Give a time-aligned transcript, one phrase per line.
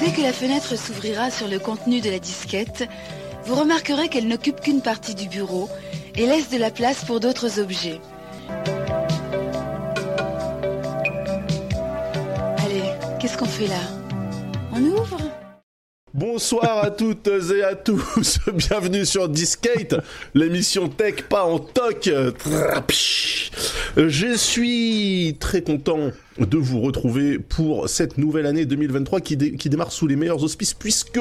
[0.00, 2.88] Dès que la fenêtre s'ouvrira sur le contenu de la disquette,
[3.44, 5.68] vous remarquerez qu'elle n'occupe qu'une partie du bureau
[6.14, 8.00] et laisse de la place pour d'autres objets.
[12.64, 12.82] Allez,
[13.18, 13.80] qu'est-ce qu'on fait là?
[14.72, 15.18] On ouvre?
[16.12, 19.94] Bonsoir à toutes et à tous, bienvenue sur Discate,
[20.34, 22.10] l'émission tech pas en toc.
[23.96, 29.68] Je suis très content de vous retrouver pour cette nouvelle année 2023 qui, dé- qui
[29.70, 31.20] démarre sous les meilleurs auspices puisque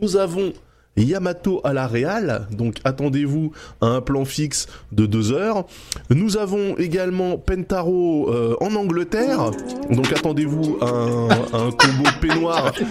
[0.00, 0.54] nous avons
[0.96, 5.64] Yamato à la Real, donc attendez-vous à un plan fixe de deux heures.
[6.10, 9.52] Nous avons également Pentaro euh, en Angleterre,
[9.90, 12.72] donc attendez-vous à un combo peignoir.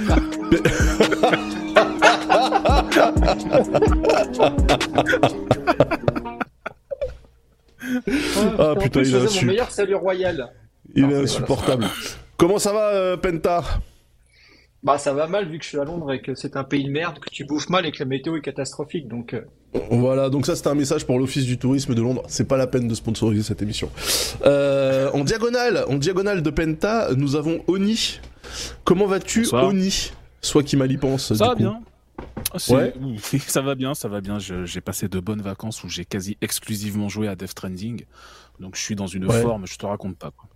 [8.59, 9.45] Ah, En putain, il je a faisais su.
[9.45, 10.49] mon meilleur salut royal.
[10.95, 11.85] Il est insupportable.
[12.37, 13.63] Comment ça va, euh, Penta?
[14.83, 16.83] Bah ça va mal vu que je suis à Londres et que c'est un pays
[16.85, 19.07] de merde, que tu bouffes mal et que la météo est catastrophique.
[19.07, 19.41] Donc euh,
[19.89, 22.23] Voilà, donc ça c'est un message pour l'Office du tourisme de Londres.
[22.27, 23.89] C'est pas la peine de sponsoriser cette émission.
[24.45, 28.19] Euh, en diagonale, en diagonale de Penta, nous avons Oni.
[28.83, 29.47] Comment vas-tu.
[29.51, 30.11] Oni?
[30.41, 31.29] Soit qui mal y pense.
[31.29, 31.55] Ça du va coup.
[31.57, 31.79] bien.
[32.69, 32.93] Ouais.
[33.47, 34.37] Ça va bien, ça va bien.
[34.39, 38.03] J'ai passé de bonnes vacances où j'ai quasi exclusivement joué à Death Stranding.
[38.59, 39.41] Donc je suis dans une Ouais.
[39.41, 40.31] forme, je te raconte pas.
[40.31, 40.49] Quoi.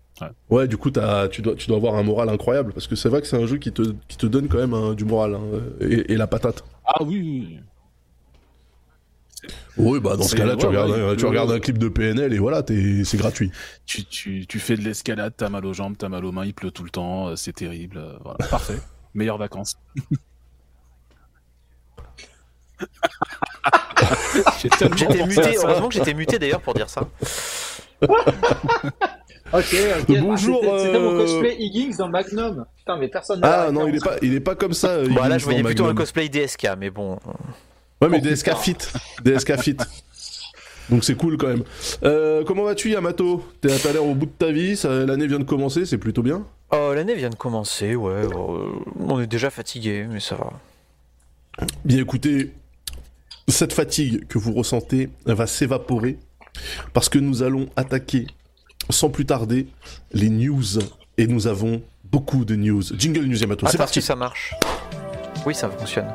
[0.49, 3.21] Ouais, du coup, tu, dois, tu dois avoir un moral incroyable parce que c'est vrai
[3.21, 5.41] que c'est un jeu qui te, qui te donne quand même hein, du moral hein,
[5.79, 6.63] et, et la patate.
[6.85, 7.59] Ah oui, oui,
[9.77, 9.99] oui.
[9.99, 11.55] Bah dans ce cas-là, tu, ouais, regardes, ouais, un, tu ouais, regardes ouais.
[11.55, 13.51] un clip de PNL et voilà, c'est gratuit.
[13.85, 16.53] Tu, tu, tu fais de l'escalade, t'as mal aux jambes, t'as mal aux mains, il
[16.53, 17.97] pleut tout le temps, euh, c'est terrible.
[17.97, 18.37] euh, voilà.
[18.49, 18.77] Parfait.
[19.15, 19.75] Meilleures vacances.
[24.61, 27.01] J'étais muté, heureusement que j'étais muté d'ailleurs pour dire ça.
[28.01, 28.09] ok,
[29.53, 30.19] ok.
[30.19, 32.65] Bonjour, Bah, C'était mon euh, cosplay Higgins dans Magnum.
[32.77, 33.39] Putain mais personne.
[33.41, 34.19] n'a Ah non, il est référence.
[34.19, 35.03] pas, il est pas comme ça.
[35.03, 37.17] Bon, là, je voyais plutôt un cosplay DSK, mais bon.
[38.01, 38.55] Ouais, mais Oh, DSK putain.
[38.57, 38.77] fit.
[39.23, 39.77] DSK fit.
[40.89, 41.63] Donc c'est cool quand même.
[42.03, 43.45] Euh, comment vas-tu, Yamato?
[43.61, 46.43] T'es- T'as l'air au bout de ta vie, l'année vient de commencer, c'est plutôt bien?
[46.71, 48.11] Oh, l'année vient de commencer, ouais.
[48.11, 50.51] euh, on est déjà fatigué, mais ça va.
[51.85, 52.51] Bien écoutez,
[53.51, 56.17] cette fatigue que vous ressentez va s'évaporer
[56.93, 58.27] parce que nous allons attaquer
[58.89, 59.67] sans plus tarder
[60.13, 60.63] les news
[61.17, 62.81] et nous avons beaucoup de news.
[62.97, 64.01] Jingle News Yamato, c'est parti.
[64.01, 64.53] si ça marche.
[65.45, 66.07] Oui, ça fonctionne.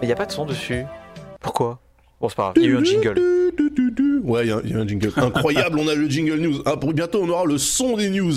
[0.00, 0.84] Mais il y a pas de son dessus.
[1.40, 1.80] Pourquoi?
[2.20, 3.20] Bon, c'est pas grave, il y a eu un jingle.
[4.24, 5.12] Ouais, il y y, a un jingle.
[5.16, 6.62] Incroyable, on a le jingle news.
[6.66, 8.34] Ah, pour bientôt, on aura le son des news.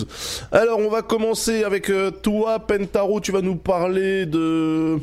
[0.51, 3.19] Alors, on va commencer avec euh, toi, Pentaro.
[3.19, 4.99] Tu vas nous parler de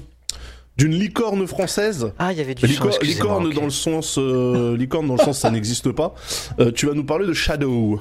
[0.78, 2.12] d'une licorne française.
[2.18, 5.20] Ah, il y avait du son, Licor- licorne dans le sens euh, licorne dans le
[5.20, 6.14] sens ça n'existe pas.
[6.60, 8.00] Euh, tu vas nous parler de Shadow.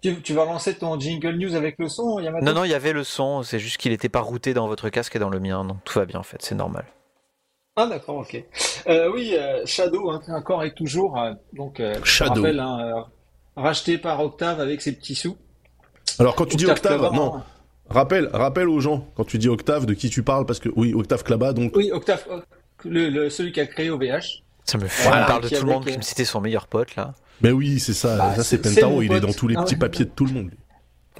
[0.00, 2.74] Tu, tu vas lancer ton jingle news avec le son, Yamato Non, non, il y
[2.74, 5.40] avait le son, c'est juste qu'il était pas routé dans votre casque et dans le
[5.40, 6.84] mien, donc tout va bien en fait, c'est normal.
[7.74, 8.44] Ah d'accord, ok.
[8.88, 11.18] Euh, oui, euh, Shadow, hein, encore et toujours.
[11.18, 12.42] euh, donc, euh, je Shadow.
[12.42, 13.00] rappelle, hein, euh,
[13.60, 15.36] racheté par Octave avec ses petits sous.
[16.20, 17.44] Alors quand tu dis Octave, non, hein.
[17.90, 20.94] Rappelle, rappelle aux gens quand tu dis Octave de qui tu parles parce que oui,
[20.94, 22.40] Octave Clabat donc Oui, Octave, euh,
[22.84, 24.42] le, le- celui qui a créé OVH.
[24.64, 26.66] Ça me fait, Voilà, on parle de tout le monde qui me citait son meilleur
[26.66, 27.14] pote là.
[27.40, 29.74] Ben oui, c'est ça, Bah, ça c'est Pentaro, il est dans tous les Ah petits
[29.74, 29.78] ouais.
[29.80, 30.50] papiers de tout le monde.
[30.50, 30.58] lui.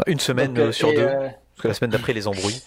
[0.07, 2.61] Une semaine Donc, euh, sur deux, euh, parce que la semaine d'après, les embrouilles.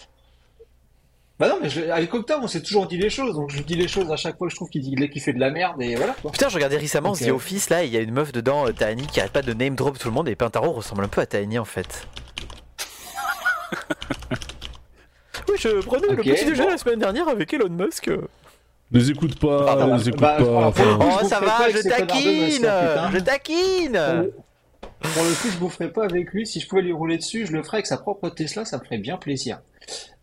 [1.38, 3.74] Bah non, mais je- avec Octave, on s'est toujours dit les choses, donc je dis
[3.74, 5.80] les choses à chaque fois que je trouve qu'il dit qu'il fait de la merde,
[5.82, 6.30] et voilà quoi.
[6.30, 7.20] Putain, je regardais récemment Ok.
[7.24, 9.52] The Office là, et il y a une meuf dedans, Tahani, qui arrête pas de
[9.52, 12.06] name drop tout le monde, et Pintaro ressemble un peu à Tahani en fait.
[15.48, 16.70] oui, je prenais le petit déjeuner bon.
[16.70, 18.10] la semaine dernière avec Elon Musk.
[18.90, 19.96] Les écoute pas, Pardon.
[19.96, 20.44] les écoute Bah, pas.
[20.66, 22.70] enfin, Oh, ça va, avec je taquine.
[23.14, 24.30] Je taquine
[25.00, 26.46] Pour le coup, je vous ferai pas avec lui.
[26.46, 28.84] Si je pouvais lui rouler dessus, je le ferais avec sa propre Tesla, ça me
[28.84, 29.60] ferait bien plaisir.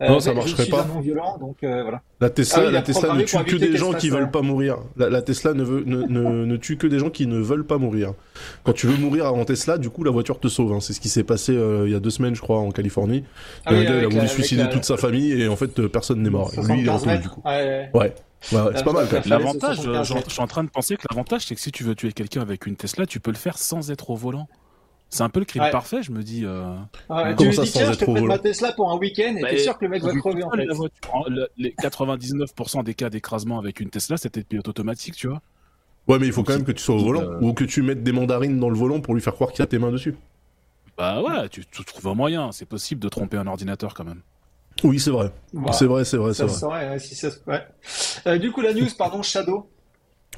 [0.02, 0.88] Euh, Non, ça marcherait Je suis pas.
[1.02, 2.02] violent, donc euh, voilà.
[2.22, 4.78] La Tesla, Ah oui, la Tesla ne tue que des gens qui veulent pas mourir.
[4.96, 7.66] La, la Tesla ne, veut, ne, ne, ne tue que des gens qui ne veulent
[7.66, 8.14] pas mourir.
[8.64, 10.72] Quand tu veux mourir avant Tesla, du coup, la voiture te sauve.
[10.74, 10.80] hein.
[10.80, 13.26] C'est ce qui s'est passé euh, il y a deux semaines, je crois, en Californie.
[13.66, 15.90] Ah un gars, il a voulu suicider la- toute sa famille et en fait, euh,
[15.90, 16.50] personne n'est mort.
[16.52, 17.22] Lui, il est 75 retenu, mètres.
[17.24, 17.42] du coup.
[17.46, 17.90] Ouais, ouais.
[17.94, 18.16] Ouais.
[18.54, 19.06] Ouais, ouais, c'est pas mal.
[19.10, 19.24] quand même.
[19.24, 20.30] Fallait L'avantage, 75 je mètres.
[20.30, 22.40] je suis en train de penser que l'avantage, c'est que si tu veux tuer quelqu'un
[22.42, 24.48] avec une Tesla, tu peux le faire sans être au volant.
[25.10, 25.72] C'est un peu le crime Ouais.
[25.72, 26.46] parfait, je me dis.
[26.46, 26.76] euh,
[27.10, 29.36] Ouais, Comment tu lui ça, dis, tiens, je te prête ma Tesla pour un week-end
[29.38, 30.66] et Bah, t'es sûr que le mec va crever en fait.
[30.66, 34.68] la voiture, hein, le- les 99% des cas d'écrasement avec une Tesla, c'était de pilote
[34.68, 35.42] automatique, tu vois.
[36.08, 37.82] Ouais, mais il faut quand même que tu sois au volant euh, ou que tu
[37.82, 40.16] mettes des mandarines dans le volant pour lui faire croire qu'il a tes mains dessus.
[40.98, 42.52] Bah ouais, tu, tu trouves un moyen.
[42.52, 44.22] C'est possible de tromper un ordinateur quand même.
[44.84, 45.32] Oui, c'est vrai.
[45.54, 45.72] Voilà.
[45.74, 46.90] C'est vrai, c'est vrai, c'est vrai.
[46.90, 47.64] ouais, si ça ouais.
[48.28, 49.70] Euh, du coup, la news, pardon, Shadow.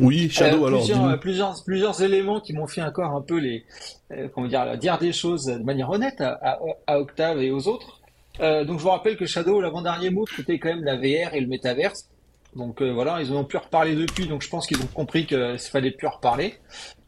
[0.01, 0.79] Oui, Shadow Euh, alors.
[0.79, 1.11] plusieurs, dis-nous.
[1.11, 3.65] euh, plusieurs, plusieurs éléments qui m'ont fait encore un peu les,
[4.11, 7.67] euh, comment dire, dire des choses de manière honnête à, à- à Octave et aux
[7.67, 7.99] autres.
[8.39, 11.41] Euh, donc je vous rappelle que Shadow, l'avant-dernier mot, c'était quand même la VR et
[11.41, 12.09] le métaverse.
[12.55, 15.57] Donc voilà, ils en ont pu reparler depuis, donc je pense qu'ils ont compris qu'il
[15.59, 16.55] fallait plus en reparler.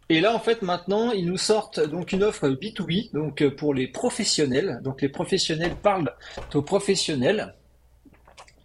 [0.10, 3.88] Et là, en fait, maintenant, ils nous sortent donc une offre B2B, donc pour les
[3.88, 4.80] professionnels.
[4.84, 6.14] Donc les professionnels parlent
[6.54, 7.56] aux professionnels.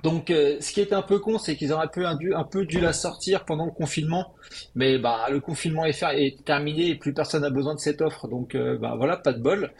[0.02, 2.64] Donc, euh, ce qui est un peu con, c'est qu'ils auraient pu un, un peu
[2.64, 4.32] dû la sortir pendant le confinement,
[4.76, 8.54] mais bah le confinement est, terminé et plus personne n'a besoin de cette offre, donc
[8.54, 9.72] euh, bah voilà, pas de bol.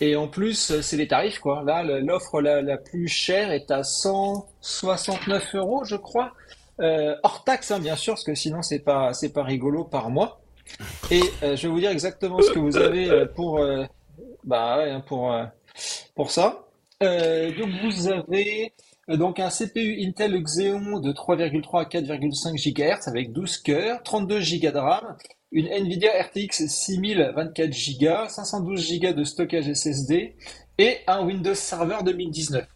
[0.00, 1.62] Et en plus, c'est les tarifs quoi.
[1.62, 6.32] Là, l'offre la, plus chère est à 169 euros, je crois,
[6.80, 10.08] euh, hors taxe hein, bien sûr, parce que sinon c'est pas c'est pas rigolo par
[10.08, 10.40] mois.
[11.10, 13.60] Et euh, je vais vous dire exactement ce que vous avez euh, pour
[14.44, 15.34] bah ouais, hein, pour
[16.14, 16.64] pour ça.
[17.00, 18.72] Donc vous avez
[19.08, 24.70] donc un CPU Intel Xeon de 3,3 à 4,5 GHz avec 12 cœurs, 32 Go
[24.72, 25.16] de RAM,
[25.52, 30.36] une Nvidia RTX 6000 24 Go, 512 Go de stockage SSD
[30.78, 32.66] et un Windows Server 2019.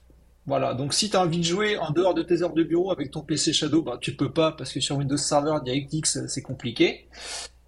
[0.46, 2.90] Voilà, donc si tu as envie de jouer en dehors de tes heures de bureau
[2.90, 6.42] avec ton PC Shadow, bah, tu peux pas parce que sur Windows Server DirectX c'est
[6.42, 7.08] compliqué.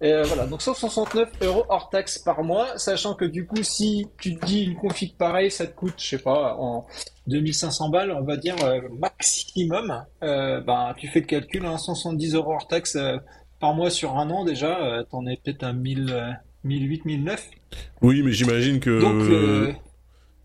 [0.03, 4.37] Euh, voilà, donc 169 euros hors taxe par mois, sachant que du coup, si tu
[4.37, 6.85] te dis une config pareille, ça te coûte, je sais pas, en
[7.27, 12.35] 2500 balles, on va dire euh, maximum, euh, ben, tu fais le calcul, hein, 170
[12.35, 13.17] euros hors taxe euh,
[13.59, 16.31] par mois sur un an déjà, euh, t'en es peut-être à 1000, euh,
[16.65, 17.49] 1008, 1009.
[18.01, 19.75] Oui, mais j'imagine que Donc,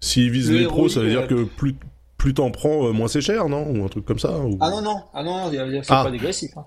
[0.01, 1.75] s'ils visent le les pros, ça veut dire que plus
[2.17, 3.65] plus t'en prends, moins c'est cher, non?
[3.71, 5.79] Ou un truc comme ça ou- ah non, non, ah non, non, y a- y
[5.79, 6.03] a- c'est Ah.
[6.03, 6.51] pas dégressif.
[6.57, 6.67] Hein.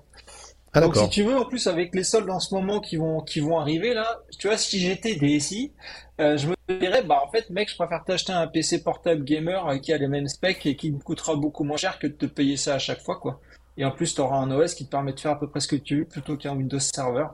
[0.74, 3.20] Ah, Donc si tu veux, en plus avec les soldes en ce moment qui vont
[3.20, 5.70] qui vont arriver là, tu vois, si j'étais DSI,
[6.18, 9.68] euh, je me dirais, bah en fait, mec, je préfère t'acheter un PC portable gamer
[9.68, 12.14] euh, qui a les mêmes specs et qui me coûtera beaucoup moins cher que de
[12.14, 13.38] te payer ça à chaque fois, quoi.
[13.76, 15.60] Et en plus, tu auras un OS qui te permet de faire à peu près
[15.60, 17.26] ce que tu veux plutôt qu'un Windows Server.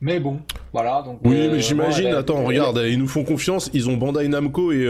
[0.00, 0.40] Mais bon,
[0.72, 1.02] voilà.
[1.02, 2.14] Donc Oui, euh, mais j'imagine.
[2.14, 3.68] Attends, regarde, ils nous font confiance.
[3.74, 4.84] Ils ont Bandai Namco et,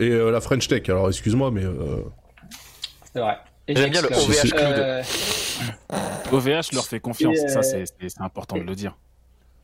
[0.00, 0.88] et la French Tech.
[0.88, 1.64] Alors, excuse-moi, mais
[3.12, 3.36] C'est vrai.
[3.68, 4.08] Et J'aime bien le.
[4.08, 4.74] OVH Cloud.
[4.78, 5.02] Euh,
[6.32, 7.84] OVH leur fait confiance, Et, euh, ça c'est
[8.20, 8.96] important de le dire.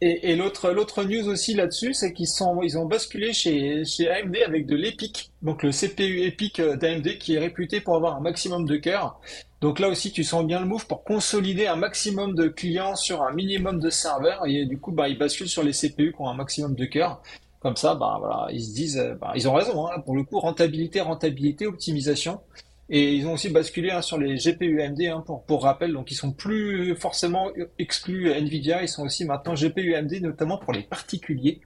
[0.01, 4.11] Et, et l'autre l'autre news aussi là-dessus, c'est qu'ils sont ils ont basculé chez chez
[4.11, 8.17] AMD avec de l'EPIC, donc le CPU EPIC euh, d'AMD qui est réputé pour avoir
[8.17, 9.19] un maximum de cœurs.
[9.63, 13.23] Donc là aussi, tu sens bien le move pour consolider un maximum de clients sur
[13.23, 16.29] un minimum de serveurs et du coup, bah ils basculent sur les CPU qui ont
[16.29, 17.23] un maximum de cœurs.
[17.61, 20.23] Comme ça, bah voilà, ils se disent, euh, bah, ils ont raison, hein, pour le
[20.23, 22.41] coup, rentabilité, rentabilité, optimisation.
[22.91, 26.11] Et ils ont aussi basculé hein, sur les GPU AMD hein, pour, pour rappel, donc
[26.11, 30.83] ils sont plus forcément exclus Nvidia, ils sont aussi maintenant GPU AMD, notamment pour les
[30.83, 31.61] particuliers.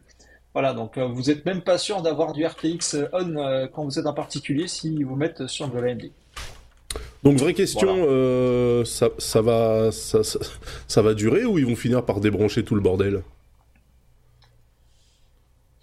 [0.54, 3.98] Voilà, donc euh, vous êtes même pas sûr d'avoir du RTX on euh, quand vous
[3.98, 6.10] êtes un particulier si vous mettez sur de l'AMD.
[7.22, 8.10] donc vraie question, Voilà.
[8.12, 10.38] euh, ça, ça va ça, ça,
[10.86, 13.22] ça va durer ou ils vont finir par débrancher tout le bordel?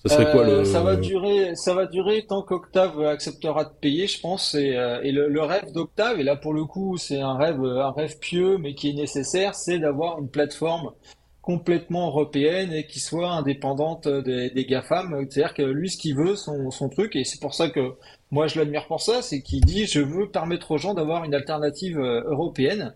[0.06, 3.72] Ça serait quoi Euh, le Ça va durer, ça va durer tant qu'Octave acceptera de
[3.82, 4.56] payer, je pense.
[4.56, 7.64] Et, euh, et le, le rêve d'Octave, et là pour le coup, c'est un rêve,
[7.64, 10.92] un rêve pieux, mais qui est nécessaire, c'est d'avoir une plateforme
[11.46, 15.28] complètement européenne et qui soit indépendante des, des GAFAM.
[15.30, 17.94] C'est-à-dire que lui, ce qu'il veut, son, son truc, et c'est pour ça que
[18.32, 21.36] moi je l'admire pour ça, c'est qu'il dit, je veux permettre aux gens d'avoir une
[21.36, 22.96] alternative euh, européenne.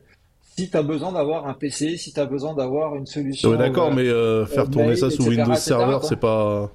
[0.58, 3.52] Si tu as besoin d'avoir un PC, si tu as besoin d'avoir une solution.
[3.52, 6.72] Ouais, d'accord, euh, mais euh, faire tourner ça sous etc., Windows etc., Server, c'est pas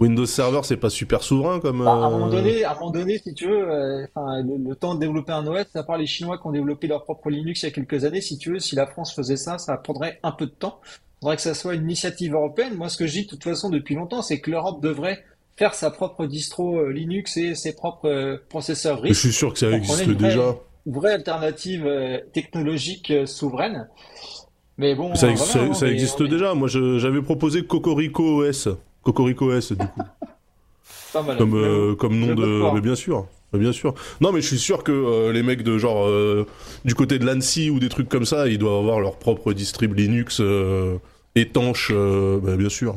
[0.00, 1.84] Windows Server, c'est pas super souverain comme.
[1.84, 4.68] Bah, à un moment euh, donné, à un moment donné, si tu veux, euh, le,
[4.70, 7.28] le temps de développer un OS, à part les Chinois qui ont développé leur propre
[7.30, 9.76] Linux il y a quelques années, si tu veux, si la France faisait ça, ça
[9.76, 10.80] prendrait un peu de temps.
[10.86, 12.74] Il faudrait que ça soit une initiative européenne.
[12.76, 15.22] Moi, ce que je dis de toute façon depuis longtemps, c'est que l'Europe devrait
[15.56, 19.52] faire sa propre distro euh, Linux et ses propres euh, processeurs Je RISC, suis sûr
[19.52, 20.54] que ça existe une vraie- déjà.
[20.86, 23.86] une vraie alternative euh, technologique euh, souveraine.
[24.78, 26.54] Mais bon, Ça, euh, ex- voilà, ça- hein, ça mais- existe mais déjà.
[26.54, 28.68] Moi, je- j'avais proposé Cocorico OS.
[29.02, 30.02] Cocorico OS, du coup.
[31.12, 31.36] pas mal.
[31.36, 32.74] comme, euh, comme nom de.
[32.74, 33.26] Mais bien sûr.
[33.52, 33.94] Bien sûr.
[34.20, 36.46] Non, mais je suis sûr que euh, les mecs de genre euh,
[36.84, 39.94] du côté de l'ANSI ou des trucs comme ça, ils doivent avoir leur propre distrib
[39.94, 40.40] Linux
[41.34, 42.94] étanche, bah, bien sûr.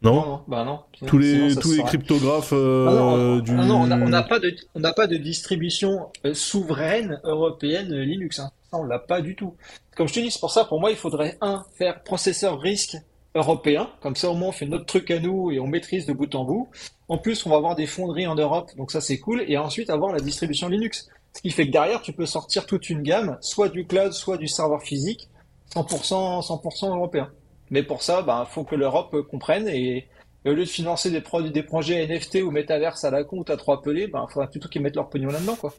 [0.00, 0.78] Non, Non, non, bah non.
[1.08, 3.50] Tous les tous les cryptographes Ah non, on- du.
[3.50, 8.38] ah non, on n'a on n'a pas de, on pas de distribution souveraine européenne Linux.
[8.38, 8.52] Hein.
[8.70, 9.54] Ça, on l'a pas du tout.
[9.96, 12.96] Comme je te dis, c'est pour ça, pour moi, il faudrait, un, faire processeur risque
[13.34, 13.90] européen.
[14.00, 16.34] Comme ça, au moins, on fait notre truc à nous et on maîtrise de bout
[16.34, 16.68] en bout.
[17.08, 19.44] En plus, on va avoir des fonderies en Europe, donc ça, c'est cool.
[19.48, 21.08] Et ensuite, avoir la distribution Linux.
[21.34, 24.38] Ce qui fait que derrière, tu peux sortir toute une gamme, soit du cloud, soit
[24.38, 25.28] du serveur physique,
[25.74, 27.30] 100%, 100% européen.
[27.70, 30.08] Mais pour ça, il bah, faut que l'Europe comprenne et,
[30.44, 33.44] au lieu de financer des, produits, des projets NFT ou Metaverse à la con ou
[33.44, 35.74] t'as trop appelé, il bah, faudra plutôt qu'ils mettent leur pognon là-dedans, quoi.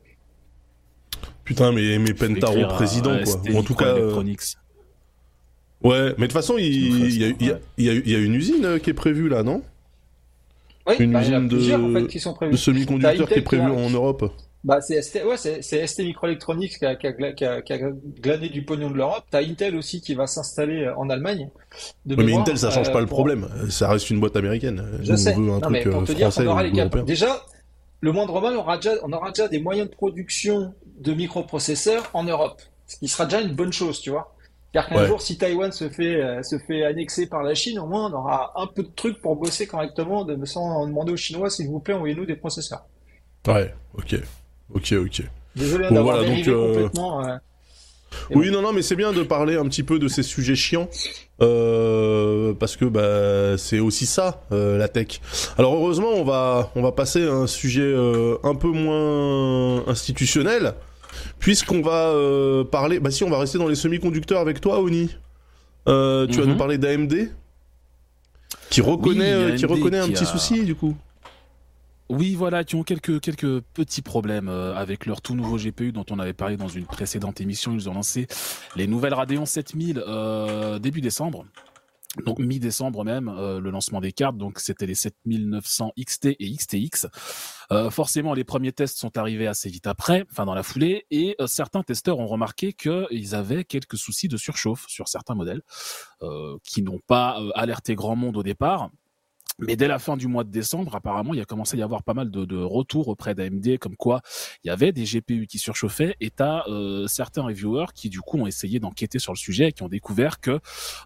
[1.43, 3.59] Putain, mais, mais Pentaro président, quoi.
[3.59, 3.85] en tout cas.
[3.85, 4.23] Euh,
[5.83, 9.43] ouais, mais de toute façon, il, y, a, une usine euh, qui est prévue là,
[9.43, 9.61] non?
[10.87, 14.31] Oui, une bah, usine de, qui sont de semi-conducteurs qui est prévue en Europe.
[14.63, 17.77] Bah, c'est ST, ouais, c'est, ST Microelectronics qui a, qui, a, qui, a,
[18.19, 19.23] glané du pognon de l'Europe.
[19.31, 21.49] T'as Intel aussi qui va s'installer euh, en Allemagne.
[22.05, 23.47] De mais Intel, ça change pas le problème.
[23.69, 24.85] Ça reste une boîte américaine.
[25.01, 25.33] Je sais.
[25.35, 27.41] On veut un truc pour te dire aura les Déjà,
[28.01, 32.09] le moindre mal, on aura, déjà, on aura déjà des moyens de production de microprocesseurs
[32.13, 32.61] en Europe.
[32.85, 34.35] Ce qui sera déjà une bonne chose, tu vois.
[34.71, 37.87] Car qu'un jour, si Taïwan se fait, euh, se fait annexer par la Chine, au
[37.87, 41.49] moins, on aura un peu de trucs pour bosser correctement, de, sans demander aux Chinois,
[41.49, 42.85] s'il vous plaît, envoyez-nous des processeurs.
[43.47, 44.15] Ouais, ok.
[44.73, 45.23] Ok, ok.
[45.55, 46.73] Désolé bon, d'avoir voilà, donc, euh...
[46.73, 47.25] complètement.
[47.25, 47.37] Euh...
[48.31, 50.87] Oui, non, non, mais c'est bien de parler un petit peu de ces sujets chiants,
[51.41, 55.21] euh, parce que bah, c'est aussi ça, la tech.
[55.57, 57.93] Alors heureusement, on va, on va passer à un sujet
[58.43, 60.73] un peu moins institutionnel,
[61.39, 62.13] puisqu'on va
[62.71, 62.99] parler...
[62.99, 65.07] Bah si, on va rester dans les semi-conducteurs avec toi, Oni.
[65.07, 66.57] Tu vas nous mhm.
[66.57, 67.29] parler d'AMD
[68.69, 70.95] qui reconnaît, qui reconnaît un petit souci, du coup.
[72.09, 76.05] Oui, voilà, qui ont quelques, quelques petits problèmes euh, avec leur tout nouveau GPU dont
[76.09, 77.73] on avait parlé dans une précédente émission.
[77.73, 78.27] Ils ont lancé
[78.75, 81.45] les nouvelles Radeon 7000 euh, début décembre.
[82.25, 87.07] Donc mi-décembre même, euh, le lancement des cartes, donc c'était les 7900 XT et XTX.
[87.71, 91.35] Euh, forcément, les premiers tests sont arrivés assez vite après, enfin dans la foulée, et
[91.45, 95.61] certains testeurs ont remarqué qu'ils avaient quelques soucis de surchauffe sur certains modèles,
[96.63, 98.89] qui n'ont pas alerté grand monde au départ,
[99.59, 101.83] mais dès la fin du mois de décembre, apparemment, il y a commencé à y
[101.83, 104.21] avoir pas mal de, retours auprès d'AMD, comme quoi
[104.63, 108.37] il y avait des GPU qui surchauffaient, et t'as euh, certains reviewers qui du coup
[108.37, 110.59] ont essayé d'enquêter sur le sujet et qui ont découvert que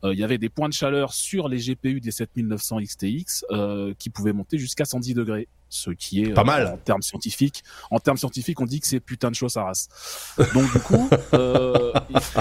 [0.03, 3.93] euh, il y avait des points de chaleur sur les GPU des 7900 XTX euh,
[3.97, 7.63] qui pouvaient monter jusqu'à 110 degrés ce qui est pas mal en termes scientifiques.
[7.89, 9.89] En termes scientifiques, on dit que c'est putain de chose à race.
[10.53, 11.91] Donc du coup, euh,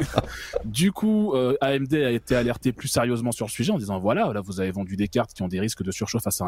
[0.65, 4.33] du coup, euh, AMD a été alerté plus sérieusement sur le sujet en disant voilà,
[4.33, 6.45] là vous avez vendu des cartes qui ont des risques de surchauffe assez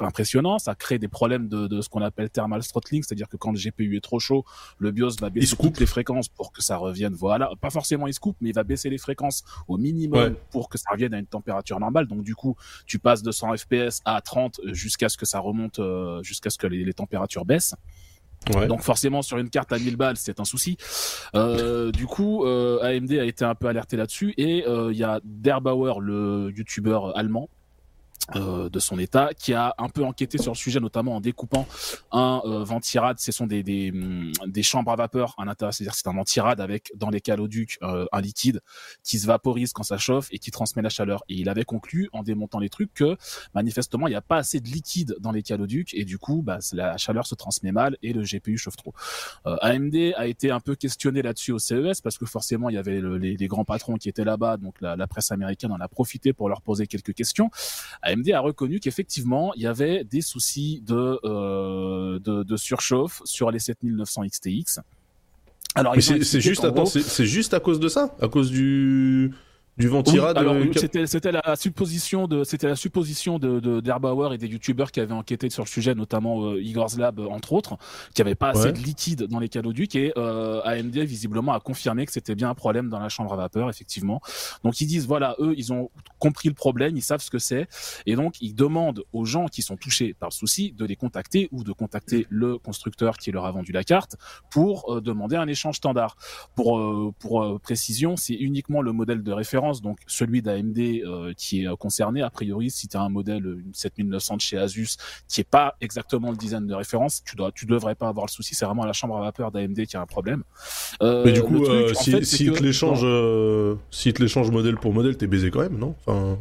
[0.00, 0.58] impressionnant.
[0.58, 3.58] Ça crée des problèmes de, de ce qu'on appelle thermal throttling, c'est-à-dire que quand le
[3.58, 4.44] GPU est trop chaud,
[4.78, 7.14] le BIOS va baisser toutes les fréquences pour que ça revienne.
[7.14, 10.68] Voilà, pas forcément il se coupe, mais il va baisser les fréquences au minimum pour
[10.68, 12.06] que ça revienne à une température normale.
[12.06, 15.78] Donc du coup, tu passes de 100 FPS à 30 jusqu'à ce que ça remonte,
[15.78, 17.74] euh, jusqu'à ce que les, les températures baissent.
[18.54, 18.66] Ouais.
[18.66, 20.76] Donc forcément sur une carte à 1000 balles c'est un souci.
[21.34, 25.04] Euh, du coup euh, AMD a été un peu alerté là-dessus et euh, il y
[25.04, 27.48] a Derbauer le youtubeur allemand
[28.36, 31.66] euh, de son état, qui a un peu enquêté sur le sujet, notamment en découpant
[32.12, 33.18] un euh, ventirad.
[33.18, 36.60] Ce sont des, des, mm, des, chambres à vapeur à l'intérieur, c'est-à-dire c'est un ventirad
[36.60, 38.60] avec dans les caloducs euh, un liquide
[39.02, 41.22] qui se vaporise quand ça chauffe et qui transmet la chaleur.
[41.28, 43.16] Et il avait conclu en démontant les trucs que
[43.54, 46.58] manifestement il n'y a pas assez de liquide dans les caloducs et du coup bah,
[46.72, 48.94] la chaleur se transmet mal et le GPU chauffe trop.
[49.46, 52.78] Euh, AMD a été un peu questionné là-dessus au CES parce que forcément il y
[52.78, 56.48] avait les, grands patrons qui étaient là-bas, donc la, presse américaine en a profité pour
[56.48, 57.50] leur poser quelques questions.
[58.12, 63.50] AMD a reconnu qu'effectivement, il y avait des soucis de, euh, de, de, surchauffe sur
[63.50, 64.80] les 7900 XTX.
[65.74, 66.30] Alors, c'est juste,
[67.00, 69.32] c'est juste à cause de ça, à cause du
[69.78, 70.36] du ventirad.
[70.36, 74.92] alors c'était c'était la supposition de c'était la supposition de, de d'Herbauer et des youtubeurs
[74.92, 77.78] qui avaient enquêté sur le sujet, notamment euh, Igor's Lab entre autres,
[78.14, 82.04] qui avait pas assez de liquide dans les caloducs et euh, AMD visiblement a confirmé
[82.04, 84.20] que c'était bien un problème dans la chambre à vapeur effectivement.
[84.62, 87.66] Donc ils disent voilà eux ils ont compris le problème, ils savent ce que c'est
[88.04, 91.48] et donc ils demandent aux gens qui sont touchés par le souci de les contacter
[91.50, 94.16] ou de contacter le constructeur qui leur a vendu la carte
[94.50, 96.16] pour euh, demander un échange standard.
[96.54, 101.32] Pour euh, pour euh, précision, c'est uniquement le modèle de référence donc celui d'AMD euh,
[101.36, 102.22] qui est euh, concerné.
[102.22, 104.96] A priori, si tu as un modèle une 7900 de chez Asus
[105.28, 108.30] qui est pas exactement le design de référence, tu dois, tu devrais pas avoir le
[108.30, 108.54] souci.
[108.54, 110.42] C'est vraiment la chambre à vapeur d'AMD qui a un problème.
[111.02, 111.64] Euh, Mais du coup,
[111.94, 113.06] si, si, te l'échange,
[113.90, 115.94] si te l'échange modèle pour modèle, t'es baisé quand même, non?
[116.06, 116.38] Enfin...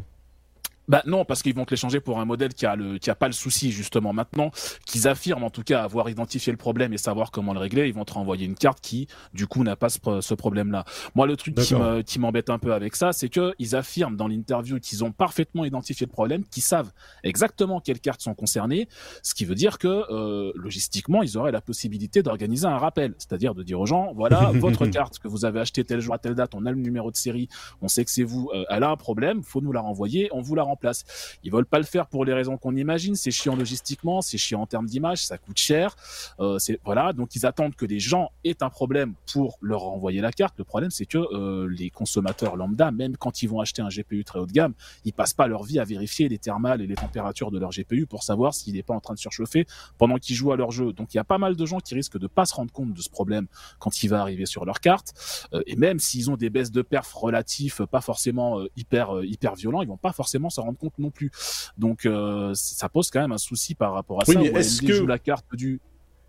[0.91, 3.09] Bah non, parce qu'ils vont te les changer pour un modèle qui a le qui
[3.09, 4.11] a pas le souci justement.
[4.11, 4.51] Maintenant
[4.85, 7.93] qu'ils affirment en tout cas avoir identifié le problème et savoir comment le régler, ils
[7.93, 10.83] vont te renvoyer une carte qui du coup n'a pas ce, ce problème-là.
[11.15, 14.17] Moi, le truc qui me qui m'embête un peu avec ça, c'est que ils affirment
[14.17, 16.91] dans l'interview qu'ils ont parfaitement identifié le problème, qu'ils savent
[17.23, 18.89] exactement quelles cartes sont concernées,
[19.23, 23.55] ce qui veut dire que euh, logistiquement, ils auraient la possibilité d'organiser un rappel, c'est-à-dire
[23.55, 26.35] de dire aux gens voilà votre carte que vous avez achetée tel jour à telle
[26.35, 27.47] date, on a le numéro de série,
[27.81, 30.41] on sait que c'est vous, euh, elle a un problème, faut nous la renvoyer, on
[30.41, 31.05] vous la place.
[31.43, 33.15] Ils veulent pas le faire pour les raisons qu'on imagine.
[33.15, 35.95] C'est chiant logistiquement, c'est chiant en termes d'image, ça coûte cher.
[36.39, 40.31] Euh, voilà, donc ils attendent que les gens aient un problème pour leur renvoyer la
[40.31, 40.55] carte.
[40.57, 44.23] Le problème, c'est que euh, les consommateurs lambda, même quand ils vont acheter un GPU
[44.23, 44.73] très haut de gamme,
[45.05, 48.05] ils passent pas leur vie à vérifier les thermales et les températures de leur GPU
[48.05, 49.65] pour savoir s'il n'est pas en train de surchauffer
[49.97, 50.91] pendant qu'ils jouent à leur jeu.
[50.93, 52.93] Donc il y a pas mal de gens qui risquent de pas se rendre compte
[52.93, 53.47] de ce problème
[53.79, 55.13] quand il va arriver sur leur carte.
[55.53, 59.81] Euh, et même s'ils ont des baisses de perf relatifs, pas forcément hyper hyper violents,
[59.81, 61.31] ils vont pas forcément s'en rendre compte non plus.
[61.77, 64.39] Donc euh, ça pose quand même un souci par rapport à Oui, ça.
[64.41, 65.79] mais est-ce que- joue la carte du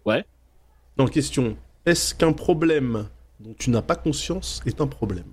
[0.07, 0.25] ouais
[0.97, 3.09] Dans question, est-ce qu'un problème
[3.41, 5.27] dont tu n'as pas conscience est un problème?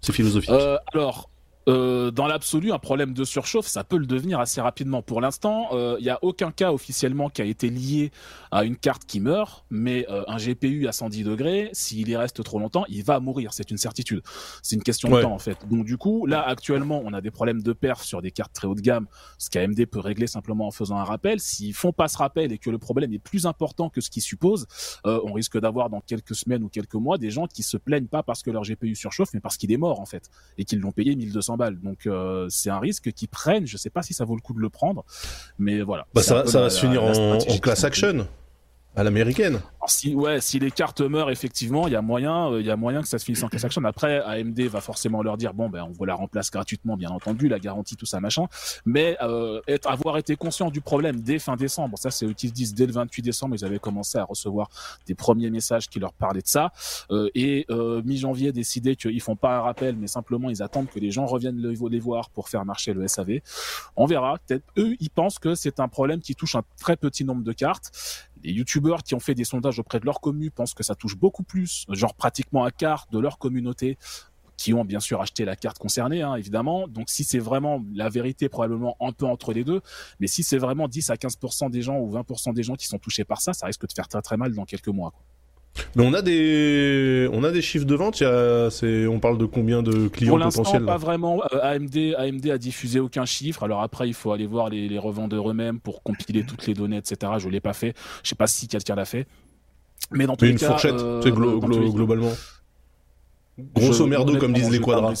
[0.00, 0.50] C'est philosophique.
[0.50, 1.30] Euh, alors,
[1.68, 5.02] euh, dans l'absolu, un problème de surchauffe, ça peut le devenir assez rapidement.
[5.02, 8.10] Pour l'instant, il n'y a aucun cas officiellement qui a été lié
[8.50, 12.42] à une carte qui meurt, mais euh, un GPU à 110 degrés, s'il y reste
[12.44, 14.22] trop longtemps, il va mourir, c'est une certitude.
[14.62, 15.18] C'est une question Ouais.
[15.18, 15.56] de temps en fait.
[15.70, 18.66] Donc du coup, là actuellement, on a des problèmes de perf sur des cartes très
[18.68, 19.06] haut de gamme,
[19.38, 21.40] ce qu'AMD peut régler simplement en faisant un rappel.
[21.40, 24.22] S'ils font pas ce rappel et que le problème est plus important que ce qu'ils
[24.22, 24.66] supposent,
[25.06, 28.06] euh, on risque d'avoir dans quelques semaines ou quelques mois des gens qui se plaignent
[28.06, 30.28] pas parce que leur GPU surchauffe, mais parce qu'il est mort en fait
[30.58, 31.78] et qu'ils l'ont payé 1200 balles.
[31.80, 33.66] Donc euh, c'est un risque qu'ils prennent.
[33.66, 35.04] Je sais pas si ça vaut le coup de le prendre,
[35.58, 36.06] mais voilà.
[36.14, 38.26] bah, ça, va- ça se finir en, en class action
[38.94, 39.60] à l'américaine.
[39.86, 42.76] si ouais, si les cartes meurent effectivement, il y a moyen, euh, il y a
[42.76, 43.82] moyen que ça se finisse en class action.
[43.84, 47.48] Après, AMD va forcément leur dire bon ben on vous la remplace gratuitement, bien entendu,
[47.48, 48.46] la garantie tout ça machin.
[48.84, 52.48] Mais euh, être, avoir été conscient du problème dès fin décembre, ça c'est eux qui
[52.48, 54.68] se disent dès le 28 décembre, ils avaient commencé à recevoir
[55.06, 56.70] des premiers messages qui leur parlaient de ça.
[57.10, 61.00] Euh, et euh, mi-janvier décidé qu'ils font pas un rappel, mais simplement ils attendent que
[61.00, 63.40] les gens reviennent le- les voir pour faire marcher le SAV.
[63.96, 64.36] On verra.
[64.46, 67.52] Peut-être eux, ils pensent que c'est un problème qui touche un très petit nombre de
[67.52, 67.90] cartes.
[68.42, 71.16] Les youtubeurs qui ont fait des sondages auprès de leur commu pensent que ça touche
[71.16, 73.98] beaucoup plus, genre pratiquement un quart de leur communauté
[74.56, 76.86] qui ont bien sûr acheté la carte concernée, hein, évidemment.
[76.86, 79.80] Donc si c'est vraiment la vérité, probablement un peu entre les deux,
[80.20, 82.98] mais si c'est vraiment 10 à 15% des gens ou 20% des gens qui sont
[82.98, 85.12] touchés par ça, ça risque de faire très très mal dans quelques mois.
[85.96, 88.20] Mais on a des, on a des chiffres de vente.
[88.20, 91.42] il Y a, c'est, on parle de combien de clients Pour potentiels pas vraiment.
[91.52, 93.62] Euh, AMD, AMD a diffusé aucun chiffre.
[93.62, 96.98] Alors après, il faut aller voir les, les revendeurs eux-mêmes pour compiler toutes les données,
[96.98, 97.32] etc.
[97.38, 97.94] Je l'ai pas fait.
[98.22, 99.26] Je sais pas si quelqu'un l'a fait.
[100.10, 102.32] Mais dans tous les une cas, fourchette, euh, glo- glo- globalement.
[103.74, 105.14] Grosso merdo, comme disent les quadras.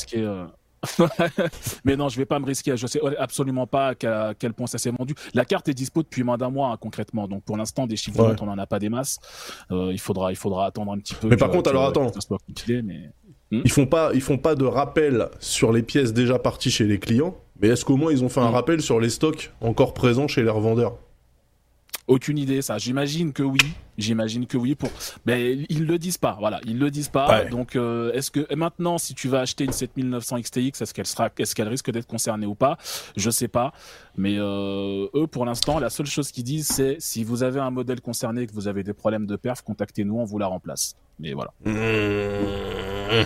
[1.84, 2.76] Mais non, je vais pas me risquer.
[2.76, 5.14] Je sais absolument pas à quel, point ça s'est vendu.
[5.34, 7.28] La carte est dispo depuis moins d'un mois hein, concrètement.
[7.28, 8.36] Donc pour l'instant, des chiffres Ouais.
[8.40, 9.18] on en a pas des masses.
[9.70, 11.28] Euh, il faudra, il faudra attendre un petit peu.
[11.28, 12.10] Mais par contre, que- alors, attends.
[12.68, 13.10] mais
[13.50, 16.98] Ils font pas, ils font pas de rappel sur les pièces déjà parties chez les
[16.98, 17.36] clients.
[17.60, 18.54] Mais est-ce qu'au moins ils ont fait un Mm.
[18.54, 20.96] rappel sur les stocks encore présents chez les revendeurs
[22.08, 22.78] Aucune idée, ça.
[22.78, 23.60] J'imagine que oui.
[23.96, 24.74] J'imagine que oui.
[24.74, 24.90] Pour,
[25.24, 26.36] mais ils le disent pas.
[26.38, 27.28] Voilà, ils le disent pas.
[27.28, 27.48] Ouais.
[27.48, 31.06] Donc, euh, est-ce que et maintenant, si tu vas acheter une 7900 XTX, est-ce qu'elle
[31.06, 32.76] sera, est-ce qu'elle risque d'être concernée ou pas?
[33.16, 33.72] Je sais pas.
[34.16, 37.70] Mais euh, eux, pour l'instant, la seule chose qu'ils disent, c'est si vous avez un
[37.70, 40.96] modèle concerné, que vous avez des problèmes de perf, contactez-nous, on vous la remplace.
[41.20, 41.52] Mais voilà.
[41.64, 43.24] Mmh.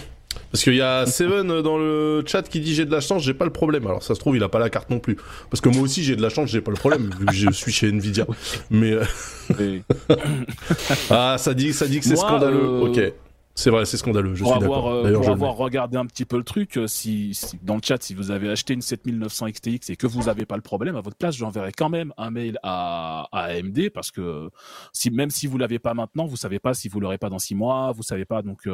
[0.56, 3.34] Parce qu'il y a Seven dans le chat qui dit j'ai de la chance, j'ai
[3.34, 3.86] pas le problème.
[3.86, 5.18] Alors ça se trouve il a pas la carte non plus.
[5.50, 7.50] Parce que moi aussi j'ai de la chance, j'ai pas le problème vu que je
[7.50, 8.26] suis chez Nvidia.
[8.70, 9.78] Mais euh,
[11.10, 12.56] ah ça dit ça dit que c'est scandaleux.
[12.56, 13.12] euh, Ok,
[13.54, 14.34] c'est vrai c'est scandaleux.
[14.34, 15.06] Je pour suis avoir, d'accord.
[15.06, 18.02] euh, pour je avoir regardé un petit peu le truc, si, si- dans le chat,
[18.02, 21.02] si vous avez acheté une 7900 XTX et que vous n'avez pas le problème, à
[21.02, 24.48] votre place, j'enverrai quand même un mail à, à AMD parce que
[24.94, 27.38] si, même si vous l'avez pas maintenant, vous savez pas si vous l'aurez pas dans
[27.38, 28.40] six mois, vous savez pas.
[28.40, 28.66] Donc,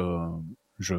[0.79, 0.95] je,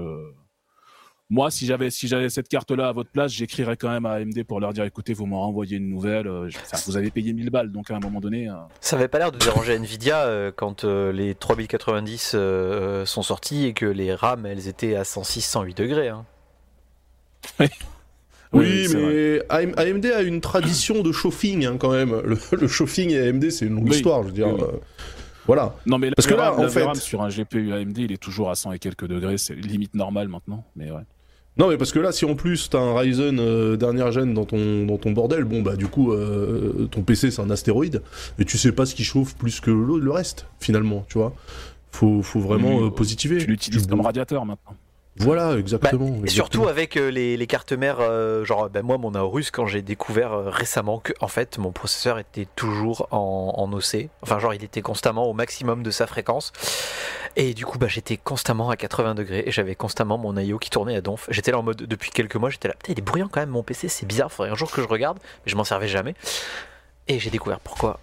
[1.35, 4.44] moi, si j'avais si j'avais cette carte-là à votre place, j'écrirais quand même à AMD
[4.44, 6.29] pour leur dire, écoutez, vous m'en renvoyez une nouvelle.
[6.29, 6.49] euh,
[6.87, 8.49] vous avez payé 1000 balles, donc à un moment donné.
[8.49, 13.23] euh, Ça avait pas l'air de déranger Nvidia euh, quand euh, les 3090 euh, sont
[13.23, 16.09] sortis et que les RAM elles étaient à 106, 108 degrés.
[16.09, 16.25] hein.
[18.53, 19.01] Oui, vrai.
[19.01, 22.12] mais AM- AMD a une tradition de chauffing hein, quand même.
[22.25, 24.47] Le, le chauffing et AMD c'est une longue Oui, histoire, je veux dire.
[24.55, 24.79] oui, oui.
[25.47, 25.75] voilà.
[25.87, 28.51] Non mais Parce que là, en fait- VRAM sur un GPU AMD, il est toujours
[28.51, 31.03] à 100 et quelques degrés, c'est limite normal maintenant, mais ouais.
[31.57, 34.45] Non mais parce que là si en plus t'as un Ryzen euh, dernière gêne dans
[34.45, 38.03] ton dans ton bordel, bon bah du coup euh, ton PC c'est un astéroïde
[38.40, 41.33] et tu sais pas ce qui chauffe plus que le, le reste finalement, tu vois.
[41.93, 43.38] Faut faut vraiment euh, positiver.
[43.38, 44.75] Tu l'utilises comme radiateur maintenant.
[45.16, 46.09] Voilà, exactement.
[46.09, 49.53] Bah, et surtout avec euh, les, les cartes mères, euh, genre ben moi mon Aorus
[49.53, 54.09] quand j'ai découvert euh, récemment que en fait mon processeur était toujours en, en OC,
[54.22, 56.53] enfin genre il était constamment au maximum de sa fréquence
[57.37, 60.70] et du coup bah j'étais constamment à 80 degrés et j'avais constamment mon IO qui
[60.70, 61.29] tournait à donf.
[61.31, 63.50] J'étais là en mode depuis quelques mois j'étais là, putain il est bruyant quand même
[63.50, 66.14] mon PC c'est bizarre, faudrait un jour que je regarde mais je m'en servais jamais
[67.07, 68.00] et j'ai découvert pourquoi.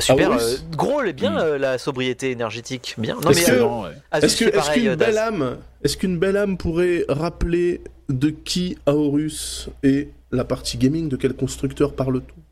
[0.00, 1.38] Super, Aorus euh, gros, elle est bien Mm.
[1.38, 3.16] euh, la sobriété énergétique, bien.
[3.22, 3.90] Non Est-ce mais que- euh, Non, ouais.
[4.10, 7.80] Asus, Est-ce que- c'est est-ce pareil, qu'une belle âme, est-ce qu'une belle âme pourrait rappeler
[8.08, 12.42] de qui Aorus et la partie gaming, de quel constructeur parle-t-on?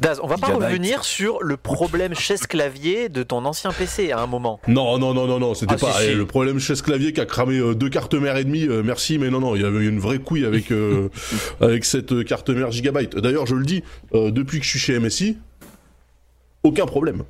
[0.00, 4.26] Daz, on va pas revenir sur le problème chaise-clavier de ton ancien PC à un
[4.26, 4.58] moment.
[4.66, 6.08] Non, non, non, non, non, c'était Ah, pas si, si.
[6.08, 8.66] eh, le problème chez ce clavier qui a cramé euh, deux cartes mères et demie.
[8.66, 11.10] euh, merci, mais non, non, il y avait une vraie couille avec euh,
[11.60, 13.16] avec cette carte mère Gigabyte.
[13.18, 13.82] D'ailleurs, je le dis,
[14.14, 15.36] depuis que je suis chez MSI,
[16.62, 17.24] aucun problème.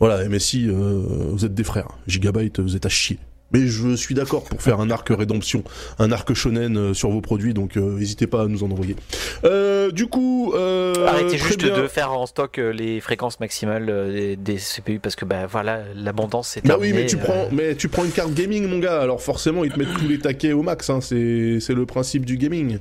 [0.00, 1.88] Voilà, MSI, vous êtes des frères.
[2.06, 3.18] Gigabyte, vous êtes à chier.
[3.52, 5.62] Mais je suis d'accord pour faire un arc rédemption,
[6.00, 8.96] un arc shonen euh, sur vos produits, donc euh, n'hésitez pas à nous en envoyer.
[9.44, 11.76] Euh, du coup, euh, Arrêtez juste bien.
[11.82, 15.46] de faire en stock euh, les fréquences maximales euh, des, des CPU parce que bah
[15.46, 16.92] voilà, l'abondance c'est Bah terminé.
[16.94, 19.00] oui, mais tu prends, mais tu prends une carte gaming, mon gars.
[19.00, 20.90] Alors forcément, ils te mettent tous les taquets au max.
[20.90, 21.00] Hein.
[21.00, 22.78] C'est, c'est le principe du gaming.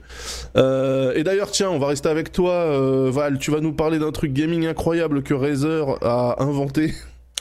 [0.56, 3.38] Euh, et d'ailleurs, tiens, on va rester avec toi, Val.
[3.38, 6.94] Tu vas nous parler d'un truc gaming incroyable que Razer a inventé.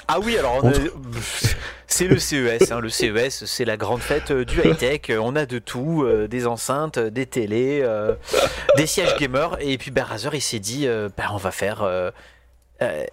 [0.08, 0.60] Ah oui, alors
[1.92, 2.70] c'est le CES.
[2.72, 2.80] hein.
[2.80, 5.00] Le CES, c'est la grande fête euh, du high tech.
[5.20, 8.14] On a de tout, euh, des enceintes, euh, des télés, euh,
[8.76, 9.56] des sièges gamer.
[9.60, 11.82] Et puis bah, Razer, il s'est dit, euh, bah, on va faire.
[11.82, 12.10] euh,
[12.82, 13.04] euh,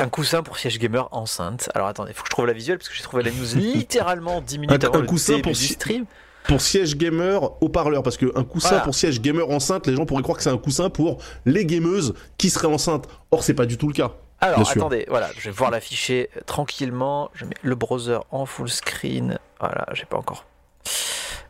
[0.00, 1.68] un coussin pour siège gamer enceinte.
[1.74, 4.40] Alors attendez, faut que je trouve la visuelle parce que j'ai trouvé la news littéralement
[4.40, 6.04] 10 minutes Un- avant un le coussin début pour du stream.
[6.46, 8.84] Pour siège gamer haut-parleur, parce qu'un coussin Voilà.
[8.84, 12.14] pour siège gamer enceinte, les gens pourraient croire que c'est un coussin pour les gameuses
[12.38, 13.06] qui seraient enceintes.
[13.32, 14.12] Or, c'est pas du tout le cas.
[14.40, 14.76] Alors, Bien sûr.
[14.82, 17.30] attendez, voilà, je vais voir l'afficher tranquillement.
[17.34, 19.38] Je mets le browser en full screen.
[19.60, 20.44] Voilà, j'ai pas encore.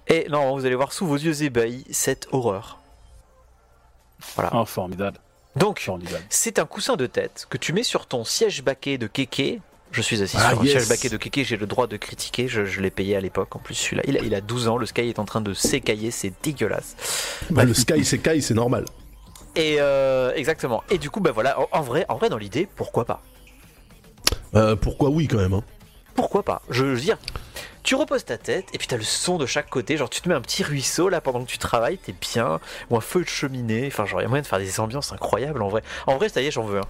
[0.07, 2.79] Et non, vous allez voir sous vos yeux ébahis cette horreur.
[4.35, 4.51] Voilà.
[4.55, 5.19] Oh, formidable.
[5.57, 6.25] Donc, Formidable.
[6.31, 9.61] c'est un coussin de tête que tu mets sur ton siège baquet de kéké.
[9.91, 10.73] Je suis assis Ah, sur un yes.
[10.73, 13.55] siège baquet de kéké, j'ai le droit de critiquer, je, je l'ai payé à l'époque
[13.57, 14.03] en plus celui-là.
[14.07, 16.95] Il a, il a 12 ans, le Sky est en train de s'écailler, c'est dégueulasse.
[17.51, 18.85] Bah, le Sky, Sky, c'est normal.
[19.59, 20.85] Et euh, exactement.
[20.89, 23.21] Et du coup, bah voilà, en, en vrai, en vrai, dans l'idée, pourquoi pas?
[24.55, 25.53] Euh, pourquoi oui, quand même.
[25.53, 25.65] Hein.
[26.15, 26.63] pourquoi pas?
[26.71, 27.19] Je, je veux dire,
[27.83, 29.97] tu reposes ta tête et puis t'as le son de chaque côté.
[29.97, 32.97] Genre, tu te mets un petit ruisseau là pendant que tu travailles, t'es bien, ou
[32.97, 33.89] un feu de cheminée.
[33.89, 35.83] Enfin, genre, il y a moyen de faire des ambiances incroyables en vrai.
[36.07, 36.87] En vrai, ça y est, j'en veux un.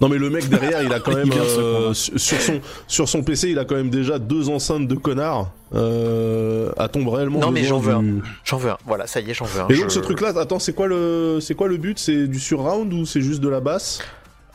[0.00, 3.50] Non mais le mec derrière, il a quand même euh, sur son sur son PC,
[3.50, 5.50] il a quand même déjà deux enceintes de connards.
[5.74, 8.78] Euh, a-t-on réellement Non, mais j'en veux du- J'en veux un.
[8.86, 9.68] Voilà, ça y est, j'en veux un.
[9.68, 11.98] Et donc Je- ce truc-là, attends, c'est quoi le c'est quoi le but?
[11.98, 14.00] C'est du surround ou c'est juste de la basse?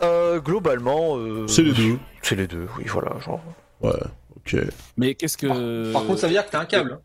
[0.02, 1.18] Euh, globalement.
[1.18, 1.98] euh, C'est les deux.
[2.22, 3.12] C'est les deux, oui, voilà.
[3.26, 3.42] Genre.
[3.82, 3.92] Ouais.
[4.38, 4.56] Ok.
[4.98, 5.92] Mais qu'est-ce que.
[5.92, 7.00] Par contre, ça veut dire que t'as un câble.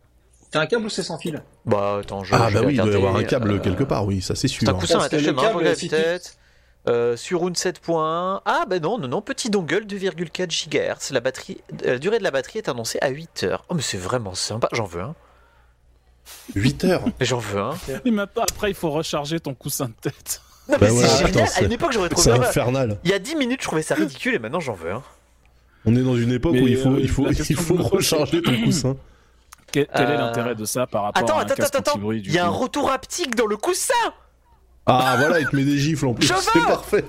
[0.52, 1.42] T'as un câble ou c'est sans fil?
[1.66, 2.32] Bah, attends, je.
[2.32, 4.20] Ah je bah vais oui, il doit y avoir un câble euh, quelque part, oui,
[4.22, 4.60] ça c'est sûr.
[4.62, 5.64] C'est un coussin attaché le main, câble,
[6.86, 8.42] Euh, sur une 7.1.
[8.44, 11.12] Ah bah non, non, non, petit dongle 2,4 GHz.
[11.12, 13.64] La, batterie, euh, la durée de la batterie est annoncée à 8 heures.
[13.70, 15.14] Oh mais c'est vraiment sympa, j'en veux un.
[16.54, 17.04] 8 heures.
[17.20, 17.74] J'en veux un.
[18.04, 20.42] Et maintenant, après, il faut recharger ton coussin de tête.
[20.68, 21.50] Non Bah mais voilà, c'est attends, génial.
[21.56, 22.98] à une époque j'aurais trouvé C'est infernal.
[23.04, 25.02] Il y a 10 minutes je trouvais ça ridicule et maintenant j'en veux un.
[25.86, 28.40] On est dans une époque Mais, où il faut euh, il faut il faut recharger
[28.40, 28.96] ton coussin.
[29.72, 31.92] Quel, quel est Euh, l'intérêt de ça par rapport Attends, à un attends, casque attends,
[31.98, 32.12] attends.
[32.12, 33.92] Il y a un retour haptique dans le coussin.
[34.86, 37.04] Ah voilà, il te met des gifles en plus, c'est parfait.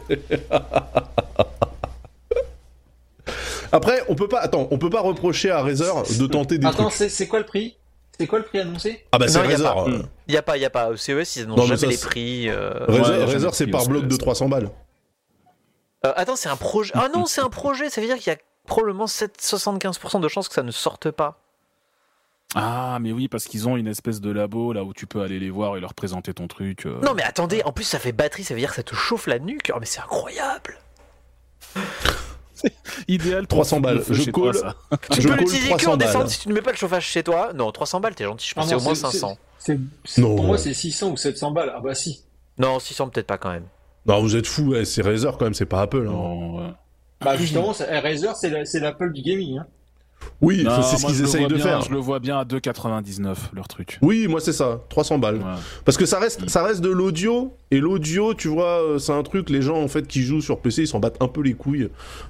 [3.72, 6.84] Après, on peut pas attends, on peut pas reprocher à Razer de tenter des Attends,
[6.84, 6.94] trucs.
[6.94, 7.76] c'est c'est quoi le prix?
[8.18, 9.04] C'est quoi le prix annoncé?
[9.12, 9.74] Ah bah c'est Razer.
[9.74, 9.84] pas.
[9.90, 10.04] euh.
[10.28, 10.90] Il y a pas, il y a pas.
[10.90, 12.50] Au CES ils Non, annoncent mais jamais ça, les prix.
[12.50, 12.70] euh.
[12.88, 14.20] Razer, Ouais, jamais Razer, de c'est par bloc de CES.
[14.20, 14.70] 300 balles.
[16.06, 16.94] Euh, attends, c'est un projet.
[16.96, 17.90] Ah non, c'est un projet.
[17.90, 21.12] Ça veut dire qu'il y a probablement 7, 75% de chances que ça ne sorte
[21.12, 21.40] pas.
[22.54, 25.40] Ah, mais oui, parce qu'ils ont une espèce de labo là où tu peux aller
[25.40, 26.86] les voir et leur présenter ton truc.
[26.86, 27.00] euh.
[27.02, 29.28] Non mais attendez, en plus ça fait batterie, ça veut dire que ça te chauffe
[29.28, 29.72] la nuque.
[29.74, 30.78] Oh mais c'est incroyable.
[33.08, 34.06] Idéal pour 300 foutre le balles.
[34.10, 34.56] Je colle.
[34.56, 34.76] ça.
[35.12, 36.30] Tu Je peux l'utiliser que 300 en descente balles.
[36.30, 37.52] si tu ne mets pas le chauffage chez toi.
[37.54, 39.38] Non, 300 balles, t'es gentil, je Ah pensais non, au moins c'est- 500.
[39.60, 40.36] c'est- c'est- Non.
[40.36, 41.74] Pour moi, c'est 600 ou 700 balles.
[41.76, 42.24] Ah bah si.
[42.58, 43.66] Non, 600 peut-être pas quand même.
[44.06, 46.08] Non, vous êtes fous, c'est Razer quand même, c'est pas Apple.
[46.08, 46.12] hein.
[46.12, 46.72] Non, ouais.
[47.22, 49.58] Bah justement, c'est- Razer, c'est la- c'est l'Apple du gaming.
[49.60, 49.68] Hein.
[50.42, 51.82] Oui, Non, c'est ce qu'ils essayent de bien- faire.
[51.82, 54.00] Je le vois bien à 2,99 leur truc.
[54.02, 55.38] Oui, moi c'est ça, 300 balles.
[55.38, 55.44] Ouais.
[55.86, 59.24] Parce que ça reste, ça reste de l'audio, et l'audio, tu vois, euh, c'est un
[59.24, 61.54] truc, les gens en fait qui jouent sur PC, ils s'en battent un peu les
[61.54, 61.90] couilles.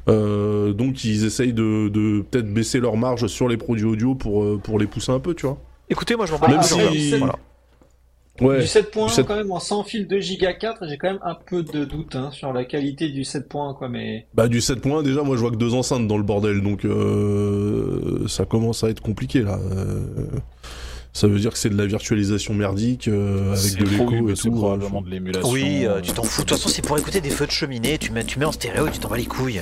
[0.09, 4.43] Euh, donc ils essayent de, de peut-être baisser leur marge sur les produits audio pour,
[4.43, 5.57] euh, pour les pousser un peu, tu vois.
[5.89, 7.17] Écoutez, moi je m'en bats Même si-.
[7.17, 7.35] Voilà.
[8.41, 8.59] Ouais.
[8.61, 9.25] Du 7 points du 7.
[9.25, 12.15] quand même en sans fil 2 Go 4, j'ai quand même un peu de doute
[12.15, 15.35] hein, sur la qualité du 7 points quoi mais Bah du 7 points déjà moi
[15.37, 19.41] je vois que deux enceintes dans le bordel donc euh, ça commence à être compliqué
[19.41, 19.57] là.
[19.71, 20.01] Euh,
[21.15, 24.49] ça veut dire que c'est de la virtualisation merdique euh, avec de l'écho et c'est
[24.49, 24.51] tout.
[24.51, 25.49] probablement de l'émulation.
[25.49, 26.41] Oui, euh, tu t'en fous.
[26.41, 27.97] De toute façon, c'est pour écouter des feux de cheminée.
[27.97, 29.61] Tu mets, tu mets en stéréo, tu t'en bats les couilles.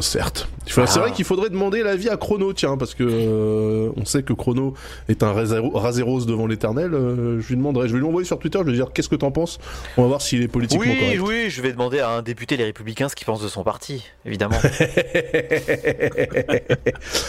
[0.00, 0.48] Certes.
[0.66, 1.02] Enfin, C'est Ah.
[1.02, 4.74] vrai qu'il faudrait demander l'avis à Chrono tiens parce que euh, on sait que Chrono
[5.08, 6.94] est un Razeros devant l'éternel.
[6.94, 9.08] euh, je lui demanderai, je vais lui envoyer sur Twitter, je vais lui dire qu'est-ce
[9.08, 9.58] que t'en penses?
[9.96, 11.20] On va voir s'il est politiquement Oui, correct.
[11.24, 14.04] oui, je vais demander à un député Les Républicains ce qu'il pense de son parti,
[14.24, 14.58] évidemment.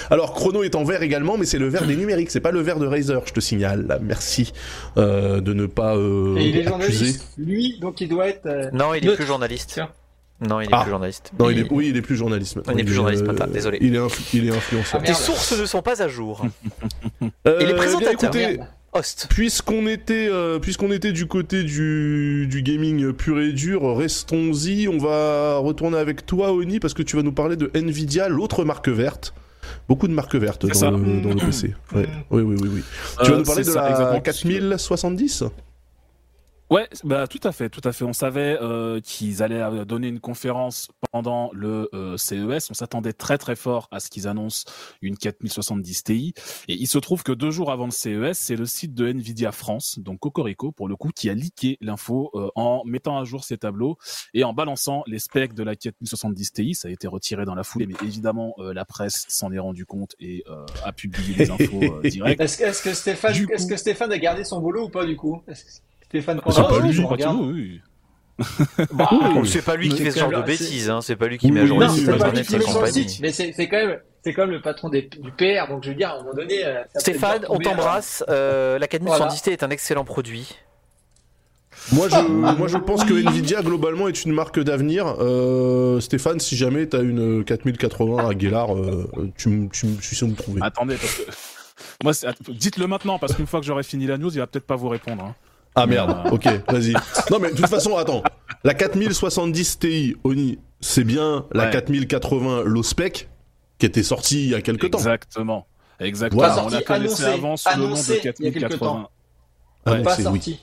[0.10, 2.62] Alors Chrono est en vert également, mais c'est le vert des numériques, c'est pas le
[2.62, 4.00] vert de Razer, je te signale.
[4.02, 4.54] Merci
[4.98, 6.70] euh, de ne pas euh, et il est accuser.
[6.70, 9.72] journaliste lui donc il doit être euh, non, il est plus journaliste.
[9.74, 9.90] Tiens.
[10.48, 10.82] Non, il est Ah.
[10.82, 11.32] plus journaliste.
[11.40, 12.58] Non, il est, oui, il est plus journaliste.
[12.70, 13.78] Il n'est plus journaliste est, maintenant, désolé.
[13.82, 15.00] Il est, influ- il est influenceur.
[15.02, 15.22] Ah, Tes merde.
[15.24, 16.46] sources ne sont pas à jour.
[17.48, 18.14] Euh, Et les bien, présentateurs.
[18.36, 18.60] écoutez.
[18.96, 19.28] Host.
[19.30, 24.88] Puisqu'on était, euh, puisqu'on était du côté du, du gaming pur et dur, restons-y.
[24.88, 28.64] On va retourner avec toi, Oni, parce que tu vas nous parler de Nvidia, l'autre
[28.64, 29.34] marque verte.
[29.90, 31.74] Beaucoup de marques vertes dans le, dans le PC.
[31.96, 32.08] Ouais.
[32.30, 32.84] Oui, oui, oui, oui.
[33.20, 34.22] Euh, tu vas nous parler de ça, la exactement.
[34.22, 35.44] 4070
[36.74, 38.04] Ouais, bah tout à fait, tout à fait.
[38.04, 42.72] On savait euh, qu'ils allaient euh, donner une conférence pendant le euh, CES.
[42.72, 44.64] On s'attendait très très fort à ce qu'ils annoncent
[45.04, 46.34] une 4070 Ti.
[46.68, 49.52] Et il se trouve que deux jours avant le CES, c'est le site de Nvidia
[49.52, 53.44] France, donc Cocorico pour le coup, qui a leaké l'info euh, en mettant à jour
[53.44, 54.00] ses tableaux
[54.34, 56.74] et en balançant les specs de la 4070 Ti.
[56.74, 59.86] Ça a été retiré dans la foulée, mais évidemment euh, la presse s'en est rendu
[59.86, 62.42] compte et euh, a publié les infos euh, directes.
[62.42, 65.16] Est-ce que, que Stéphane, est-ce coup- que Stéphane a gardé son boulot ou pas du
[65.16, 65.40] coup?
[66.14, 67.38] Stéphane c'est pas Condorcet, lui, je regarde.
[67.42, 67.82] oui.
[68.92, 69.48] Bah, Oui.
[69.48, 71.02] C'est pas lui qui fait ce genre de bêtises, hein.
[71.02, 73.18] c'est pas lui qui Oui, met à jour les sites pas internet et compagnie.
[73.22, 75.96] mais c'est quand même, c'est quand même le patron des- du PR, donc je veux
[75.96, 76.64] dire, à un moment donné.
[76.66, 78.24] euh, Stéphane, on t'embrasse.
[78.30, 79.42] Euh, la 4070 Voilà.
[79.42, 80.56] Ti est un excellent produit.
[81.92, 85.16] Moi je, moi, je pense que Nvidia, globalement, est une marque d'avenir.
[85.20, 90.28] Euh, Stéphane, si jamais t'as une 4080 à Guélard, euh, tu, tu, tu sais où
[90.30, 90.62] me trouver.
[90.64, 91.16] Attendez, parce
[92.46, 94.76] que dites-le maintenant, parce qu'une fois que j'aurai fini la news, il va peut-être pas
[94.76, 95.24] vous répondre.
[95.24, 95.36] hein.
[95.76, 96.94] Ah merde, ok, vas-y.
[97.32, 98.24] Non mais de toute façon, attends.
[98.64, 101.72] La 4070 Ti, Oni, c'est bien la Ouais.
[101.72, 103.30] 4080 low spec
[103.80, 105.00] qui était sortie il y a quelques temps.
[105.00, 105.68] Exactement.
[106.00, 106.42] Exactement.
[106.44, 106.66] Voilà.
[106.66, 108.78] On la connaissait annoncé, avant sous le nom de il y a quelques 4080.
[108.80, 109.10] temps.
[109.86, 109.98] Ah, Ouais.
[109.98, 110.60] non, Pas c'est- oui.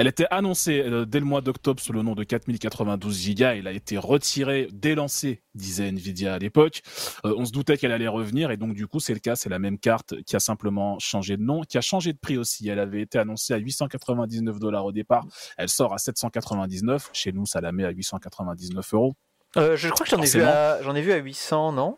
[0.00, 3.44] Elle était annoncée euh, dès le mois d'octobre sous le nom de 4092 Go.
[3.46, 6.82] Elle a été retirée, délancée, disait Nvidia à l'époque.
[7.24, 9.34] Euh, on se doutait qu'elle allait revenir et donc du coup c'est le cas.
[9.34, 12.38] C'est la même carte qui a simplement changé de nom, qui a changé de prix
[12.38, 12.68] aussi.
[12.68, 15.24] Elle avait été annoncée à 899 dollars au départ.
[15.56, 17.10] Elle sort à 799.
[17.12, 19.16] Chez nous, ça la met à 899 euros.
[19.56, 21.96] Euh, je crois que j'en ai, vu à- j'en ai vu à 800, non?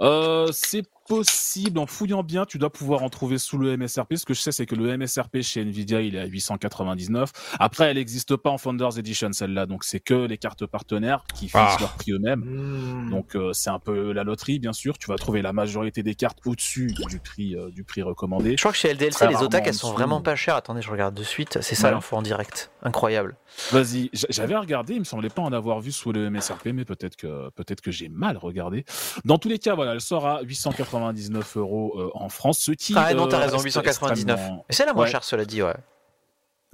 [0.00, 4.14] Euh, c'est possible, en fouillant bien, tu dois pouvoir en trouver sous le MSRP.
[4.16, 7.30] Ce que je sais, c'est que le MSRP chez Nvidia, il est à 899.
[7.58, 9.66] Après, elle n'existe pas en Founders Edition, celle-là.
[9.66, 11.76] Donc, c'est que les cartes partenaires qui fixent Ah.
[11.80, 12.40] leur prix eux-mêmes.
[12.40, 13.10] Hmm.
[13.10, 14.98] Donc, euh, c'est un peu la loterie, bien sûr.
[14.98, 18.52] Tu vas trouver la majorité des cartes au-dessus du prix, euh, du prix recommandé.
[18.52, 20.56] Je crois que chez LDLC, Très les en elles sont vraiment pas chères.
[20.56, 21.58] Attendez, je regarde de suite.
[21.60, 21.94] C'est ça Ouais.
[21.94, 22.70] l'info en direct.
[22.84, 23.36] Incroyable.
[23.72, 27.16] Vas-y, j'avais regardé, il me semblait pas en avoir vu sous le MSRP, mais peut-être
[27.16, 28.84] que peut-être que j'ai mal regardé.
[29.24, 32.92] Dans tous les cas, voilà, elle sort à 899 euros euh, en France, ce qui
[32.96, 34.38] Ah non, euh, t'as raison, reste 899.
[34.38, 35.10] extrêmement- c'est la moins Ouais.
[35.10, 35.74] chère, cela dit, ouais.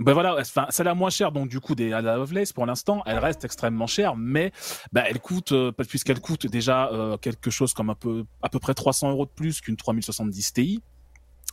[0.03, 2.65] Ben voilà, enfin, c'est la moins chère, donc du coup des à la Lovelace pour
[2.65, 4.51] l'instant, elle reste extrêmement chère, mais
[4.93, 8.59] bah, elle coûte, euh, puisqu'elle coûte déjà euh, quelque chose comme un peu à peu
[8.59, 10.83] près 300 euros de plus qu'une 3070 Ti.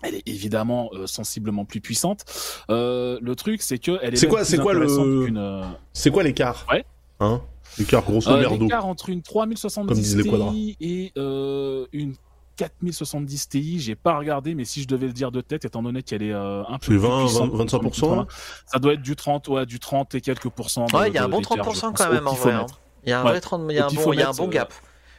[0.03, 2.23] Elle est évidemment euh, sensiblement plus puissante.
[2.69, 4.17] Euh, le truc, c'est que elle est.
[4.17, 6.85] C'est quoi- plus c'est quoi le- euh, C'est quoi l'écart Ouais.
[7.19, 7.41] Hein
[7.79, 8.63] L'écart grosso Euh, merdo.
[8.65, 10.51] L'écart entre une Comme 3070 disent les quadras.
[10.51, 12.13] Ti et euh, une
[12.57, 16.01] 4070 Ti, j'ai pas regardé, mais si je devais le dire de tête, étant donné
[16.03, 18.25] qu'elle est euh, un peu C'est plus 20, puissante 20, 25%?
[18.65, 20.85] ça doit être du 30, ouais, du 30 et quelques pourcents.
[20.93, 22.53] Ouais, il y a un bon d'écart, 30% je quand même en vrai.
[22.53, 22.65] hein.
[23.03, 23.31] Il y a un Ouais.
[23.31, 24.73] vrai 30, il y a un bon, il y a un bon pifomètre, gap.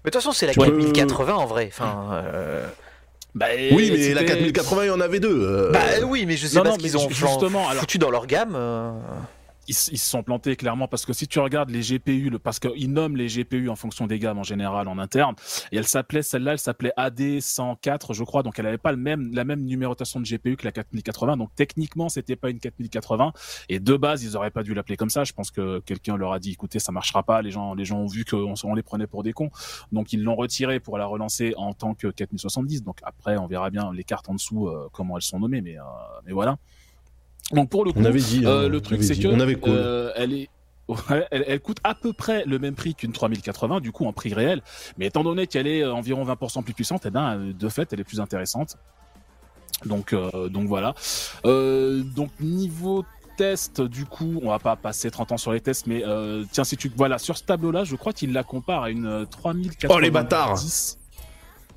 [0.05, 0.69] Mais de toute façon, c'est la Ouais.
[0.69, 1.69] 4080 en vrai.
[1.73, 2.69] Enfin, euh,
[3.39, 5.29] Bah, Oui, mais la c'était- 4080, il y en avait deux.
[5.43, 7.81] euh, Bah oui, mais je sais Non, pas non, ce qu'ils ont ju- justement, alors-
[7.83, 8.57] foutu dans leur gamme.
[9.69, 12.93] Ils, se sont plantés clairement parce que si tu regardes les GPU, le, parce qu'ils
[12.93, 15.35] nomment les GPU en fonction des gammes en général en interne,
[15.73, 19.33] et elle s'appelait celle-là, elle s'appelait AD104, je crois, donc elle avait pas le même
[19.33, 23.33] la même numérotation de GPU que la 4080, donc techniquement c'était pas une 4080,
[23.69, 25.25] et de base ils auraient pas dû l'appeler comme ça.
[25.25, 27.99] Je pense que quelqu'un leur a dit, écoutez, ça marchera pas, les gens les gens
[27.99, 29.51] ont vu qu'on on les prenait pour des cons,
[29.93, 32.83] donc ils l'ont retiré pour la relancer en tant que 4070.
[32.83, 35.79] Donc après on verra bien les cartes en dessous euh, comment elles sont nommées, mais
[35.79, 35.83] euh,
[36.25, 36.59] mais voilà.
[37.53, 38.43] Donc pour le coup, On avait dit.
[38.45, 40.13] euh, le truc, c'est que On avait call.
[40.17, 40.49] elle est.
[40.89, 44.13] ouais, elle, elle coûte à peu près le même prix qu'une 3080, du coup en
[44.13, 44.63] prix réel.
[44.99, 47.93] Mais étant donné qu'elle est euh, environ 20% plus puissante, eh ben, euh, de fait,
[47.93, 48.77] elle est plus intéressante.
[49.87, 50.95] Donc, euh, donc voilà.
[51.45, 53.05] Euh, donc niveau
[53.37, 56.65] test, du coup, on va pas passer 30 ans sur les tests, mais euh, tiens,
[56.65, 59.87] si tu voilà sur ce tableau-là, je crois qu'il la compare à une euh, 3090.
[59.95, 60.59] Oh, les bâtards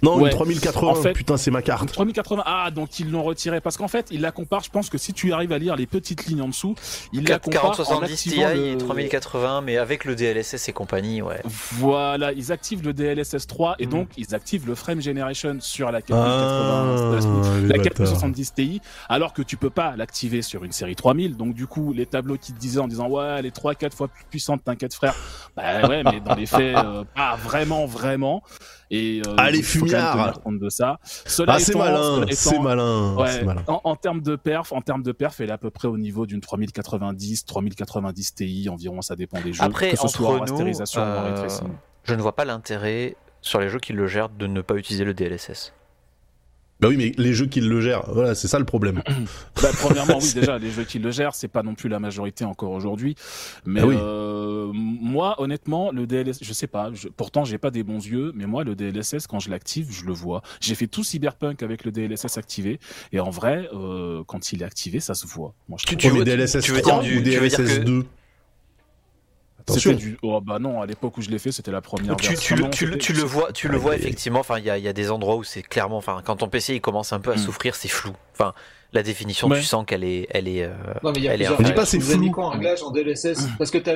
[0.03, 0.29] Non, Ouais.
[0.31, 1.87] une 3080, En fait- putain, c'est ma carte.
[1.91, 2.43] 3080.
[2.45, 4.63] Ah, donc ils l'ont retiré parce qu'en fait, il la compare.
[4.63, 6.75] Je pense que si tu arrives à lire les petites lignes en dessous,
[7.13, 11.21] il la compare en 4070 Ti et le- 3080, mais avec le DLSS et compagnie,
[11.21, 11.41] ouais.
[11.73, 15.99] Voilà, ils activent le DLSS 3 et donc ils activent le frame generation sur la
[15.99, 17.83] Ah, 4080, les la bâtards.
[17.83, 21.37] 470 Ti, alors que tu peux pas l'activer sur une série 3000.
[21.37, 23.95] Donc du coup, les tableaux qui te disaient en disant ouais, elle est 3 4
[23.95, 25.15] fois plus puissante, t'inquiète frère.
[25.55, 28.41] Bah ouais, mais dans les faits, euh, pas vraiment, vraiment.
[28.93, 30.13] Et euh, Allez, donc, il faut quand même fumiard.
[30.27, 30.99] tenir compte de ça.
[31.03, 33.63] Cela Ah, c'est malin, c'est malin, Ouais, c'est malin.
[33.67, 35.97] en, en termes de perf, en termes de perf, elle est à peu près au
[35.97, 39.63] niveau d'une 3090, 3090 Ti environ, ça dépend des jeux.
[39.63, 41.47] Après, que ce soit en entre ou en euh,
[42.03, 45.05] je ne vois pas l'intérêt sur les jeux qui le gèrent de ne pas utiliser
[45.05, 45.73] le DLSS.
[46.81, 49.03] Bah oui, mais les jeux qui le gèrent, voilà, c'est ça le problème.
[49.61, 52.43] Bah, premièrement, oui, déjà, les jeux qui le gèrent, c'est pas non plus la majorité
[52.45, 53.15] encore aujourd'hui.
[53.65, 53.95] Mais Ah oui.
[53.99, 56.89] euh, moi, honnêtement, le DLSS, je sais pas.
[56.93, 60.05] Je, pourtant, j'ai pas des bons yeux, mais moi, le DLSS, quand je l'active, je
[60.05, 60.41] le vois.
[60.59, 62.79] J'ai fait tout Cyberpunk avec le DLSS activé,
[63.13, 65.53] et en vrai, euh, quand il est activé, ça se voit.
[65.69, 65.97] Moi, je Tu-.
[65.97, 67.83] Tu veux- mais DLSS tu veux 3 dire du- ou tu veux dire DLSS que-
[67.83, 68.05] 2
[69.61, 69.91] Attention.
[69.91, 70.17] C'était du.
[70.21, 72.61] Oh bah non, à l'époque où je l'ai fait, c'était la première Tu, tu le-
[72.63, 74.39] Non, tu tu le vois, tu le vois effectivement.
[74.39, 76.49] Enfin, il y a, il y a des endroits où c'est clairement, enfin, quand ton
[76.49, 77.39] PC il commence un peu à Mm.
[77.39, 78.11] souffrir, c'est flou.
[78.33, 78.53] Enfin,
[78.93, 79.57] la définition, Ouais.
[79.59, 80.63] tu sens qu'elle est, elle est.
[80.63, 80.69] euh,
[81.03, 82.91] Non, mais il y a Elle plusieurs pas c'est Vous avez quoi en réglage en
[82.91, 83.95] DLSS Parce que t'as,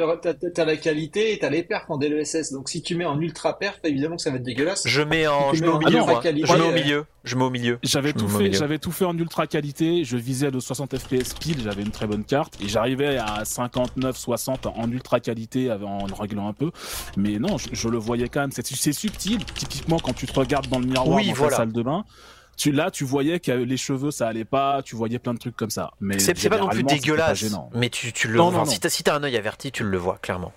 [0.53, 2.53] t'as la qualité et t'as les perfs en DLSS.
[2.53, 4.83] Donc si tu mets en ultra perf, évidemment que ça va être dégueulasse.
[4.85, 6.21] Je mets en, je mets au milieu, ultra moi.
[6.21, 7.05] qualité, Je mets au euh, milieu.
[7.25, 7.79] Je mets au milieu.
[7.83, 10.03] J'avais tout fait, j'avais tout fait en ultra qualité.
[10.05, 14.15] Je visais le 60 FPS pile, j'avais une très bonne carte et j'arrivais à 59,
[14.15, 16.71] 60 en ultra qualité en réglant un peu.
[17.17, 18.51] Mais non, je, je le voyais quand même.
[18.51, 19.43] C'est, c'est subtil.
[19.55, 21.51] Typiquement, quand tu te regardes dans le miroir Oui, dans voilà.
[21.51, 22.05] ta salle de bain,
[22.57, 24.81] tu là, tu voyais que les cheveux ça allait pas.
[24.83, 25.91] Tu voyais plein de trucs comme ça.
[25.99, 28.59] Mais C'est pas non plus pas dégueulasse, mais tu, tu le Non, vois.
[28.59, 28.79] non, Si non.
[28.81, 30.53] t'as si t'as un œil averti, tu le vois clairement.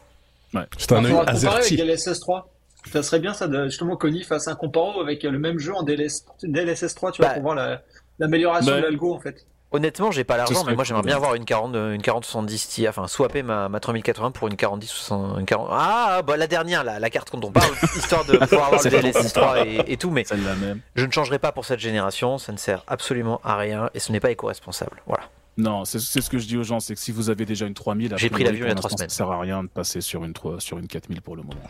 [0.79, 1.77] C'est un Il œil comparer avec averti.
[1.77, 2.49] DLSS 3.
[2.93, 5.83] Ça serait bien ça, de, justement, Connie fasse un comparo avec le même jeu en
[5.83, 7.35] DLS, DLSS 3, tu vois, Bah.
[7.35, 7.83] pour voir la-
[8.19, 8.79] l'amélioration Bah.
[8.79, 9.47] de l'algo en fait.
[9.71, 12.89] Honnêtement, j'ai pas l'argent, mais moi j'aimerais bien avoir une 40, euh, une 4070 Ti,
[12.89, 15.69] enfin swapper ma, ma 3080 pour une 4010 60, une 40.
[15.71, 18.91] Ah, bah la dernière, la, la carte dont on parle, histoire de pouvoir avoir le
[18.91, 20.81] DLSS 3 et, et tout, mais Celle-là même.
[20.95, 24.11] je ne changerai pas pour cette génération, ça ne sert absolument à rien et ce
[24.11, 25.03] n'est pas éco-responsable.
[25.07, 25.25] Voilà.
[25.59, 27.75] Non, c'est, ce que je dis aux gens, c'est que si vous avez déjà une
[27.75, 29.11] 3000, a J'ai pris l'avion il y a pour trois l'instant, semaines.
[29.11, 31.61] Ça sert à rien de passer sur une 3, sur une 4000 pour le moment.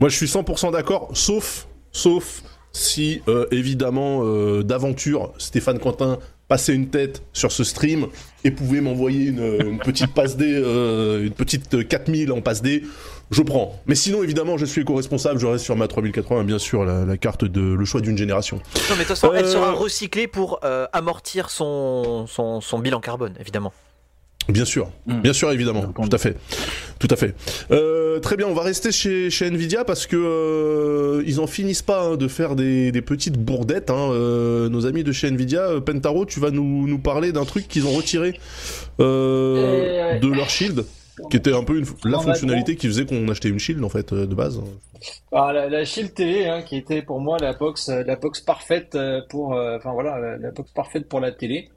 [0.00, 6.74] Moi, je suis 100% d'accord, sauf, sauf si, euh, évidemment, euh, d'aventure, Stéphane Quentin passait
[6.74, 8.06] une tête sur ce stream
[8.44, 12.82] et pouvait m'envoyer une, une petite passe D, euh, une petite 4000 en passe D,
[13.30, 13.80] je prends.
[13.86, 17.16] Mais sinon, évidemment, je suis éco-responsable, je reste sur ma 3080, bien sûr, la, la
[17.16, 18.56] carte de le choix d'une génération.
[18.56, 19.52] Non, mais de toute façon, elle Euh.
[19.52, 23.72] sera recyclée pour euh, amortir son, son, son bilan carbone, évidemment.
[24.48, 25.20] Bien sûr, Mm.
[25.22, 26.36] bien sûr, évidemment, tout à fait,
[26.98, 27.34] tout à fait.
[27.70, 31.82] Euh, très bien, on va rester chez, chez Nvidia parce que euh, ils en finissent
[31.82, 33.88] pas hein, de faire des, des petites bourdettes.
[33.90, 34.10] hein.
[34.12, 37.68] Euh, nos amis de chez Nvidia, euh, Pentaro, tu vas nous, nous parler d'un truc
[37.68, 38.38] qu'ils ont retiré
[39.00, 40.84] euh, Euh, de leur shield,
[41.30, 44.12] qui était un peu une, la fonctionnalité qui faisait qu'on achetait une shield en fait
[44.12, 44.60] euh, de base.
[45.32, 48.96] Alors, la, la Shield télé, hein, qui était pour moi la box, la box parfaite
[49.30, 51.68] pour, euh, enfin voilà, la, la box parfaite pour la télé.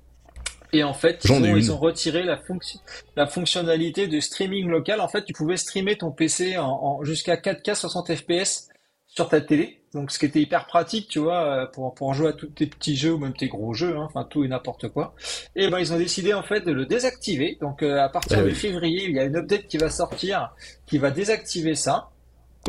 [0.74, 1.58] Et en fait, ils ont, une.
[1.58, 2.80] ils ont retiré la, fonction,
[3.16, 5.00] la fonctionnalité de streaming local.
[5.02, 8.68] En fait, tu pouvais streamer ton PC en, en- jusqu'à 4K 60 FPS
[9.08, 9.82] sur ta télé.
[9.94, 12.68] Donc, ce qui était hyper pratique, tu vois, euh, pour, pour jouer à tous tes
[12.68, 15.16] petits jeux ou même tes gros jeux, hein, enfin tout et n'importe quoi.
[15.56, 17.58] Et ben, ils ont décidé en fait de le désactiver.
[17.62, 18.54] Donc, euh, à partir Eh de oui.
[18.56, 20.54] février, il y a une update qui va sortir
[20.86, 22.10] qui va désactiver ça.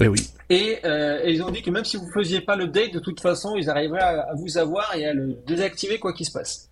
[0.00, 0.20] Eh oui.
[0.48, 3.20] Et, euh, et ils ont dit que même si vous faisiez pas l'update, de toute
[3.20, 6.70] façon, ils arriveraient à, à vous avoir et à le désactiver quoi qu'il se passe.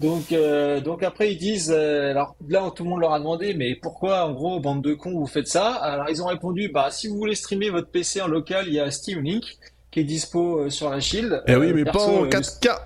[0.00, 3.54] Donc, euh, donc après ils disent, euh, alors là tout le monde leur a demandé,
[3.54, 5.72] mais pourquoi en gros bande de cons vous faites ça?
[5.74, 8.80] Alors ils ont répondu, bah si vous voulez streamer votre PC en local, il y
[8.80, 9.44] a Steam Link
[9.92, 11.44] qui est dispo euh, sur la Shield.
[11.46, 12.78] Eh oui, mais perso, pas en euh, 4K.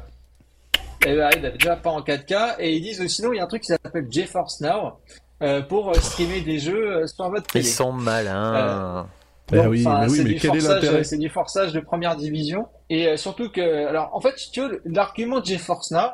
[1.06, 2.56] eh ben, déjà pas en 4K.
[2.58, 4.98] Et ils disent sinon il y a un truc qui s'appelle GeForce Now
[5.42, 7.64] euh, pour streamer des jeux sur votre Ils télé.
[7.64, 9.06] sont malins.
[9.50, 11.04] Eh Donc, oui, mais oui, quel est forçage, l'intérêt?
[11.04, 12.66] C'est du forçage de première division.
[12.90, 16.10] Et euh, surtout que, alors, en fait, si tu veux, l'argument de GeForce Now,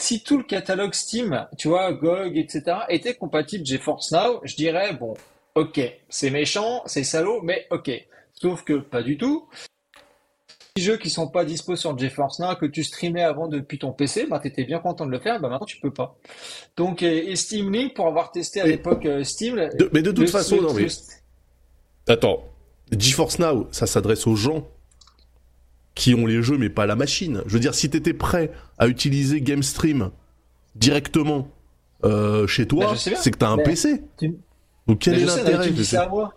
[0.00, 4.92] si tout le catalogue Steam, tu vois, GOG, etc., était compatible GeForce Now, je dirais,
[4.94, 5.14] bon,
[5.54, 7.90] ok, c'est méchant, c'est salaud, mais ok.
[8.32, 9.48] Sauf que pas du tout.
[10.76, 13.92] Les jeux qui sont pas dispo sur GeForce Now, que tu streamais avant depuis ton
[13.92, 16.16] PC, bah, t'étais bien content de le faire, bah, maintenant tu peux pas.
[16.76, 20.10] Donc, et, et Steam Link, pour avoir testé à l'époque euh, Steam, De- mais de
[20.10, 20.88] toute le- façon, le- non mais
[22.08, 22.42] attends,
[22.90, 24.66] GeForce Now, ça s'adresse aux gens
[25.94, 27.42] qui ont les jeux mais pas la machine.
[27.46, 30.10] Je veux dire, si t'étais prêt à utiliser GameStream
[30.74, 31.48] directement
[32.04, 34.02] euh, chez toi, Bah, je c'est que t'as un Mais PC.
[34.18, 34.34] tu-
[34.86, 35.94] Donc quel Mais est je l'intérêt je.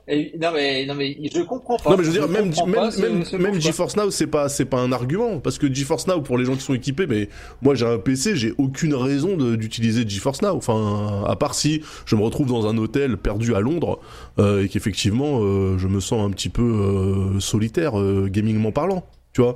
[0.07, 1.89] Et- non, mais, non, mais je comprends pas.
[1.89, 3.59] Non mais je veux dire même comprends même pas ce- même, ce même quoi.
[3.59, 6.55] GeForce Now c'est pas c'est pas un argument parce que GeForce Now pour les gens
[6.55, 7.27] qui sont équipés mais
[7.61, 12.15] moi j'ai un PC j'ai aucune raison d'utiliser GeForce Now enfin à part si je
[12.15, 13.99] me retrouve dans un hôtel perdu à Londres
[14.39, 19.03] euh, et qu'effectivement euh, je me sens un petit peu euh, solitaire euh, gamingment parlant
[19.37, 19.55] tu vois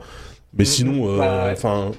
[0.53, 0.65] mais Mhm.
[0.65, 1.91] sinon euh, Bah, enfin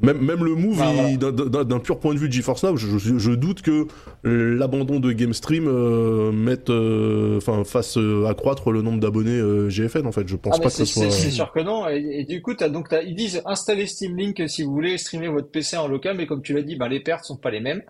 [0.00, 3.18] même, même le move, Bah, d'un- pur point de vue de GeForce Now, je, je-
[3.18, 3.88] je doute que
[4.22, 10.06] l'abandon de GameStream euh, mette, euh, fasse euh, accroître le nombre d'abonnés GFN.
[10.06, 11.10] En fait, je pense Ah, pas que ce soit.
[11.10, 11.88] c'est- sûr que non.
[11.88, 15.26] Et, et du coup, t'as, donc, ils disent installez Steam Link si vous voulez streamer
[15.28, 17.58] votre PC en local, mais comme tu l'as dit, ben, les pertes sont pas les
[17.60, 17.82] mêmes.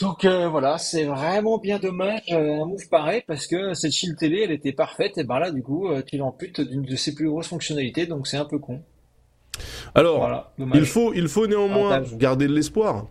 [0.00, 4.16] Donc euh, voilà, c'est vraiment bien dommage euh, un move pareil parce que cette Shield
[4.16, 7.14] télé, elle était parfaite et ben là du coup, euh, tu l'amputes d'une de ses
[7.14, 8.80] plus grosses fonctionnalités, donc c'est un peu con.
[9.94, 12.16] Alors, Voilà, il faut, il faut néanmoins Avantage.
[12.16, 13.06] garder de l'espoir.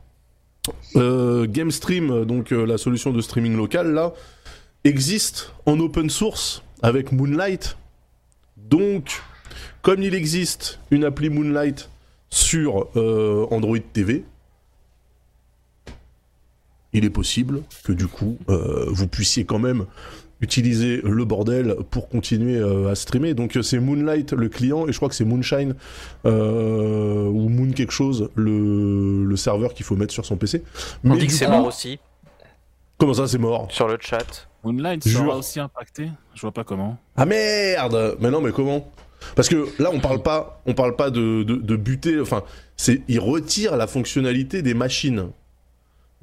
[0.95, 4.13] Euh, GameStream, donc euh, la solution de streaming local là,
[4.83, 7.77] existe en open source avec Moonlight.
[8.57, 9.21] Donc,
[9.81, 11.89] comme il existe une appli Moonlight
[12.29, 14.23] sur euh, Android TV,
[16.93, 19.85] il est possible que du coup euh, vous puissiez quand même
[20.41, 23.33] utiliser le bordel pour continuer euh, à streamer.
[23.33, 25.75] Donc euh, c'est Moonlight le client et je crois que c'est Moonshine
[26.25, 30.63] euh, ou Moon quelque chose le, le serveur qu'il faut mettre sur son PC.
[31.03, 31.99] On Mais dit que du c'est coup- mort aussi
[32.97, 33.67] Comment ça c'est mort?
[33.71, 34.47] Sur le chat.
[34.63, 35.21] Moonlight Jure.
[35.21, 36.09] sera aussi impacté?
[36.35, 36.97] Je vois pas comment.
[37.15, 38.91] Ah merde Mais non mais comment?
[39.35, 42.43] Parce que là on parle pas on parle pas de, de, de buter enfin
[42.77, 45.27] c'est ils retirent la fonctionnalité des machines.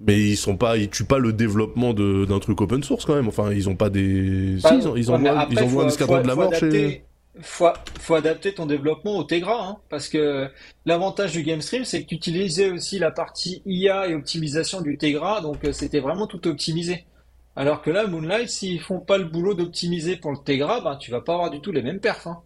[0.04, 3.14] Mais ils sont pas ils tuent pas le développement de- d'un truc open source quand
[3.14, 3.28] même.
[3.28, 5.86] Enfin ils ont pas des Bah, si, ils, ont- ils envoient après, ils envoient faut-
[5.86, 7.02] un escadron faut- de la mort chez
[7.40, 7.66] Faut,
[8.00, 10.48] faut adapter ton développement au Tegra, hein, parce que
[10.86, 15.42] l'avantage du GameStream, c'est que tu utilisais aussi la partie IA et optimisation du Tegra,
[15.42, 17.04] donc euh, c'était vraiment tout optimisé.
[17.54, 21.10] Alors que là, Moonlight, s'ils font pas le boulot d'optimiser pour le Tegra, ben tu
[21.10, 22.26] vas pas avoir du tout les mêmes perfs.
[22.26, 22.38] Hein.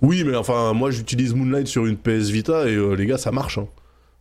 [0.00, 3.32] Oui, mais enfin, moi j'utilise Moonlight sur une PS Vita et euh, les gars, ça
[3.32, 3.58] marche.
[3.58, 3.68] hein.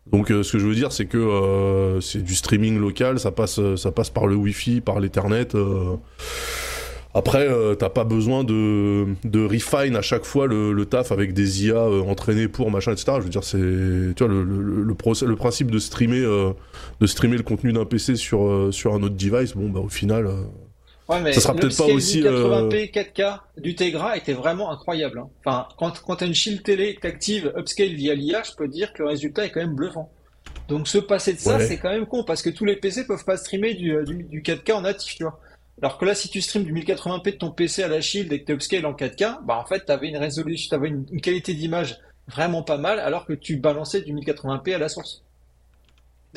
[0.08, 3.32] Donc euh, ce que je veux dire, c'est que euh, c'est du streaming local, ça
[3.32, 5.54] passe, euh, ça passe par le Wi-Fi, par l'Ethernet.
[5.56, 5.96] euh.
[7.16, 11.34] Après, euh, t'as pas besoin de, de refine à chaque fois le, le taf avec
[11.34, 13.14] des IA euh, entraînés pour machin, etc.
[13.18, 16.24] Je veux dire, c'est, tu vois, le, le, le, le principe de streamer,
[17.00, 20.28] de streamer le contenu d'un PC sur, sur un autre device, bon, bah au final.
[21.10, 25.20] Euh, Ouais, mais Ça sera peut-être pas aussi, 1080p 4K du Tegra était vraiment incroyable.
[25.20, 25.30] hein.
[25.46, 28.68] Enfin, quand, quand tu as une shield télé que t'actives upscale via l'IA, je peux
[28.68, 30.12] te dire que le résultat est quand même bluffant.
[30.68, 31.66] Donc se passer de ça, Ouais.
[31.66, 34.24] c'est quand même con parce que tous les PC peuvent pas streamer du, euh, du,
[34.24, 35.40] du 4K en natif, tu vois.
[35.82, 38.42] Alors que là, si tu streams du 1080p de ton PC à la shield et
[38.42, 41.54] que tu upscale en 4K, bah en fait, t'avais une résolution, t'avais une, une qualité
[41.56, 41.98] d'image
[42.28, 45.24] vraiment pas mal, alors que tu balançais du 1080p à la source.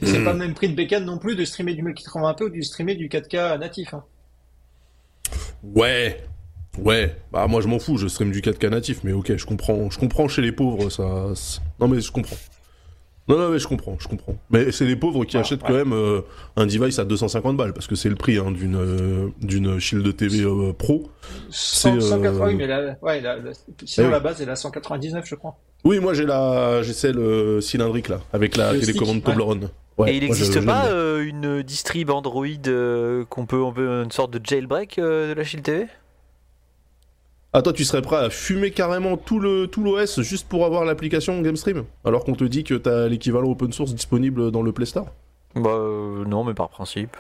[0.00, 0.24] Et c'est Mhm.
[0.24, 2.94] pas le même prix de bécane non plus de streamer du 1080p ou de streamer
[2.94, 3.92] du 4K natif.
[3.92, 4.04] hein.
[5.62, 6.20] Ouais,
[6.78, 7.16] ouais.
[7.32, 9.98] Bah moi je m'en fous, je stream du 4K natif, mais ok, je comprends, je
[9.98, 11.02] comprends chez les pauvres, ça.
[11.80, 12.36] Non mais je comprends.
[13.28, 14.34] Non non mais je comprends, je comprends.
[14.50, 15.68] Mais c'est les pauvres qui Ah, achètent ouais.
[15.68, 16.22] quand même euh,
[16.56, 20.16] un device à 250 balles parce que c'est le prix hein, d'une euh, d'une Shield
[20.16, 21.08] TV euh, Pro.
[21.50, 23.52] 100, C'est, 180, euh, oui, mais la, ouais, la- la-
[23.84, 25.56] sinon Eh la base est la 199, je crois.
[25.84, 29.24] Oui, moi j'ai la, j'ai celle cylindrique là, avec la Le télécommande stick.
[29.26, 29.68] Toblerone.
[29.99, 34.11] Ouais, Et il n'existe pas euh, une distrib Android euh, qu'on peut, on peut une
[34.11, 35.86] sorte de jailbreak euh, de la Shield TV
[37.53, 40.86] Ah toi tu serais prêt à fumer carrément tout le tout l'OS juste pour avoir
[40.86, 44.86] l'application GameStream alors qu'on te dit que t'as l'équivalent open source disponible dans le Play
[44.86, 45.09] Store?
[45.55, 45.78] Bah
[46.26, 47.14] non, mais par principe.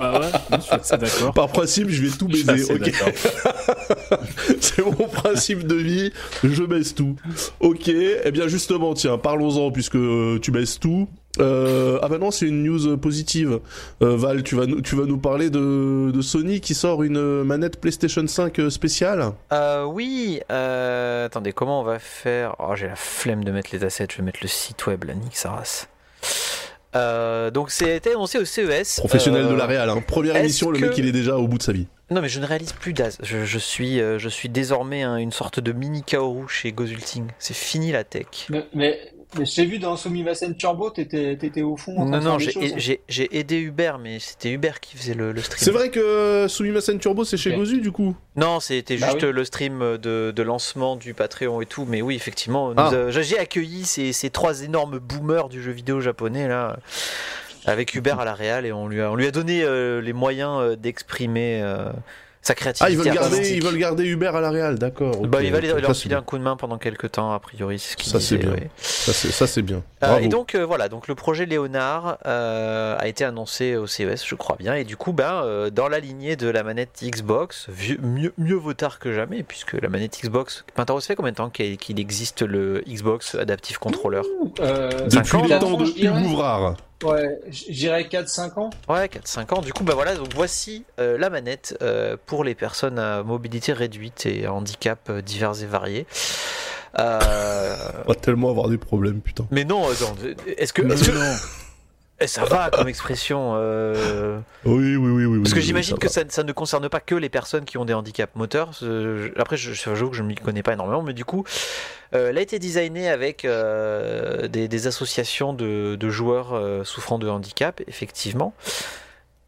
[0.00, 1.34] Bah ouais, je suis assez d'accord.
[1.34, 2.64] Par principe, je vais tout baiser.
[4.60, 6.12] C'est mon principe de vie,
[6.44, 7.16] je baisse tout.
[7.60, 11.08] Ok, eh bien justement, tiens, parlons-en puisque euh, tu baisses tout.
[11.40, 13.60] Euh, ah bah non, c'est une news positive.
[14.02, 17.44] Euh, Val, tu vas, nous- tu vas nous parler de, de Sony qui sort une
[17.44, 19.32] manette PlayStation 5 spéciale.
[19.52, 22.56] Euh, oui, euh, attendez, comment on va faire?
[22.58, 25.14] Oh, j'ai la flemme de mettre les assets, je vais mettre le site web, la
[25.32, 25.86] Saras.
[26.98, 28.96] Euh, donc, c'était annoncé au CES.
[28.98, 30.02] Professionnel Euh, de la Real, hein.
[30.06, 31.86] première émission, le que- mec il est déjà au bout de sa vie.
[32.10, 33.18] Non, mais je ne réalise plus d'as.
[33.22, 37.26] Je, je suis, euh, je suis désormais un- une sorte de mini Kaoru chez Gozulting.
[37.38, 38.26] C'est fini la tech.
[38.48, 38.98] Mais, mais,
[39.36, 41.92] mais je t'ai vu dans Sumimasen Turbo, t'étais, t'étais au fond.
[41.98, 42.76] en train Non, de faire non, des j'ai hein.
[42.78, 45.58] j'ai- j'ai aidé Hubert, mais c'était Hubert qui faisait le, le stream.
[45.60, 47.56] C'est vrai que Sumimasen Turbo c'est chez Ok.
[47.56, 48.16] Gozu du coup.
[48.36, 49.32] Non, c'était Bah juste oui.
[49.32, 51.84] le stream de, de lancement du Patreon et tout.
[51.86, 52.90] Mais oui, effectivement, nous, Ah.
[52.94, 56.78] euh, j'ai accueilli ces, ces trois énormes boomers du jeu vidéo japonais là,
[57.66, 60.12] avec Hubert à la réal et on lui a, on lui a donné euh, les
[60.12, 61.90] moyens euh, d'exprimer euh,
[62.42, 62.84] sa créativité.
[62.86, 65.16] Ah, ils veulent, garder, ils veulent garder Hubert à la Real, d'accord.
[65.26, 66.18] Bah, il va les- leur filer bien.
[66.18, 68.48] un coup de main pendant quelques temps, a priori, c'est ce qu'il Ça, c'est disait,
[68.48, 68.56] bien.
[68.62, 68.70] ouais.
[68.78, 69.82] Ça, c'est- bien.
[70.04, 74.24] Euh, et donc euh, voilà, donc le projet Léonard euh, a été annoncé au CES,
[74.24, 77.66] je crois bien, et du coup, ben, euh, dans la lignée de la manette Xbox,
[77.68, 81.32] vieux- mieux, mieux vaut tard que jamais, puisque la manette Xbox, Pintaros, ça fait combien
[81.32, 84.22] de temps qu'il existe le Xbox Adaptive Controller?
[84.60, 85.84] Euh, Depuis ans, le temps de.
[85.86, 86.76] Hugues Ouvrard.
[87.04, 88.70] Ouais, je dirais 4-5 ans.
[88.88, 89.60] Ouais, 4-5 ans.
[89.62, 93.72] Du coup, bah voilà, donc voici euh, la manette euh, pour les personnes à mobilité
[93.72, 96.06] réduite et handicap euh, divers et variés.
[96.98, 97.76] Euh,
[98.06, 99.46] On va tellement avoir des problèmes, putain.
[99.50, 100.14] mais non, attends,
[100.56, 101.16] est-ce que, Mais est-ce que-
[102.20, 102.24] non.
[102.24, 105.38] Eh, ça va comme expression euh, Oui, oui, oui, oui.
[105.40, 107.78] Parce que oui, j'imagine ça que ça, ça ne concerne pas que les personnes qui
[107.78, 108.70] ont des handicaps moteurs.
[109.36, 111.44] Après, je, je- j'avoue que je ne m'y connais pas énormément, mais du coup,
[112.14, 117.18] euh, elle a été designée avec euh, des, des associations de, de joueurs euh, souffrant
[117.18, 118.52] de handicap, effectivement.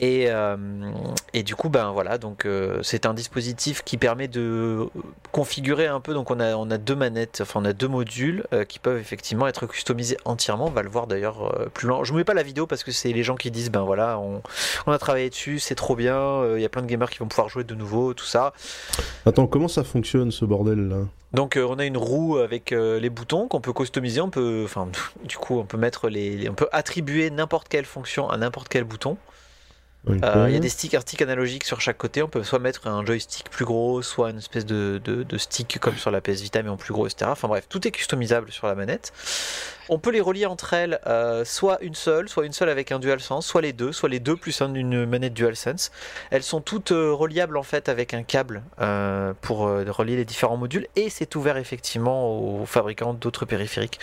[0.03, 0.57] Et, euh,
[1.35, 4.89] et du coup, ben voilà, donc euh, c'est un dispositif qui permet de
[5.31, 6.15] configurer un peu.
[6.15, 8.99] Donc on a, on a deux manettes, enfin on a deux modules euh, qui peuvent
[8.99, 10.67] effectivement être customisés entièrement.
[10.69, 12.03] On va le voir d'ailleurs plus loin.
[12.03, 14.19] Je ne mets pas la vidéo parce que c'est les gens qui disent ben voilà,
[14.19, 14.43] on,
[14.87, 16.43] on a travaillé dessus, c'est trop bien.
[16.57, 18.55] Il y a plein de gamers qui vont pouvoir jouer de nouveau, tout ça.
[19.27, 20.97] Attends, comment ça fonctionne ce bordel là?
[21.33, 24.21] Donc euh, on a une roue avec euh, les boutons qu'on peut customiser.
[24.21, 24.89] On peut, enfin
[25.25, 28.69] du coup, on peut mettre les, les- on peut attribuer n'importe quelle fonction à n'importe
[28.69, 29.17] quel bouton.
[30.09, 32.23] Euh, Il y a des sticks, un stick analogique sur chaque côté.
[32.23, 35.79] On peut soit mettre un joystick plus gros, soit une espèce de, de- de stick
[35.79, 37.31] comme sur la PS Vita mais en plus gros, etc.
[37.31, 39.13] Enfin bref, tout est customisable sur la manette.
[39.91, 42.99] On peut les relier entre elles, euh, soit une seule, soit une seule avec un
[42.99, 45.91] DualSense, soit les deux, soit les deux plus un d'une manette DualSense.
[46.31, 48.63] Elles sont toutes euh, reliables en fait avec un câble
[49.43, 53.99] pour relier les différents modules et c'est ouvert effectivement aux fabricants d'autres périphériques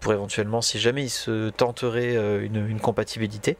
[0.00, 2.14] pour éventuellement, si jamais ils se tenteraient
[2.44, 3.56] une, une compatibilité.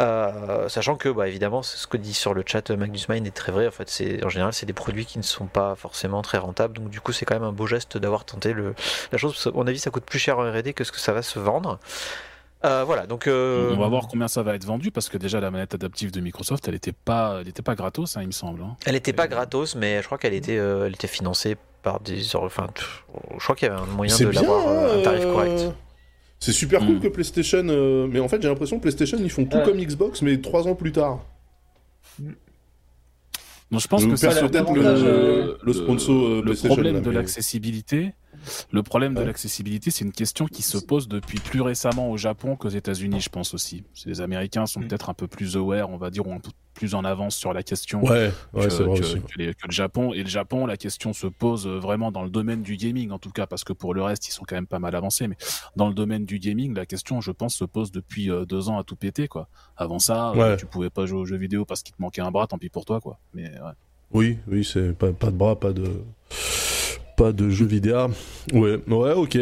[0.00, 3.30] Euh, sachant que, bah, évidemment, ce que dit sur le chat euh, Magnus Mine est
[3.34, 3.68] très vrai.
[3.68, 6.74] En fait, c'est en général, c'est des produits qui ne sont pas forcément très rentables.
[6.74, 8.74] Donc, du coup, c'est quand même un beau geste d'avoir tenté le,
[9.12, 9.32] la chose.
[9.32, 11.12] parce que, À mon avis, ça coûte plus cher en R&D que ce que ça
[11.12, 11.78] va se vendre.
[12.64, 13.06] Euh, voilà.
[13.06, 15.74] Donc, euh, On va voir combien ça va être vendu parce que déjà la manette
[15.74, 18.62] adaptive de Microsoft, elle était pas, elle était pas gratos, hein, il me semble.
[18.62, 18.76] hein.
[18.86, 22.34] Elle n'était pas gratos, mais je crois qu'elle était, euh, elle était financée par des,
[22.36, 22.66] enfin,
[23.38, 25.66] je crois qu'il y avait un moyen de l'avoir euh, un tarif correct.
[26.40, 27.00] C'est super cool Mm.
[27.00, 27.66] que PlayStation.
[27.68, 29.62] euh, Mais en fait, j'ai l'impression que PlayStation, ils font tout Ouais.
[29.64, 31.24] comme Xbox, mais trois ans plus tard.
[33.70, 36.94] Donc je pense Je que c'est peut-être que le- le sponsor, euh, le PlayStation, problème
[36.96, 38.12] là, de l'accessibilité.
[38.70, 42.56] Le problème de l'accessibilité, c'est une question qui se pose depuis plus récemment au Japon
[42.56, 43.84] qu'aux États-Unis, je pense aussi.
[44.06, 44.88] Les Américains sont Mm.
[44.88, 47.52] peut-être un peu plus aware, on va dire, ou un peu plus en avance sur
[47.52, 48.02] la question.
[48.02, 49.20] Ouais, ouais, que, vrai que- aussi.
[49.20, 50.12] que les- que le Japon.
[50.12, 53.30] Et le Japon, la question se pose vraiment dans le domaine du gaming, en tout
[53.30, 55.28] cas, parce que pour le reste, ils sont quand même pas mal avancés.
[55.28, 55.36] Mais
[55.76, 58.78] dans le domaine du gaming, la question, je pense, se pose depuis euh, deux ans
[58.78, 59.48] à tout péter, quoi.
[59.76, 60.56] Avant ça, euh, Ouais.
[60.56, 62.70] tu pouvais pas jouer aux jeux vidéo parce qu'il te manquait un bras, tant pis
[62.70, 63.18] pour toi, quoi.
[63.34, 63.72] Mais ouais.
[64.12, 65.84] Oui, oui, c'est pas, pas de bras, pas de.
[67.16, 68.08] Pas de jeux vidéo.
[68.52, 69.38] Ouais, ouais, ok.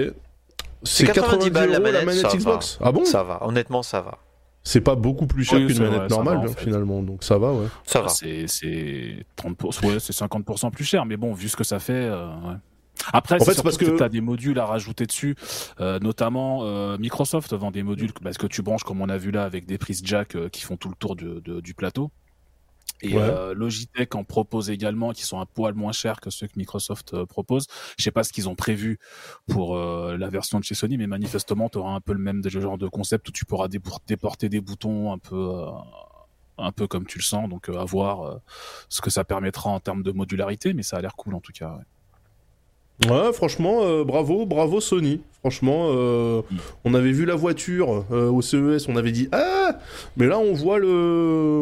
[0.84, 2.36] C'est 90 balles la manette, va.
[2.36, 2.78] Xbox.
[2.82, 3.04] Ah bon?
[3.04, 4.18] Ça va, honnêtement, ça va.
[4.64, 6.64] C'est pas beaucoup plus cher Oui, qu'une manette normale, va, en hein, fait.
[6.64, 7.66] finalement, donc ça va, ouais.
[7.84, 8.08] Ça Ah, va.
[8.08, 11.92] C'est c'est 30%, ouais, c'est 50% plus cher, mais bon, vu ce que ça fait.
[11.94, 12.54] euh, ouais.
[13.12, 15.34] Après, En c'est parce que, que- tu as des modules à rajouter dessus,
[15.80, 19.32] euh, notamment euh, Microsoft vend des modules parce que tu branches, comme on a vu
[19.32, 22.10] là, avec des prises jack euh, qui font tout le tour du, de- du plateau.
[23.05, 23.20] Et Ouais.
[23.20, 27.14] euh, Logitech en propose également, qui sont un poil moins chers que ceux que Microsoft
[27.14, 27.66] euh, propose.
[27.98, 28.98] Je sais pas ce qu'ils ont prévu
[29.48, 32.42] pour euh, la version de chez Sony, mais manifestement, tu auras un peu le même
[32.48, 35.66] genre de concept où tu pourras dépor- déporter des boutons un peu, euh,
[36.59, 37.48] un peu comme tu le sens.
[37.48, 38.38] Donc, euh, à voir euh,
[38.88, 41.53] ce que ça permettra en termes de modularité, mais ça a l'air cool en tout
[41.53, 41.70] cas.
[41.76, 41.84] ouais.
[43.09, 45.22] Ouais, franchement, euh, bravo, bravo Sony.
[45.40, 46.42] Franchement, euh,
[46.84, 49.76] on avait vu la voiture euh, au CES, on avait dit ah,
[50.16, 50.86] mais là on voit le,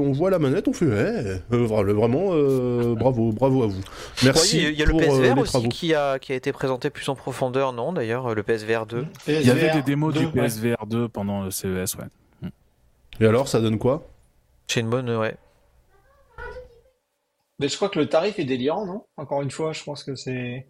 [0.05, 3.80] on voit la manette, on fait eh, euh, vra- vraiment euh, bravo, bravo à vous.
[4.22, 4.59] Merci.
[4.59, 5.68] Ouais, il y a- il y a le pour, PSVR aussi travaux.
[5.68, 9.07] qui a, qui a été présenté plus en profondeur, non D'ailleurs, le PSVR 2.
[9.28, 10.32] Il y avait des démos du 2, ouais.
[10.49, 12.51] PSVR 2 pendant le CES, ouais.
[13.18, 14.07] Et alors, ça donne quoi?
[14.66, 15.36] C'est une bonne, ouais.
[17.59, 19.05] Mais je crois que le tarif est délirant, non?
[19.16, 20.66] Encore une fois, je pense que c'est.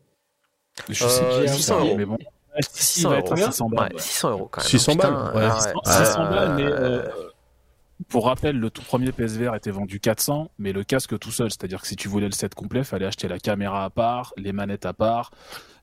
[0.88, 1.96] Je Euh, sais plus, 600 hein, euros.
[1.96, 2.14] mais bon.
[2.14, 3.46] Ouais, si, 600 il va être à euros.
[3.52, 3.92] 600 balles.
[3.94, 4.68] Ouais, 600 euros quand même.
[4.68, 5.48] 600 Putain, balles, ouais.
[5.50, 6.04] ah 600, ouais.
[6.06, 7.08] 600 balles, mais Euh, euh,
[8.08, 11.82] pour rappel, le tout premier PSVR était vendu 400, mais le casque tout seul, c'est-à-dire
[11.82, 14.86] que si tu voulais le set complet, fallait acheter la caméra à part, les manettes
[14.86, 15.30] à part,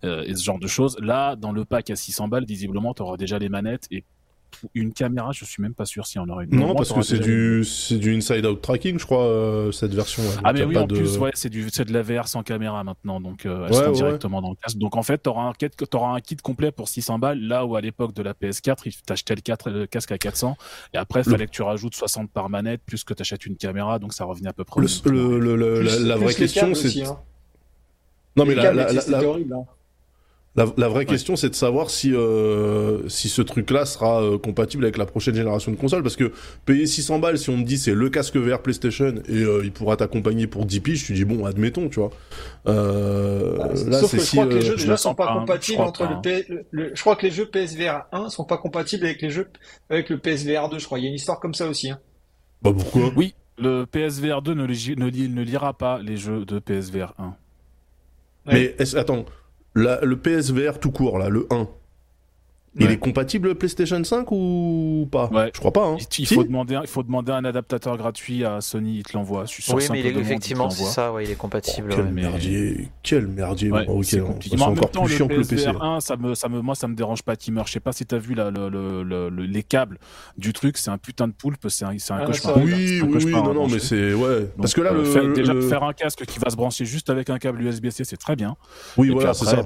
[0.03, 0.97] euh, et ce genre de choses.
[0.99, 4.03] Là, dans le pack à 600 balles, visiblement, tu auras déjà les manettes et
[4.73, 6.57] une caméra, je suis même pas sûr s'il y en aurait une.
[6.59, 10.23] Non, parce que c'est déjà du, c'est du inside-out tracking, je crois, euh, cette version.
[10.23, 10.29] là.
[10.43, 12.27] Ah mais a oui, pas en de- plus, ouais, c'est du, c'est de la VR
[12.27, 14.77] sans caméra maintenant, donc euh, elle Ouais, directement dans le casque.
[14.77, 17.75] Donc en fait, t'auras un kit, t'auras un kit complet pour 600 balles, là où
[17.75, 20.57] à l'époque de la PS4, il t'achetais le, 4 le casque à 400,
[20.93, 23.55] et après, il Le- fallait que tu rajoutes 60 par manette, plus que t'achètes une
[23.57, 24.79] caméra, donc ça revenait à peu près.
[24.79, 25.11] au Le, même prix.
[25.11, 27.03] le- le- le- la, Plus- la vraie question, c'est.
[27.03, 27.17] hein.
[28.35, 29.53] Non, mais la, la, c'est- la, c'était la- horrible.
[29.53, 29.65] hein.
[30.57, 34.83] La- la vraie question, c'est de savoir si, euh, si ce truc-là sera euh, compatible
[34.83, 36.01] avec la prochaine génération de consoles.
[36.03, 36.31] Parce que
[36.65, 39.71] payer 600 balles, si on me dit c'est le casque VR PlayStation et euh, il
[39.71, 42.09] pourra t'accompagner pour 10 piges, je dis bon, admettons, tu vois.
[42.67, 44.35] Euh, là, Sauf que je si.
[44.37, 45.33] crois que les euh, jeux je déjà le sont sens pas pas.
[45.33, 48.05] Je compatibles crois entre pas, le, P- le- le- Je crois que les jeux PSVR
[48.11, 49.47] 1 sont pas compatibles avec les jeux
[49.89, 50.79] avec le PSVR 2.
[50.79, 50.99] Je crois.
[50.99, 51.89] Il y a une histoire comme ça aussi.
[51.91, 51.99] hein.
[52.63, 53.11] Bah pourquoi?
[53.15, 57.13] Oui, le PSVR 2 ne, li- ne, li- ne lira pas les jeux de PSVR
[57.19, 57.33] 1.
[58.51, 59.25] Mais est-ce- attends,
[59.77, 61.67] le PSVR tout court, là, le 1,
[62.79, 65.51] il est compatible PlayStation 5 ou pas Ouais.
[65.53, 65.85] Je crois pas.
[65.87, 65.97] Hein.
[65.99, 69.03] Il, il Si faut demander, un- il faut demander un adaptateur gratuit à Sony, il
[69.03, 69.45] te l'envoie.
[69.73, 71.89] Oui, mais il est- effectivement, c'est ça, ouais, il est compatible.
[71.89, 72.11] Quel ouais.
[72.11, 73.71] mais- merdier, quel merdier.
[73.71, 74.21] Ouais, Bon, ok, c'est
[74.61, 75.55] encore temps, plus chiant le que le PC.
[75.65, 77.67] PSVR 1, ça me, ça me, moi, ça me dérange pas qu'il meure.
[77.67, 79.97] Je sais pas si t'as vu là, le, le, le- le- les câbles
[80.37, 82.57] du truc, c'est un putain de poulpe, c'est un, c'est un Ah, cauchemar.
[82.57, 83.73] Oui, oui, non, non, brancher.
[83.73, 84.47] mais c'est ouais.
[84.57, 87.09] Parce que là, euh, le, déjà le- faire un casque qui va se brancher juste
[87.09, 88.55] avec un câble USB-C, c'est très bien.
[88.97, 89.63] oui, voilà, c'est ça.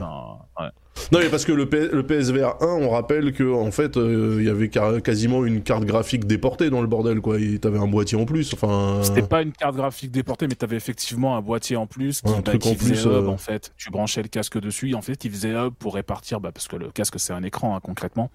[1.11, 4.37] Non, mais parce que le, P- le PSVR 1, on rappelle que en fait, euh,
[4.39, 4.69] il y avait
[5.01, 7.37] quasiment une carte graphique déportée dans le bordel, quoi.
[7.61, 8.99] T'avais un boîtier en plus, enfin.
[9.03, 12.37] C'était pas une carte graphique déportée, mais t'avais effectivement un boîtier en plus qui, un
[12.37, 13.27] bah, truc qui en faisait plus, hub euh.
[13.27, 13.73] en fait.
[13.77, 16.67] Tu branchais le casque dessus, et en fait, il faisait hub pour répartir, bah, parce
[16.67, 18.29] que le casque c'est un écran hein, concrètement.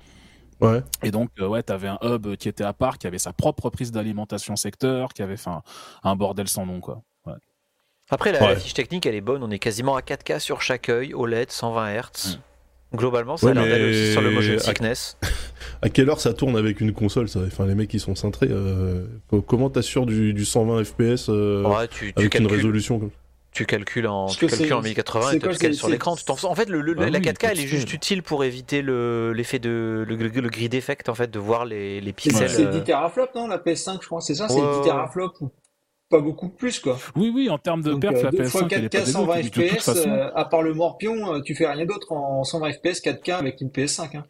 [0.60, 0.82] Ouais.
[1.02, 3.68] Et donc, euh, ouais, t'avais un hub qui était à part, qui avait sa propre
[3.70, 5.62] prise d'alimentation secteur, qui avait fait un,
[6.02, 7.02] un bordel sans nom, quoi.
[8.10, 8.48] Après, la, Ouais.
[8.48, 9.42] la fiche technique, elle est bonne.
[9.42, 12.38] On est quasiment à 4K sur chaque œil, OLED, 120 Hz.
[12.94, 15.16] Globalement, ça Ouais, a l'air d'aller aussi sur le motion à- sickness.
[15.82, 17.40] À quelle heure ça tourne avec une console, ça?
[17.46, 18.48] Enfin, les mecs, ils sont cintrés.
[18.50, 22.98] euh, co- Comment t'assures du, du 120 FPS euh, Ouais, tu, tu avec une résolution
[22.98, 23.10] comme
[23.52, 26.14] tu calcules en, tu calcules c'est- en 1080 c'est et tu c'est- sur c'est- l'écran.
[26.44, 29.32] En fait, le, le- Ah la oui, 4K, elle est juste utile pour éviter le-
[29.32, 32.50] l'effet de le, le- le grid effect en fait, de voir les, les C'est pixels.
[32.50, 34.20] c'est euh, 10 teraflops, non La PS5, je crois.
[34.20, 34.84] C'est ça, c'est Ouais, 10 ouais.
[34.84, 35.40] teraflops.
[35.40, 35.50] ou
[36.08, 36.98] Pas beaucoup plus, quoi.
[37.16, 38.98] Oui, oui, en termes de Donc, perf, euh, la deux fois PS5, elle est pas
[38.98, 39.12] 4K dégueu.
[39.12, 41.84] 120 puis de toute FPS, façon, euh, à part le morpion, euh, tu fais rien
[41.84, 44.16] d'autre en 120 FPS 4K avec une PS5.
[44.16, 44.24] Hein.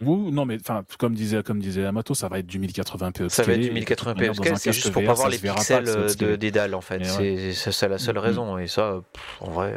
[0.00, 3.42] Oui, non, mais enfin, comme disait, comme disait Amato, ça va être du 1080p Ça
[3.42, 5.02] va être du et de 1080 toute manière, p dans un upscale, c'est juste pour
[5.02, 7.04] VR, pas voir ça les pas pixels de, des dalles en fait.
[7.04, 8.22] C'est c'est la seule Mhm.
[8.22, 8.58] raison.
[8.58, 9.74] Et ça, pff, en vrai.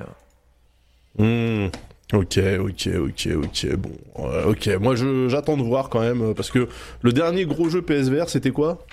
[1.17, 1.67] Hmm,
[2.13, 3.75] Ok, ok, ok, ok.
[3.77, 4.67] Bon, euh, ok.
[4.81, 4.95] Moi,
[5.27, 6.67] j'attends de voir quand même parce que
[7.01, 8.85] le dernier gros jeu PSVR, c'était quoi?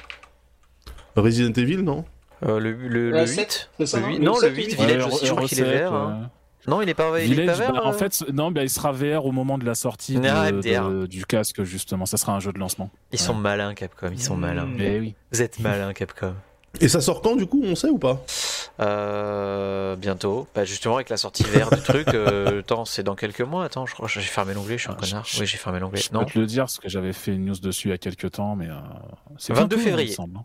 [1.20, 2.04] Resident Evil, non
[2.44, 4.40] euh, le, le, La le 7, 8 c'est ça, le non 8 Le Non, le
[4.40, 4.74] 7 ou 8, 8?
[4.76, 5.92] Village Ouais, aussi, je crois qu'il est vert.
[5.92, 6.30] hein.
[6.66, 7.72] Non, il est pas, il est pas vert.
[7.72, 10.20] bah, euh en fait, non, bah, il sera VR au moment de la sortie de-
[10.20, 10.88] MDR.
[10.90, 12.04] de- du casque, justement.
[12.06, 12.90] Ça sera un jeu de lancement.
[13.12, 14.10] Ils sont malins, Capcom.
[14.12, 14.66] Ils sont malins.
[14.76, 15.14] Mais oui.
[15.32, 16.34] Vous êtes malins, Capcom.
[16.80, 18.22] Et ça sort quand du coup On sait ou pas
[18.80, 20.46] Euh, bientôt.
[20.54, 23.64] Bah, justement, avec la sortie vert du truc, euh, temps, c'est dans quelques mois.
[23.64, 25.24] Attends, je crois que j'ai fermé l'onglet, je suis un Ah, connard.
[25.26, 26.00] je- Oui, j'ai fermé l'onglet.
[26.00, 26.20] Je Non.
[26.24, 28.30] peux te le dire parce que j'avais fait une news dessus il y a quelques
[28.32, 28.74] temps, mais euh,
[29.38, 30.08] c'est 22 bientôt, février.
[30.08, 30.44] il me semble, hein.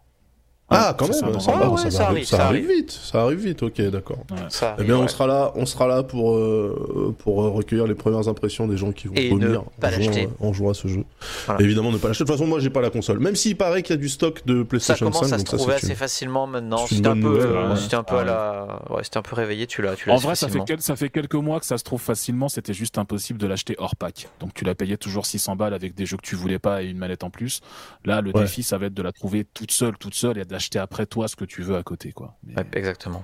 [0.73, 1.13] Ah, quand même.
[1.13, 2.91] ça, Ça, va, ouais, ça, ça va- arrive, ça ça arrive vite.
[2.91, 3.63] Ça arrive vite.
[3.63, 4.17] Ok, d'accord.
[4.49, 5.03] Ça, Eh bien, ouais.
[5.03, 8.77] on sera là, on sera là pour euh, pour euh, recueillir les premières impressions des
[8.77, 9.39] gens qui vont en
[9.81, 10.25] l'acheter.
[10.25, 11.03] euh, en jouant à ce jeu.
[11.45, 11.61] Voilà.
[11.61, 12.23] Évidemment, ne pas l'acheter.
[12.23, 13.19] De toute façon, moi, j'ai pas la console.
[13.19, 15.43] Même s'il paraît qu'il y a du stock de Ça PlayStation commence 5, à se
[15.43, 16.85] donc ça, trouver assez une- facilement maintenant.
[16.87, 17.75] t'es un peu, euh, un
[18.07, 20.59] Ah à la, ouais, un peu réveillé, tu l'as, tu l'as En vrai, ça fait,
[20.65, 22.49] quel- ça fait quelques mois que ça se trouve facilement.
[22.49, 24.27] C'était juste impossible de l'acheter hors pack.
[24.39, 26.87] Donc tu l'as payé toujours 600 balles avec des jeux que tu voulais pas et
[26.87, 27.61] une manette en plus.
[28.05, 30.79] Là, le défi, ça va être de la trouver toute seule, toute seule et d'acheter
[30.79, 32.35] après toi ce que tu veux à côté, quoi.
[32.43, 33.23] Mais- Ouais, exactement.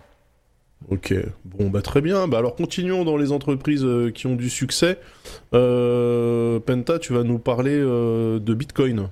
[0.89, 1.13] Ok,
[1.43, 2.27] bon bah très bien.
[2.29, 4.97] Bah alors continuons dans les entreprises euh, qui ont du succès.
[5.53, 9.09] Euh, Penta, tu vas nous parler euh, de Bitcoin,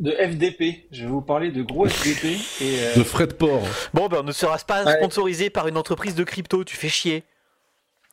[0.00, 0.88] De FDP.
[0.90, 2.36] Je vais vous parler de gros FDP.
[2.60, 3.62] Et, euh, de frais de port.
[3.94, 4.96] Bon, ben, on ne sera pas Ouais.
[4.96, 6.64] sponsorisé par une entreprise de crypto.
[6.64, 7.22] Tu fais chier.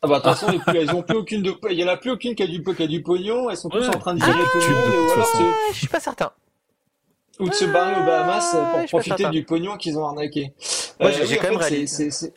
[0.04, 1.56] Ah bah de toute façon, les plus- elles ont plus aucune de...
[1.72, 3.70] il y en a plus aucune qui a du, qui a du pognon, elles sont
[3.70, 3.96] tous Ouais.
[3.96, 6.32] en train de virer tout le monde, je suis pas certain.
[7.40, 10.54] Ou de se barrer aux Bahamas pour profiter du pognon qu'ils ont arnaqué.
[11.00, 12.34] Moi, Euh, j'ai- oui, quand même réalisé-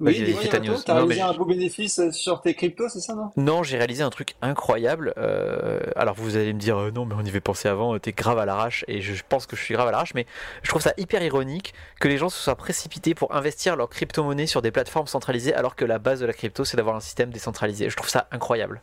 [0.00, 0.80] Oui, news.
[0.84, 3.30] t'as Non, réalisé un beau bénéfice euh, sur tes cryptos, c'est ça, non?
[3.36, 5.12] Non, j'ai réalisé un truc incroyable.
[5.16, 7.96] euh, alors vous allez me dire euh, non, mais on y avait pensé avant.
[8.00, 10.26] T'es grave à l'arrache et je pense que je suis grave à l'arrache, mais
[10.64, 14.46] je trouve ça hyper ironique que les gens se soient précipités pour investir leur crypto-monnaie
[14.46, 17.30] sur des plateformes centralisées alors que la base de la crypto c'est d'avoir un système
[17.30, 17.88] décentralisé.
[17.88, 18.80] Je trouve ça incroyable.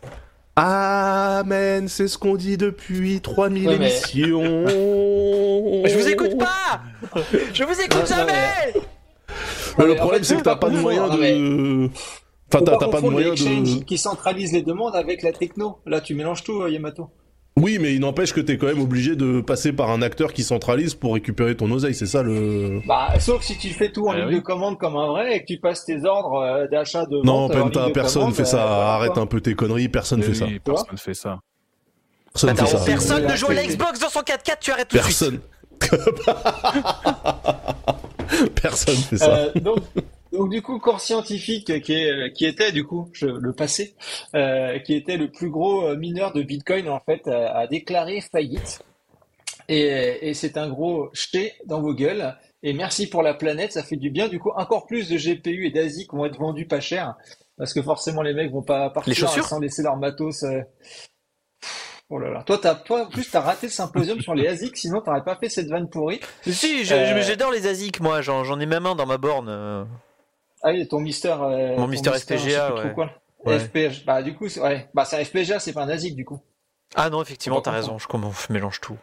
[0.62, 4.68] Amen, c'est ce qu'on dit depuis 3000 Ouais, mais- émissions.
[4.68, 6.82] Je vous écoute pas
[7.53, 8.74] Je vous écoute jamais
[9.78, 11.86] Mais le en problème, fait, c'est que t'as pas de moyen de.
[12.51, 13.84] Enfin, t'as pas t'as pas de moyen de.
[13.86, 15.78] qui centralisent les demandes avec la techno.
[15.86, 17.10] Là, tu mélanges tout, euh, Yamato.
[17.60, 20.43] Oui, mais il n'empêche que t'es quand même obligé de passer par un acteur qui
[20.43, 22.82] centralise pour récupérer ton oseille, c'est ça le.
[22.88, 24.36] Bah, sauf si tu fais tout en Ah ligne oui.
[24.36, 27.47] de commande comme un vrai et que tu passes tes ordres euh, d'achat de Non,
[27.47, 28.64] vente, en ligne Penta, de personne commande, fait ça.
[28.66, 30.45] euh, Arrête un peu tes conneries, personne fait ça.
[30.45, 31.39] Oui, personne fait ça.
[32.32, 32.80] Personne fait ça.
[32.86, 33.68] personne Oui, ne joue à la oui.
[33.68, 35.20] Xbox dans son 4x4, tu arrêtes tout de suite.
[35.20, 35.39] Personne.
[38.62, 39.36] personne fait ça.
[39.36, 39.80] Euh, donc,
[40.32, 43.96] donc du coup, corps scientifique qui, est, qui était du coup je, le passé,
[44.36, 48.22] euh, qui était le plus gros euh, mineur de Bitcoin en fait, a, a déclaré
[48.22, 48.82] faillite.
[49.68, 52.36] Et, et c'est un gros jeté dans vos gueules.
[52.64, 54.28] Et merci pour la planète, ça fait du bien.
[54.28, 57.16] Du coup, encore plus de GPU et d'ASIC vont être vendus pas cher,
[57.58, 60.44] parce que forcément les mecs vont pas partir chaussures sans laisser leur matos.
[60.44, 60.62] euh.
[62.10, 62.44] Oh là là.
[62.44, 65.36] Toi, t'as, toi, en plus, t'as raté le symposium sur les ASIC, sinon t'aurais pas
[65.36, 66.20] fait cette vanne pourrie.
[66.42, 69.88] Si, Euh, j'adore les ASIC, moi, j'en j'en ai même un dans ma borne.
[70.62, 71.30] Ah oui, ton Mister.
[71.41, 72.93] euh, Mon ton Mister FPGA, ouais.
[72.93, 73.12] quoi.
[73.45, 73.60] Ouais.
[73.60, 73.91] FPGA.
[74.05, 74.89] Bah, du coup, c'est- ouais.
[74.93, 76.39] Bah, c'est un FPGA, c'est pas un ASIC, du coup.
[76.95, 78.97] Ah non, effectivement, t'as raison, je, comment, je mélange tout.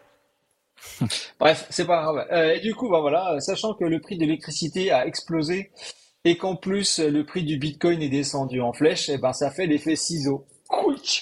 [1.41, 2.27] Bref, c'est pas grave.
[2.33, 5.71] Euh, et du coup, bah voilà, euh, sachant que le prix de l'électricité a explosé
[6.25, 9.67] et qu'en plus le prix du Bitcoin est descendu en flèche, et ben ça fait
[9.67, 10.47] l'effet ciseau.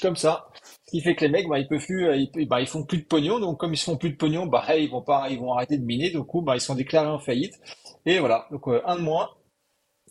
[0.00, 0.48] Comme ça.
[0.86, 2.98] Ce qui fait que les mecs, bah, ils peuvent plus, ils, bah, ils font plus
[2.98, 3.38] de pognon.
[3.38, 5.84] Donc, comme ils font plus de pognon, bah, ils vont pas, ils vont arrêter de
[5.84, 6.10] miner.
[6.10, 7.54] Du coup, bah, ils sont déclarés en faillite.
[8.06, 8.46] Et voilà.
[8.50, 9.28] Donc, euh, un de moins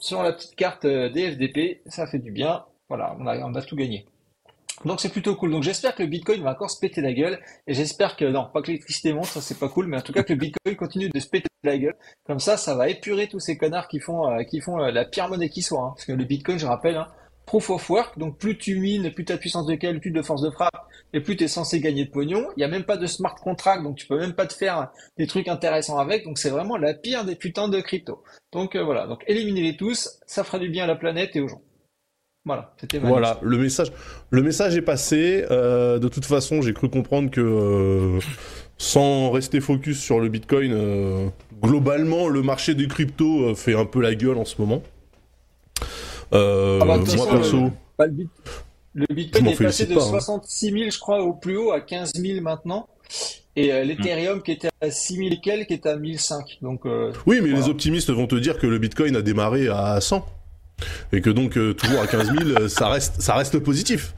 [0.03, 1.81] sur la petite carte euh, DFDP.
[1.85, 2.65] Ça fait du bien.
[2.89, 3.15] Voilà.
[3.19, 4.05] On a, tout gagné.
[4.83, 5.51] Donc, c'est plutôt cool.
[5.51, 7.39] Donc, j'espère que le Bitcoin va encore se péter la gueule.
[7.67, 10.11] Et j'espère que, non, pas que l'électricité monte, ça c'est pas cool, mais en tout
[10.11, 11.95] cas que le Bitcoin continue de se péter la gueule.
[12.25, 15.49] Comme ça, ça va épurer tous ces connards qui font, euh, euh, la pire monnaie
[15.49, 15.81] qui soit.
[15.81, 15.93] hein.
[15.95, 17.07] Parce que le Bitcoin, je rappelle, hein,
[17.45, 20.49] proof of work, donc plus tu mines, plus ta puissance de calcul, de force de
[20.49, 22.47] frappe, et plus tu es censé gagner de pognon.
[22.57, 24.91] Il y a même pas de smart contract, donc tu peux même pas te faire
[25.17, 26.23] des trucs intéressants avec.
[26.25, 28.23] Donc c'est vraiment la pire des putains de crypto.
[28.51, 31.47] Donc euh, voilà, donc éliminez-les tous, ça fera du bien à la planète et aux
[31.47, 31.61] gens.
[32.45, 33.93] Voilà, c'était Voilà, le message,
[34.29, 35.45] le message est passé.
[35.49, 38.19] Euh, de toute façon, j'ai cru comprendre que euh,
[38.77, 41.29] sans rester focus sur le Bitcoin, euh,
[41.61, 44.83] globalement, le marché des cryptos euh, fait un peu la gueule en ce moment.
[46.33, 48.29] Euh, Ah bah, moi perso, le, bit-
[48.95, 50.09] le Je Bitcoin est passé de pas, hein.
[50.09, 52.87] 66 000, je crois, au plus haut à 15 000 maintenant.
[53.55, 56.57] Et euh, l'Ethereum qui était à 6 000 et quelques est à 1005.
[56.63, 57.65] Donc, euh, oui, mais Voilà.
[57.65, 60.25] les optimistes vont te dire que le Bitcoin a démarré à 100
[61.11, 64.15] et que donc euh, toujours à 15 000, euh, ça reste, ça reste positif.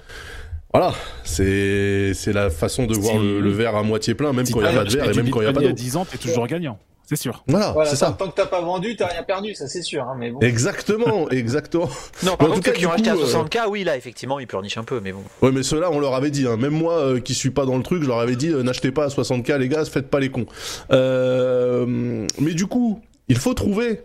[0.74, 0.94] Voilà,
[1.24, 4.60] c'est c'est la façon de voir le, le verre à moitié plein, même Si quand
[4.62, 5.66] il n'y a pas de verre et même quand il n'y a pas d'eau.
[5.66, 6.80] il y a 10 ans, t'es toujours gagnant.
[7.08, 7.44] C'est sûr.
[7.48, 8.16] Voilà, voilà, c'est tant, ça.
[8.18, 10.04] tant que t'as pas vendu, t'as rien perdu, ça c'est sûr.
[10.04, 10.40] Hein, mais bon.
[10.40, 11.88] Exactement, exactement.
[12.24, 13.84] Non, par en contre, tout cas, ceux qui ont acheté à coup, euh, 60K, oui,
[13.84, 15.22] là, effectivement, ils pleurnichent un peu, mais bon.
[15.42, 16.48] Ouais, mais ceux-là, on leur avait dit.
[16.48, 16.58] Hein.
[16.58, 18.92] Même moi, euh, qui suis pas dans le truc, je leur avais dit euh, n'achetez
[18.92, 20.48] pas à 60K, les gars, faites pas les cons.
[20.92, 24.02] Euh, mais du coup, il faut trouver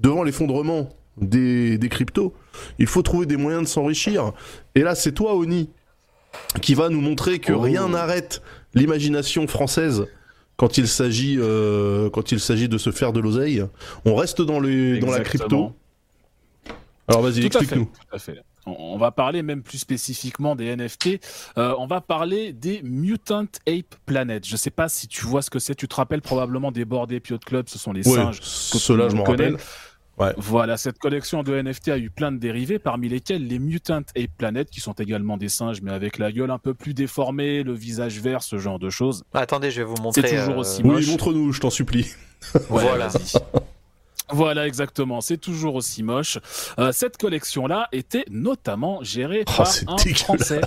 [0.00, 2.34] devant l'effondrement des, des cryptos,
[2.78, 4.32] il faut trouver des moyens de s'enrichir.
[4.74, 5.70] Et là, c'est toi, Oni,
[6.60, 7.60] qui va nous montrer que Oh.
[7.60, 8.42] rien n'arrête
[8.74, 10.06] l'imagination française.
[10.58, 13.64] Quand il s'agit, euh, quand il s'agit de se faire de l'oseille,
[14.04, 15.72] on reste dans les, dans la crypto.
[17.06, 17.84] Alors vas-y, explique-nous.
[17.86, 18.40] Tout à fait.
[18.66, 21.20] On- va parler même plus spécifiquement des NFT.
[21.56, 24.46] Euh, on va parler des Mutant Ape Planet.
[24.46, 25.74] Je sais pas si tu vois ce que c'est.
[25.74, 27.66] Tu te rappelles probablement des des Piot Club.
[27.70, 28.40] Ce sont les Ouais, singes.
[28.96, 29.56] le je m'en rappelle.
[30.18, 30.34] Ouais.
[30.36, 34.30] Voilà, cette collection de NFT a eu plein de dérivés, parmi lesquels les Mutant Ape
[34.36, 37.72] Planet, qui sont également des singes, mais avec la gueule un peu plus déformée, le
[37.72, 39.24] visage vert, ce genre de choses.
[39.32, 40.22] Ah, attendez, je vais vous montrer.
[40.22, 41.06] toujours euh, aussi Oui, moche.
[41.06, 42.06] montre-nous, je t'en supplie.
[42.54, 43.08] Ouais, Voilà.
[43.08, 43.32] vas-y.
[44.30, 45.20] Voilà, exactement.
[45.20, 46.38] C'est toujours aussi moche.
[46.78, 50.60] Euh, cette collection-là était notamment gérée Oh, par c'est un Français.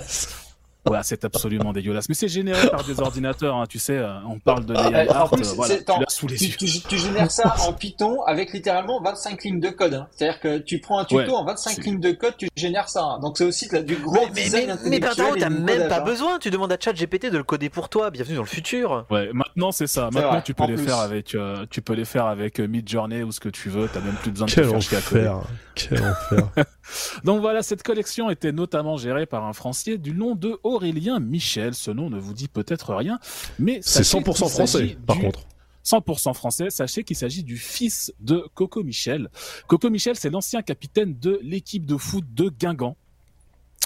[0.84, 2.08] Voilà, c'est absolument dégueulasse.
[2.08, 3.96] Mais c'est généré par des ordinateurs, hein, tu sais.
[3.98, 6.36] euh, On parle de Ah, l'AI en art, plus, euh, voilà, tu l'as sous les
[6.36, 6.56] Tu, yeux.
[6.58, 9.94] tu- tu génères ça en Python avec littéralement 25 lignes de code.
[9.94, 10.08] hein.
[10.10, 12.88] C'est-à-dire que tu prends un tuto Ouais, en 25 c'est- lignes de code, tu génères
[12.88, 13.02] ça.
[13.04, 13.20] hein.
[13.20, 16.38] Donc c'est aussi de du gros Mais, design mais, mais intellectuel t'as même pas besoin,
[16.40, 18.10] tu demandes à ChatGPT de le coder pour toi.
[18.10, 19.06] Bienvenue dans le futur.
[19.10, 20.10] Ouais, maintenant c'est ça.
[20.12, 20.84] Maintenant vrai, tu peux les plus.
[20.84, 23.88] faire avec, euh, tu peux les faire avec euh, Midjourney ou ce que tu veux.
[23.92, 25.28] T'as même plus besoin de te Quel faire à coder.
[25.28, 25.40] enfer.
[25.76, 26.48] Quel enfer.
[27.24, 31.74] Donc voilà, cette collection était notamment gérée par un Français du nom de Aurélien Michel.
[31.74, 33.18] Ce nom ne vous dit peut-être rien,
[33.58, 35.40] mais C'est sachez 100% qu'il s'agit français, par du- contre.
[35.84, 39.28] 100% français, sachez qu'il s'agit du fils de Coco Michel.
[39.66, 42.96] Coco Michel, c'est l'ancien capitaine de l'équipe de foot de Guingamp.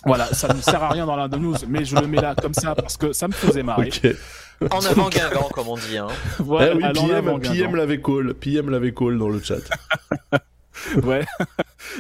[0.05, 2.53] Voilà, ça ne sert à rien dans la news, mais je le mets là comme
[2.53, 3.91] ça parce que ça me faisait marrer.
[4.71, 5.97] En avant Guingamp, comme on dit.
[5.97, 6.09] Hein.
[6.39, 6.83] Voilà, eh oui.
[7.43, 8.35] PM l'avait call.
[8.35, 9.57] PM l'avait call dans le chat.
[11.03, 11.25] Ouais.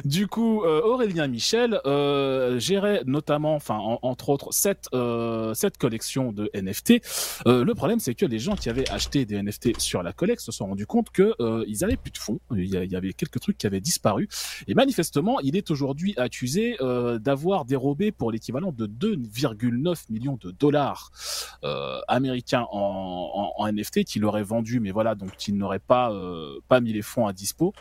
[0.04, 6.32] Du coup, euh, Aurélien Michel euh, gérait notamment, enfin entre autres, cette euh, cette collection
[6.32, 7.00] de NFT.
[7.46, 10.52] Le problème, c'est que les gens qui avaient acheté des NFT sur la collecte se
[10.52, 11.34] sont rendus compte que
[11.66, 12.40] ils avaient plus de fonds.
[12.52, 14.28] Il y, avait quelques trucs qui avaient disparu.
[14.66, 16.76] Et manifestement, il est aujourd'hui accusé
[17.20, 21.10] d'avoir dérobé pour l'équivalent de 2,9 millions de dollars
[22.08, 26.12] américains en, NFT qu'il aurait vendu, mais voilà, donc il n'aurait pas
[26.68, 27.74] pas mis les fonds à dispo.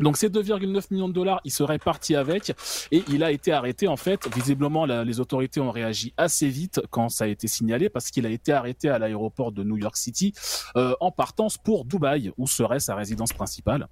[0.00, 2.52] Donc ces 2,9 millions de dollars, il serait parti avec
[2.90, 4.20] et il a été arrêté en fait.
[4.34, 8.26] Visiblement, la- les autorités ont réagi assez vite quand ça a été signalé parce qu'il
[8.26, 10.32] a été arrêté à l'aéroport de New York City
[10.76, 13.86] euh, en partance pour Dubaï où serait sa résidence principale.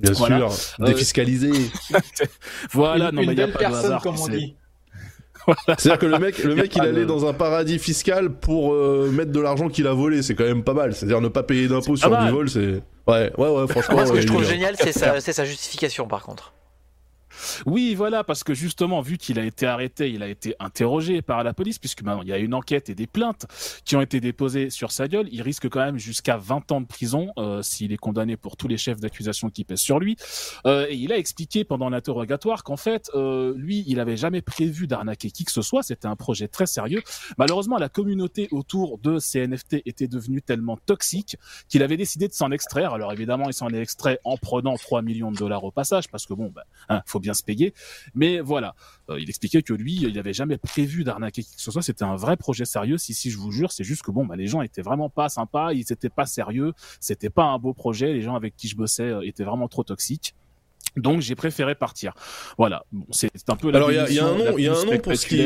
[0.00, 0.50] Bien Voilà.
[0.50, 1.52] sûr, Euh, défiscalisé.
[2.72, 4.02] Voilà, une non une mais il y a pas de personne, hasard.
[4.02, 4.54] comme on c'est- dit.
[5.66, 9.10] C'est-à-dire que le mec, le mec, il allait de- dans un paradis fiscal pour euh,
[9.12, 10.22] mettre de l'argent qu'il a volé.
[10.22, 10.94] C'est quand même pas mal.
[10.94, 12.32] C'est-à-dire ne pas payer d'impôts C'est sur du mal.
[12.32, 12.82] vol, c'est.
[13.06, 13.96] Ouais, ouais, ouais, franchement.
[13.96, 16.52] Moi, ce que je trouve génial, c'est sa, c'est sa justification, par contre.
[17.66, 21.44] Oui, voilà, parce que justement, vu qu'il a été arrêté, il a été interrogé par
[21.44, 23.46] la police, puisque maintenant il y a une enquête et des plaintes
[23.84, 25.28] qui ont été déposées sur sa gueule.
[25.32, 28.68] Il risque quand même jusqu'à 20 ans de prison euh, s'il est condamné pour tous
[28.68, 30.16] les chefs d'accusation qui pèsent sur lui.
[30.66, 34.86] Euh, et il a expliqué pendant l'interrogatoire qu'en fait, euh, lui, il avait jamais prévu
[34.86, 35.82] d'arnaquer qui que ce soit.
[35.82, 37.02] C'était un projet très sérieux.
[37.38, 41.36] Malheureusement, la communauté autour de ces NFT était devenue tellement toxique
[41.68, 42.92] qu'il avait décidé de s'en extraire.
[42.92, 46.26] Alors évidemment, il s'en est extrait en prenant 3 millions de dollars au passage, parce
[46.26, 47.72] que bon, bah, hein, faut bien se payer.
[48.14, 48.74] Mais voilà,
[49.10, 51.82] Euh, il expliquait que lui, il n'avait jamais prévu d'arnaquer qui que ce soit.
[51.82, 52.98] C'était un vrai projet sérieux.
[52.98, 55.28] Si, si, je vous jure, c'est juste que bon, bah, les gens étaient vraiment pas
[55.28, 58.12] sympas, ils étaient pas sérieux, c'était pas un beau projet.
[58.12, 60.34] Les gens avec qui je bossais euh, étaient vraiment trop toxiques.
[60.96, 62.12] Donc j'ai préféré partir.
[62.58, 64.58] Voilà, bon, c'est un peu la Alors, il y a- il y a un nom-
[64.58, 65.36] il y a un nom pour ce qui-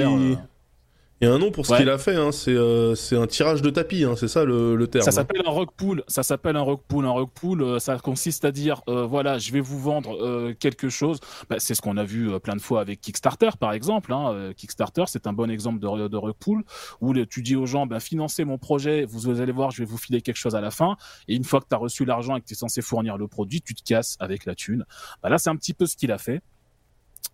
[1.22, 1.78] Il y a un nom pour ce Ouais.
[1.78, 2.14] qu'il a fait.
[2.14, 2.30] Hein.
[2.30, 4.04] C'est euh, un tirage de tapis.
[4.04, 4.14] Hein.
[4.18, 5.02] C'est ça le, le terme.
[5.02, 6.04] Ça s'appelle un rug pull.
[6.08, 7.06] Ça s'appelle un rug pull.
[7.06, 10.52] Un rug pull, euh, ça consiste à dire, euh, voilà, je vais vous vendre euh,
[10.52, 11.18] quelque chose.
[11.48, 14.12] Bah, c'est ce qu'on a vu euh, plein de fois avec Kickstarter, par exemple.
[14.12, 14.30] Hein.
[14.34, 16.62] Euh, Kickstarter, c'est un bon exemple de, de rug pull
[17.00, 19.06] où le- tu dis aux gens, ben, financez mon projet.
[19.06, 20.96] Vous, vous allez voir, je vais vous filer quelque chose à la fin.
[21.28, 23.26] Et une fois que tu as reçu l'argent et que tu es censé fournir le
[23.26, 24.84] produit, tu te casses avec la thune.
[25.22, 26.42] Bah, là, c'est un petit peu ce qu'il a fait.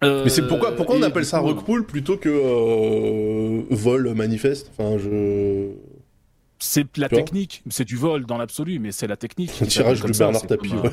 [0.05, 4.70] Euh, Mais c'est pourquoi, pourquoi on appelle ça coup, pull plutôt que euh, vol manifeste?
[4.76, 5.68] Enfin, je.
[6.64, 9.51] C'est la technique, c'est du vol dans l'absolu, mais c'est la technique.
[9.61, 10.68] Un tirage de ça, Bernard Tapie.
[10.68, 10.90] comme, ouais.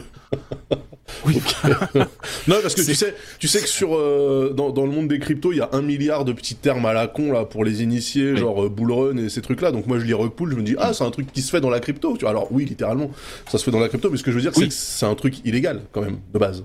[1.26, 1.39] Oui,
[2.47, 5.20] Non, parce que tu sais, tu sais que sur euh, dans, dans le monde des
[5.20, 7.84] cryptos, il y a un milliard de petits termes à la con là pour les
[7.84, 8.38] initiés, Oui.
[8.39, 9.72] genre euh, bull run et ces trucs-là.
[9.72, 11.52] Donc moi je lis rug pull, je me dis ah c'est un truc qui se
[11.52, 12.18] fait dans la crypto.
[12.26, 13.12] Alors oui littéralement,
[13.47, 15.06] ça se fait dans la crypto, mais ce que je veux dire c'est que c'est
[15.06, 16.64] un truc illégal quand même de base.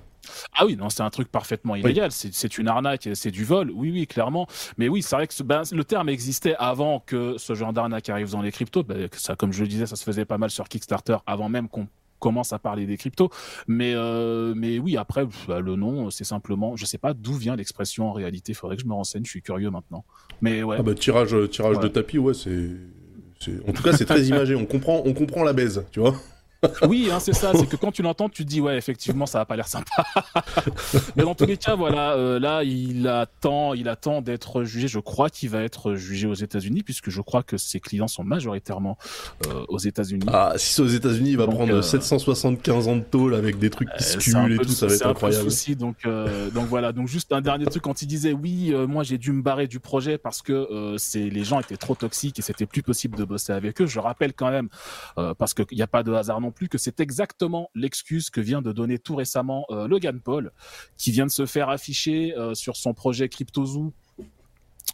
[0.57, 2.11] Ah oui, non, c'est un truc parfaitement illégal.
[2.13, 3.71] C'est- C'est une arnaque, c'est du vol.
[3.75, 4.47] Oui, oui, clairement.
[4.79, 8.09] Mais oui, c'est vrai que ce- ben, le terme existait avant que ce genre d'arnaque
[8.09, 8.83] arrive dans les cryptos.
[8.83, 11.69] Ben, ça, comme je le disais, ça se faisait pas mal sur Kickstarter avant même
[11.69, 11.87] qu'on
[12.21, 13.29] commence à parler des cryptos.
[13.69, 17.55] Mais, euh, mais oui, après, bah, le nom, c'est simplement, je sais pas d'où vient
[17.57, 18.53] l'expression en réalité.
[18.53, 19.25] Il faudrait que je me renseigne.
[19.25, 20.05] Je suis curieux maintenant.
[20.41, 20.77] Mais ouais.
[20.79, 21.83] Ah bah tirage tirage Ouais.
[21.83, 22.71] de tapis, ouais c'est.
[23.41, 24.55] c'est- En tout cas, c'est très imagé.
[24.55, 26.15] On comprend, on comprend la baise, tu vois.
[26.89, 27.53] Oui, hein, c'est ça.
[27.55, 30.05] C'est que quand tu l'entends, tu te dis ouais, effectivement, ça va pas l'air sympa.
[31.17, 34.89] Mais dans tous les cas, voilà, euh, là, il attend, il attend d'être jugé.
[34.89, 38.25] Je crois qu'il va être jugé aux États-Unis, puisque je crois que ses clients sont
[38.25, 38.99] majoritairement
[39.47, 40.27] euh, aux États-Unis.
[40.33, 43.59] Ah, si c'est aux États-Unis, il va Donc, prendre euh, 775 ans de tôle avec
[43.59, 45.51] des trucs qui se Euh, cumulent et tout, ça va être incroyable.
[45.51, 46.93] souci, donc, euh, donc voilà.
[46.93, 49.67] Donc juste un dernier truc quand il disait oui, euh, moi j'ai dû me barrer
[49.67, 53.17] du projet parce que euh, c'est les gens étaient trop toxiques et c'était plus possible
[53.17, 53.87] de bosser avec eux.
[53.87, 54.69] Je rappelle quand même
[55.19, 58.41] euh, parce qu'il n'y a pas de hasard non plus que c'est exactement l'excuse que
[58.41, 60.53] vient de donner tout récemment euh, Logan Paul,
[60.97, 63.93] qui vient de se faire afficher euh, sur son projet CryptoZoo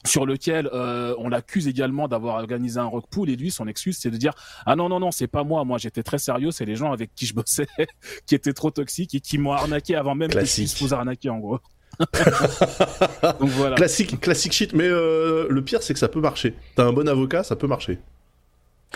[0.07, 3.99] sur lequel euh, on l'accuse également d'avoir organisé un rock pool et lui son excuse
[3.99, 4.33] c'est de dire
[4.65, 7.15] ah non non non c'est pas moi moi j'étais très sérieux c'est les gens avec
[7.15, 7.67] qui je bossais
[8.27, 10.65] qui étaient trop toxiques et qui m'ont arnaqué avant même Classique.
[10.65, 11.59] que je puisse vous arnaquer en gros
[13.41, 16.55] donc voilà Classique, classique shit, mais euh, le pire c'est que ça peut marcher.
[16.75, 17.99] T'as un bon avocat, ça peut marcher.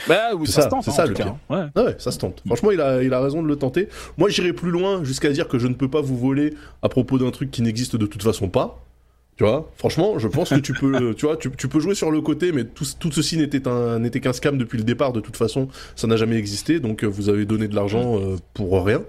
[0.09, 1.39] Bah oui ça, ça, se tente c'est hein, ça, en tout cas, hein.
[1.51, 1.67] ouais.
[1.75, 2.43] Ah ouais, ça se tente.
[2.47, 3.89] Franchement, il a, il a raison de le tenter.
[4.19, 7.19] Moi, j'irai plus loin jusqu'à dire que je ne peux pas vous voler à propos
[7.19, 8.81] d'un truc qui n'existe de toute façon pas.
[9.37, 12.13] Tu vois, franchement, je pense que tu peux, tu vois, tu, tu peux jouer sur
[12.13, 15.13] le côté, mais tout, tout ceci n'était un, n'était qu'un scam depuis le départ.
[15.13, 18.37] De toute façon, ça n'a jamais existé, donc euh, vous avez donné de l'argent euh,
[18.53, 19.03] pour rien.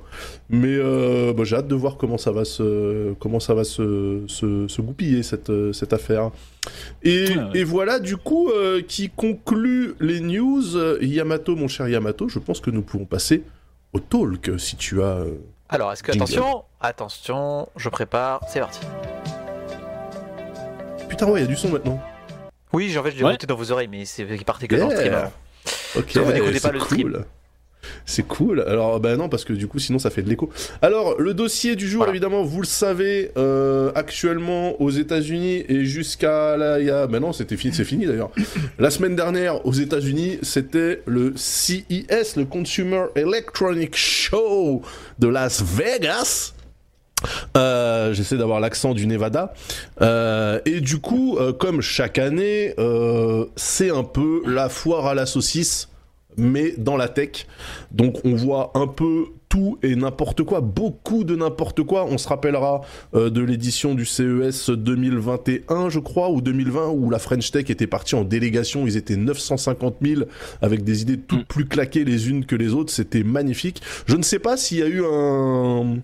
[0.50, 4.24] Mais euh, bah, j'ai hâte de voir comment ça va se, comment ça va se,
[4.26, 6.32] se, se goupiller cette, cette affaire.
[7.04, 7.44] Et, Ouais, ouais.
[7.60, 10.78] et voilà, du coup, euh, qui conclut les news.
[11.02, 13.44] Yamato, mon cher Yamato, je pense que nous pouvons passer
[13.94, 15.06] au talk si tu as.
[15.20, 15.36] euh,
[15.70, 16.24] Alors, est-ce que, Jingle.
[16.24, 18.80] attention, attention, je prépare, c'est parti.
[21.10, 22.02] Putain, ouais, il y a du son maintenant.
[22.74, 23.32] Oui, en fait, je l'ai Ouais.
[23.32, 25.14] monté dans vos oreilles, mais c'est il partait que dans le stream.
[25.96, 27.24] Ok, Donc, vous n'écoutez pas le stream.
[28.06, 28.62] C'est cool.
[28.68, 30.50] Alors, bah non, parce que du coup, sinon, ça fait de l'écho.
[30.82, 32.12] Alors, le dossier du jour, Voilà.
[32.14, 37.08] évidemment, vous le savez, euh, actuellement aux États-Unis et jusqu'à là, il y a.
[37.08, 38.32] Bah non, c'était fini, c'est fini d'ailleurs.
[38.80, 44.82] La semaine dernière, aux États-Unis, c'était le CES, le Consumer Electronic Show
[45.20, 46.54] de Las Vegas.
[47.58, 49.54] Euh, J'essaie d'avoir l'accent du Nevada.
[50.02, 52.76] Euh, et du coup, comme chaque année,
[53.56, 55.90] c'est un peu la foire à la saucisse,
[56.38, 57.48] mais dans la tech.
[57.92, 62.06] Donc on voit un peu tout et n'importe quoi, beaucoup de n'importe quoi.
[62.06, 62.82] On se rappellera
[63.14, 67.88] euh, de l'édition du CES 2021, je crois, ou 2020, où la French Tech était
[67.88, 68.86] partie en délégation.
[68.88, 70.22] Ils étaient 950 000
[70.62, 71.46] avec des idées toutes Mm.
[71.46, 72.92] plus claquées les unes que les autres.
[72.92, 73.82] C'était magnifique.
[74.08, 75.98] Je ne sais pas s'il y a eu un,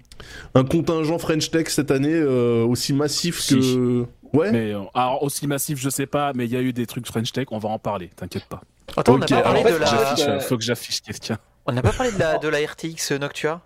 [0.55, 3.55] un contingent French Tech cette année euh, aussi massif Si.
[3.55, 4.05] que.
[4.33, 4.51] Ouais.
[4.51, 7.05] Mais euh, alors aussi massif, je sais pas, mais il y a eu des trucs
[7.05, 8.61] French Tech, on va en parler, t'inquiète pas.
[8.97, 10.19] Attends, on n'a pas parlé alors, de la.
[10.19, 11.37] Euh, faut que j'affiche quelqu'un.
[11.65, 13.61] On n'a pas parlé de la, de la RTX Noctua?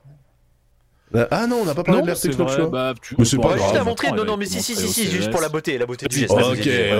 [1.32, 2.58] Ah non, on n'a pas parlé de c'est l'RTX Noctua.
[2.64, 3.60] vrai, bah, tu- Mais c'est pas grave.
[3.60, 5.30] Juste le à montrer, non, non, mais si, si, si, si, juste CES.
[5.32, 6.32] pour la beauté, la beauté du geste.
[6.32, 6.42] Ok,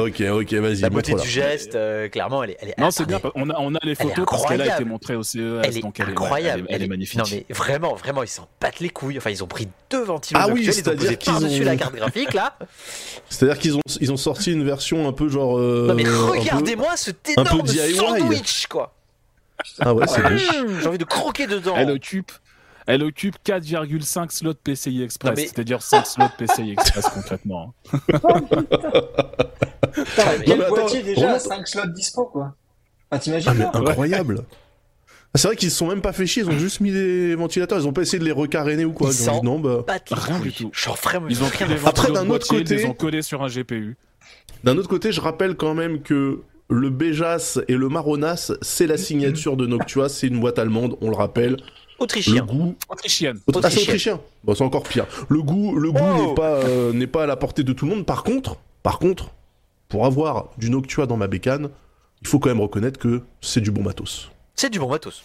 [0.08, 0.82] Ok, ok, vas-y.
[0.82, 3.56] La beauté du geste, euh, clairement, elle est, elle est Non, c'est bien, on a,
[3.60, 6.06] on a les photos parce qu'elle a été montrée au CES, Elle est donc elle
[6.06, 6.66] est, ouais, incroyable.
[6.68, 7.20] elle est- elle est magnifique.
[7.20, 9.18] Non, mais vraiment, vraiment, ils s'en battent les couilles.
[9.18, 11.66] Enfin, ils ont pris deux ventilos Ah oui, ils ont c'est-à-dire posé qu'ils par-dessus ont-
[11.66, 12.58] la carte graphique, là.
[13.30, 15.58] C'est-dire qu'ils ont, ils ont sorti une version un peu genre.
[15.58, 16.90] euh, Non, mais regardez-moi
[17.38, 18.94] un énorme sandwich, quoi.
[19.80, 20.22] Ah ouais, c'est
[20.82, 21.76] J'ai envie de croquer dedans.
[21.78, 22.32] Elle occupe,
[22.88, 27.74] elle occupe 4,5 slots PCI Express, mais- c'est-à-dire 5 slots PCI Express concrètement.
[27.94, 28.12] a
[30.54, 32.56] attends, boîtier déjà à remonte- 5 slots dispo, quoi.
[33.12, 34.44] Ah, t'imagines pas incroyable.
[35.34, 37.36] Ah, C'est vrai qu'ils se sont même pas fait chier, ils ont juste mis des
[37.36, 39.10] ventilateurs, ils ont pas essayé de les recaréner ou quoi.
[39.12, 39.86] Ils Ils ont dit non, bah.
[40.12, 40.70] Rien du tout.
[40.74, 43.44] Genre vraiment, Ils ont pris les Après, d'un autre ils côté- les ont collés sur
[43.44, 43.98] un GPU.
[44.64, 48.98] D'un autre côté, je rappelle quand même que le Béjas et le Maronas, c'est la
[48.98, 51.58] signature de Noctua, c'est une boîte allemande, on le rappelle.
[51.98, 52.46] Le Autrichien.
[52.46, 52.76] goût.
[52.90, 53.38] Autrichienne.
[53.38, 53.82] Ah, c'est Autrichien.
[53.84, 54.20] autrichien.
[54.44, 55.06] Bon, c'est encore pire.
[55.30, 57.86] Le goût, le goût Oh n'est pas, euh, n'est pas à la portée de tout
[57.86, 58.06] le monde.
[58.06, 59.30] Par contre, par contre,
[59.88, 61.70] pour avoir du Noctua dans ma bécane,
[62.22, 64.30] il faut quand même reconnaître que c'est du bon matos.
[64.56, 65.24] C'est du bon matos.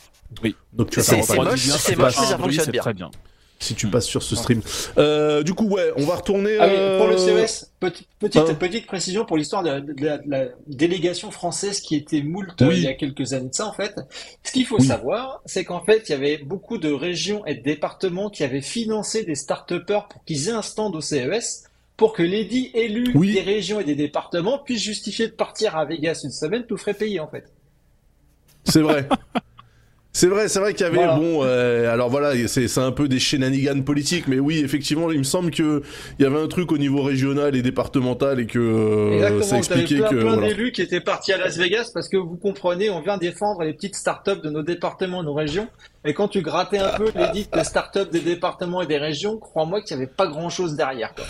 [0.77, 2.83] Noctua, C'est- moche, c'est moche, mais ça fonctionne c'est bien.
[2.83, 3.11] Très bien.
[3.61, 4.63] Si tu passes sur ce stream.
[4.97, 6.57] Euh, du coup, ouais, on va retourner.
[6.59, 10.05] Ah oui, euh, pour le CES, petite, petite, Hein petite précision pour l'histoire de, de
[10.05, 12.79] la, de la délégation française qui était moult euh, Oui.
[12.79, 13.95] il y a quelques années de ça en fait.
[14.43, 14.87] Ce qu'il faut Oui.
[14.87, 18.63] savoir, c'est qu'en fait, il y avait beaucoup de régions et de départements qui avaient
[18.63, 21.65] financé des start-upers pour qu'ils aient un stand au CES
[21.99, 23.35] pour que les dits élus Oui.
[23.35, 26.95] des régions et des départements puissent justifier de partir à Vegas une semaine tout frais
[26.95, 27.45] payé en fait.
[28.65, 29.07] C'est vrai.
[30.13, 31.15] C'est vrai, c'est vrai qu'il y avait Voilà.
[31.15, 31.45] bon.
[31.45, 35.25] euh, alors voilà, c'est c'est un peu des shenanigans politiques, mais oui, effectivement, il me
[35.25, 35.83] semble que
[36.19, 39.99] il y avait un truc au niveau régional et départemental et que euh, ça expliquait
[39.99, 40.17] plein, que.
[40.17, 40.49] plein voilà.
[40.49, 43.73] d'élus qui étaient partis à Las Vegas parce que vous comprenez, on vient défendre les
[43.73, 45.69] petites startups de nos départements, nos régions.
[46.05, 49.81] Et quand tu grattais un peu les dites startups des départements et des régions, crois-moi
[49.83, 51.15] qu'il n'y avait pas grand-chose derrière.
[51.15, 51.25] Quoi.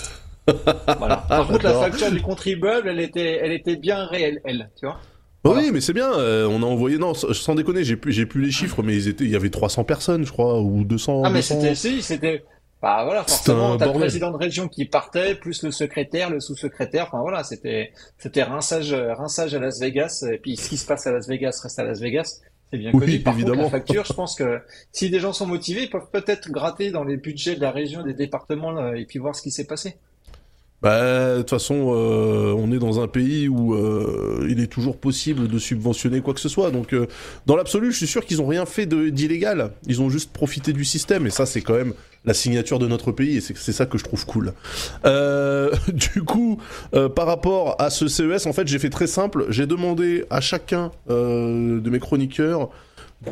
[0.99, 1.18] Voilà.
[1.28, 4.99] Par contre, la facture du contribuable, elle était, elle était bien réelle, elle, tu vois.
[5.45, 5.61] Voilà.
[5.62, 6.12] Oui, mais c'est bien.
[6.12, 6.99] euh, on a envoyé.
[6.99, 9.51] Non, sans déconner, j'ai plus, j'ai plus les chiffres, mais ils étaient, il y avait
[9.51, 11.22] 300 personnes, je crois, ou 200.
[11.24, 11.55] Ah, mais 200.
[11.61, 12.45] c'était, si, c'était,
[12.82, 16.41] bah voilà, C'était forcément, t'as le président de région qui partait, plus le secrétaire, le
[16.41, 20.86] sous-secrétaire, enfin voilà, c'était, c'était rinçage, rinçage à Las Vegas, et puis ce qui se
[20.86, 22.41] passe à Las Vegas reste à Las Vegas.
[22.70, 23.18] C'est bien Oui, connu.
[23.20, 23.62] Par évidemment.
[23.64, 24.61] contre, la facture, je pense que
[24.93, 28.03] si des gens sont motivés, ils peuvent peut-être gratter dans les budgets de la région,
[28.03, 29.97] des départements, là, et puis voir ce qui s'est passé.
[30.83, 34.97] Bah, de toute façon, euh, on est dans un pays où euh, il est toujours
[34.97, 36.70] possible de subventionner quoi que ce soit.
[36.70, 37.07] Donc, euh,
[37.47, 39.72] dans l'absolu, je suis sûr qu'ils ont rien fait d'illégal.
[39.87, 41.26] Ils ont juste profité du système.
[41.26, 41.93] Et ça, c'est quand même
[42.24, 43.37] la signature de notre pays.
[43.37, 44.53] Et c'est c'est ça que je trouve cool.
[45.05, 46.59] Euh, du coup,
[46.95, 49.47] euh, par rapport à ce CES, en fait, j'ai fait très simple.
[49.49, 52.70] J'ai demandé à chacun euh, de mes chroniqueurs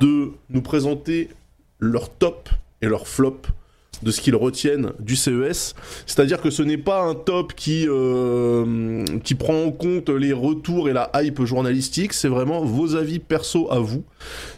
[0.00, 1.30] de nous présenter
[1.80, 2.48] leur top
[2.82, 3.42] et leur flop
[4.02, 5.74] de ce qu'ils retiennent du CES.
[6.06, 10.88] C'est-à-dire que ce n'est pas un top qui, euh, qui prend en compte les retours
[10.88, 14.04] et la hype journalistique, c'est vraiment vos avis perso à vous.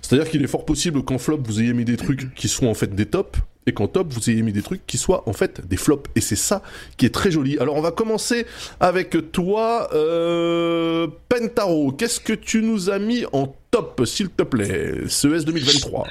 [0.03, 2.75] C'est-à-dire qu'il est fort possible qu'en flop, vous ayez mis des trucs qui soient en
[2.75, 5.67] fait des tops, et qu'en top, vous ayez mis des trucs qui soient en fait
[5.67, 6.11] des flops.
[6.17, 6.63] Et c'est ça
[6.97, 7.59] qui est très joli.
[7.59, 8.47] Alors on va commencer
[8.81, 11.93] avec toi, euh, Pentaro.
[11.93, 15.09] Qu'est-ce que tu nous as mis en top, s'il te plaît?
[15.09, 16.07] CES 2023.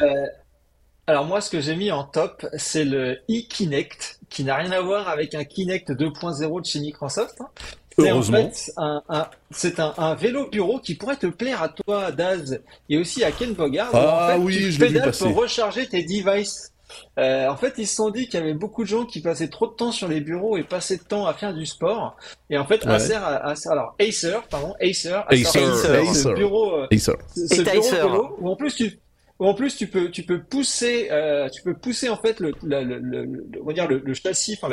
[1.09, 4.79] Alors moi, ce que j'ai mis en top, c'est le e-Kinect, qui n'a rien à
[4.81, 7.41] voir avec un Kinect 2.0 de chez Microsoft.
[7.41, 7.47] hein.
[7.97, 8.51] C'est en Heureusement.
[8.51, 12.61] fait un, un- c'est un, un vélo bureau qui pourrait te plaire à toi, Daz,
[12.89, 13.89] et aussi à Ken Bogard.
[13.93, 15.25] Ah en fait, oui, tu je l'ai vu passer.
[15.25, 16.71] pour recharger tes devices.
[17.17, 19.47] Euh, en fait, ils se sont dit qu'il y avait beaucoup de gens qui passaient
[19.49, 22.15] trop de temps sur les bureaux et passaient de temps à faire du sport.
[22.51, 22.91] Et en fait, Ouais.
[22.93, 26.13] Acer, a- a- alors Acer, pardon, Acer, Acer, sorti ce- Acer.
[26.23, 27.11] ce bureau, euh, ce
[27.59, 27.95] Et bureau Acer.
[27.95, 28.99] vélo où en plus tu
[29.41, 32.83] En plus, tu peux, tu peux pousser, euh, tu peux pousser en fait le, le,
[32.83, 34.67] le, le- on va dire le, le châssis, enfin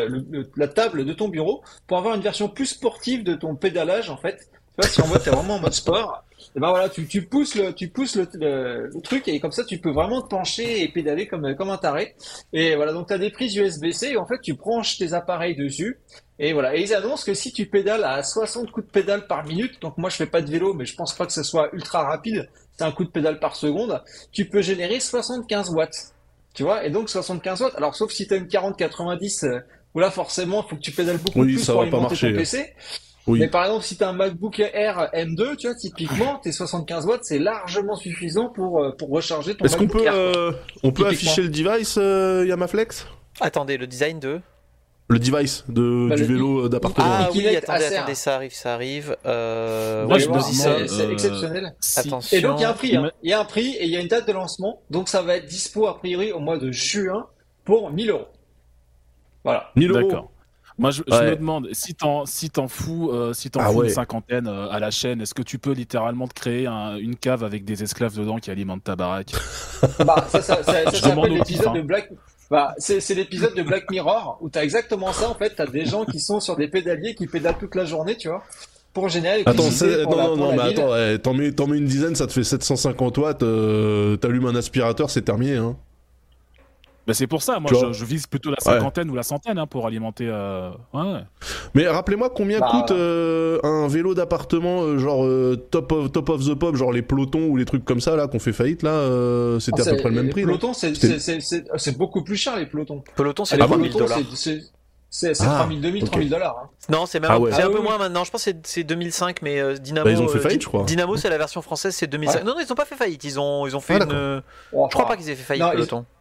[0.56, 4.16] la table de ton bureau pour avoir une version plus sportive de ton pédalage en
[4.16, 4.38] fait.
[4.50, 7.22] Tu vois, si en mode t'es vraiment en mode sport, et ben voilà, tu, tu
[7.22, 10.28] pousses le, tu pousses le, le, le truc et comme ça tu peux vraiment te
[10.28, 12.16] pencher et pédaler comme comme un taré.
[12.52, 15.98] Et voilà, donc t'as des prises USB-C et en fait tu branches tes appareils dessus.
[16.38, 19.44] Et voilà, et ils annoncent que si tu pédales à 60 coups de pédale par
[19.46, 21.70] minute, donc moi je fais pas de vélo, mais je pense pas que ce soit
[21.72, 22.46] ultra rapide,
[22.76, 24.02] c'est un coup de pédale par seconde,
[24.32, 26.12] tu peux générer 75 watts.
[26.54, 29.60] Tu vois, et donc 75 watts, alors sauf si tu as une 40-90, euh,
[29.94, 31.96] où là forcément il faut que tu pédales beaucoup Oui, plus ça pour va pas
[31.96, 32.32] alimenter marcher.
[32.32, 32.74] ton PC.
[33.26, 33.40] Oui.
[33.40, 37.06] Mais par exemple, si tu as un MacBook Air M2, tu vois, typiquement, tes 75
[37.06, 40.14] watts, c'est largement suffisant pour, euh, pour recharger ton Est-ce qu'on MacBook peut, Air.
[40.14, 40.52] euh,
[40.84, 43.06] on peut afficher le device euh, Yamaflex?
[43.40, 44.40] Attendez, le design de.
[45.08, 47.06] Le device de, Bah, du le- vélo d'appartement.
[47.08, 47.96] Ah oui, attendez, Acer.
[47.96, 49.16] attendez, ça arrive, ça arrive.
[49.24, 50.76] Euh, Moi, ouais, je vous me dis, ça.
[50.88, 51.74] c'est euh, exceptionnel.
[51.78, 52.36] Si- Attention.
[52.36, 53.10] Et donc il y a un prix, hein.
[53.22, 55.22] Il y a un prix et il y a une date de lancement, donc ça
[55.22, 57.26] va être dispo a priori au mois de juin
[57.64, 58.26] pour 1000 euros.
[59.44, 59.70] Voilà.
[59.76, 60.00] 1000 euros.
[60.08, 60.30] D'accord.
[60.78, 63.86] Moi, je, me demande si t'en si t'en fous, euh, si t'en Ah fous ouais.
[63.86, 67.16] une cinquantaine euh, à la chaîne, est-ce que tu peux littéralement te créer un- une
[67.16, 69.32] cave avec des esclaves dedans qui alimentent ta baraque?
[70.04, 71.72] Bah, ça, ça, ça, ça s'appelle l'épisode hein.
[71.74, 72.10] de Black.
[72.50, 75.54] Bah, c'est c'est l'épisode de Black Mirror où t'as exactement ça en fait.
[75.56, 78.44] T'as des gens qui sont sur des pédaliers qui pédalent toute la journée, tu vois,
[78.92, 79.64] pour générer Attends,
[80.04, 80.78] pour non, la- non, non, mais ville.
[80.80, 84.46] attends, ouais, t'en mets, t'en mets une dizaine, ça te fait 750 watts, euh, t'allumes
[84.46, 85.76] un aspirateur, c'est terminé, hein.
[87.06, 89.66] Bah, c'est pour ça, moi je, je vise plutôt la cinquantaine ou la centaine hein,
[89.66, 90.26] pour alimenter.
[90.28, 91.20] euh, Ouais, ouais.
[91.74, 96.28] Mais rappelez-moi combien Bah, coûte euh, un vélo d'appartement, euh, genre euh, top, of, top
[96.30, 98.82] of the pop, genre les pelotons ou les trucs comme ça, là, qu'on fait faillite,
[98.82, 101.96] là, euh, c'était à Ah, peu c'est- près le même les prix, non pelotons, c'est
[101.96, 103.04] beaucoup plus cher les pelotons.
[103.14, 104.36] Peloton, c'est Ah, les 3000 pelotons, dollars.
[104.36, 106.10] c'est- Ah, 3000, 2000, ok.
[106.10, 106.56] 3000 dollars.
[106.64, 106.68] hein.
[106.90, 107.52] Non, c'est même Ah un- ouais.
[107.52, 108.24] un Ah peu oui, moins maintenant.
[108.24, 110.04] Je pense que c'est- c'est 2005, mais euh, Dynamo.
[110.04, 110.82] Bah, ils ont fait euh, faillite, Di- je crois.
[110.84, 112.40] Dynamo, c'est la version française, c'est 2005.
[112.40, 112.44] Ouais.
[112.44, 113.22] Non, non, ils ont pas fait faillite.
[113.24, 114.12] Ils ont, ils ont fait Ah, une.
[114.12, 114.40] euh,
[114.72, 116.04] Oh, Je crois enfin, pas qu'ils aient fait faillite, Non, Peloton.
[116.10, 116.15] Ils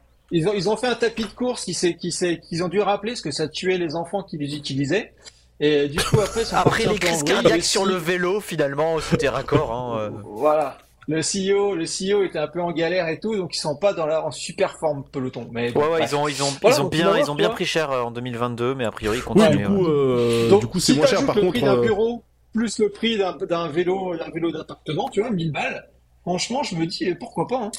[0.47, 2.81] ont, ils ont fait un tapis de course qui s'est, qui s'est, qu'ils ont dû
[2.81, 5.13] rappeler parce que ça tuait les enfants qui les utilisaient.
[5.59, 9.29] Et du coup, après, ils Après les crises cardiaques Le sur le vélo, finalement, c'était
[9.29, 9.71] raccord.
[9.71, 10.09] Hein, euh.
[10.35, 10.77] Voilà.
[11.07, 13.93] Le CEO, le CEO était un peu en galère et tout, donc ils sont pas
[13.93, 15.47] dans la, en super forme peloton.
[15.51, 17.47] Mais bon, Ouais, ouais, ils ont, ils ont, Voilà, ils ont bien, ils ont bien
[17.47, 17.55] vois.
[17.55, 19.55] pris cher euh, en 2022, mais a priori, ils continuent.
[19.55, 19.87] du coup, ouais.
[19.87, 21.53] euh, Donc, du coup, c'est si moins cher, par le contre.
[21.53, 22.23] prix d'un euh, bureau
[22.53, 25.87] plus le prix d'un, d'un vélo, d'un vélo d'appartement, tu vois, 1000 balles.
[26.23, 27.71] Franchement, je me dis, pourquoi pas, hein.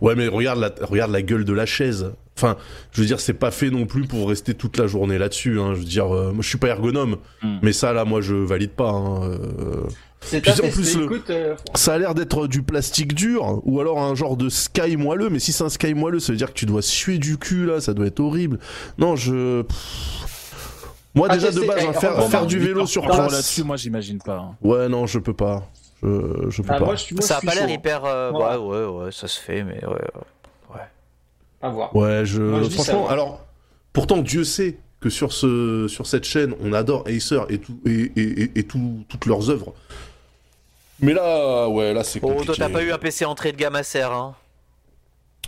[0.00, 2.12] Ouais, mais regarde la, regarde la gueule de la chaise.
[2.36, 2.56] Enfin,
[2.92, 5.60] je veux dire, c'est pas fait non plus pour rester toute la journée là-dessus.
[5.60, 5.74] Hein.
[5.74, 7.58] Je veux dire, euh, moi, je suis pas ergonome, Hmm.
[7.62, 8.90] mais ça, là, moi, je valide pas.
[8.90, 9.22] Hein.
[9.30, 9.82] euh.
[10.24, 13.98] C'est en plus, le- écoute, euh, Ça a l'air d'être du plastique dur, ou alors
[14.00, 15.28] un genre de sky moelleux.
[15.30, 17.66] Mais si c'est un sky moelleux, ça veut dire que tu dois suer du cul
[17.66, 17.80] là.
[17.80, 18.58] Ça doit être horrible.
[18.98, 19.62] Non, je.
[19.62, 20.28] pff.
[21.14, 23.32] Moi, Ah, déjà de base, eh, hein, faire, faire du vélo sur place.
[23.32, 24.36] là-dessus, moi j'imagine pas.
[24.38, 24.54] hein.
[24.62, 25.68] Ouais, non, je peux pas.
[26.02, 26.84] Je, je peux ah, pas.
[26.86, 27.72] moi, je suis, moi, Ça je a pas l'air hein.
[27.72, 28.04] hyper.
[28.04, 28.56] euh, Ouais.
[28.56, 29.92] Ouais, ouais, ouais, ça se fait, mais ouais.
[30.74, 30.80] ouais.
[31.60, 31.94] À voir.
[31.94, 32.42] Ouais, je.
[32.42, 33.12] Moi, je dis Franchement, ça.
[33.12, 33.44] alors,
[33.92, 38.10] pourtant, Dieu sait que sur ce, sur cette chaîne, on adore Acer et tout, et,
[38.16, 39.74] et, et, et tout- toutes leurs œuvres.
[41.00, 42.46] Mais là, ouais, là, c'est Oh, compliqué.
[42.46, 44.34] toi, t'as pas eu un PC entrée de gamme Acer, hein?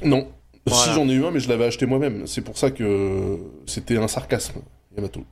[0.03, 0.29] Non.
[0.67, 2.27] Si j'en ai eu un, mais je l'avais acheté moi-même.
[2.27, 4.61] C'est pour ça que c'était un sarcasme,
[4.97, 5.25] Yamato.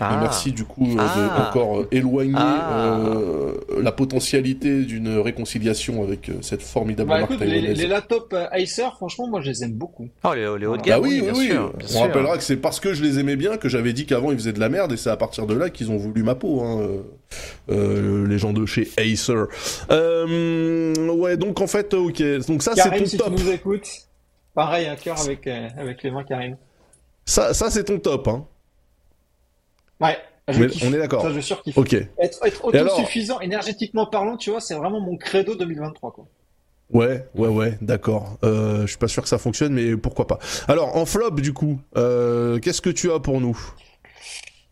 [0.00, 0.18] Et Ah.
[0.20, 1.48] merci du coup euh, de Ah.
[1.48, 3.00] encore euh, éloigner Ah.
[3.00, 8.32] euh, la potentialité d'une réconciliation avec euh, cette formidable Bah marque écoute, les, les laptops
[8.32, 10.08] euh, Acer, franchement, moi, je les aime beaucoup.
[10.22, 11.46] Oh, les, les hauts de Bah gamme, oui, oui, bien oui.
[11.48, 11.72] sûr.
[11.72, 12.00] bien On sûr.
[12.02, 14.52] rappellera que c'est parce que je les aimais bien que j'avais dit qu'avant ils faisaient
[14.52, 16.80] de la merde et c'est à partir de là qu'ils ont voulu ma peau, hein,
[17.70, 19.34] euh, les gens de chez Acer.
[19.90, 22.22] Euh, ouais, donc en fait, ok.
[22.46, 23.34] Donc ça, c'est ton si top.
[23.34, 23.88] tu nous écoutes,
[24.54, 26.56] pareil, un cœur avec, euh, avec les mains, Karim.
[27.26, 28.46] Ça, ça c'est ton top, hein.
[30.00, 30.18] Ouais,
[30.48, 30.84] je Mais kiffe.
[30.88, 31.22] on est d'accord.
[31.22, 31.76] Ça, je surkiffe.
[31.76, 31.92] Ok.
[31.94, 32.08] Être,
[32.46, 36.26] être Et alors autosuffisant, énergétiquement parlant, tu vois, c'est vraiment mon credo 2023, quoi.
[36.90, 38.38] Ouais, ouais, ouais, d'accord.
[38.44, 40.38] Euh, je suis pas sûr que ça fonctionne, mais pourquoi pas.
[40.68, 43.58] Alors, en flop, du coup, euh, qu'est-ce que tu as pour nous?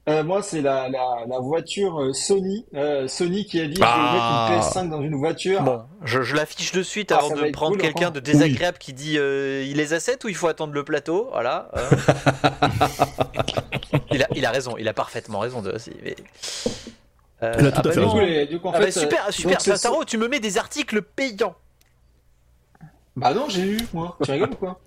[0.08, 2.64] Euh, moi, c'est la, la, la voiture euh, Sony.
[2.74, 3.96] Euh, Sony qui a dit, Ah.
[3.96, 5.62] je vais mettre une PS5 dans une voiture.
[5.62, 8.92] Bon, je, je l'affiche de suite Ah, avant de prendre cool, quelqu'un de désagréable qui
[8.92, 11.28] dit euh, il les a 7 ou il faut attendre le plateau?
[11.32, 11.70] Voilà.
[11.76, 11.90] euh.
[14.12, 15.90] il, a, il a raison, il a parfaitement raison de aussi.
[16.04, 16.14] Mais...
[17.42, 18.16] Euh, Il a tout à bah fait en
[18.72, 19.58] Ah bah super, super.
[20.06, 21.56] tu me mets des articles payants.
[23.16, 24.16] Bah non, j'ai eu, moi.
[24.24, 24.80] Tu rigoles ou quoi?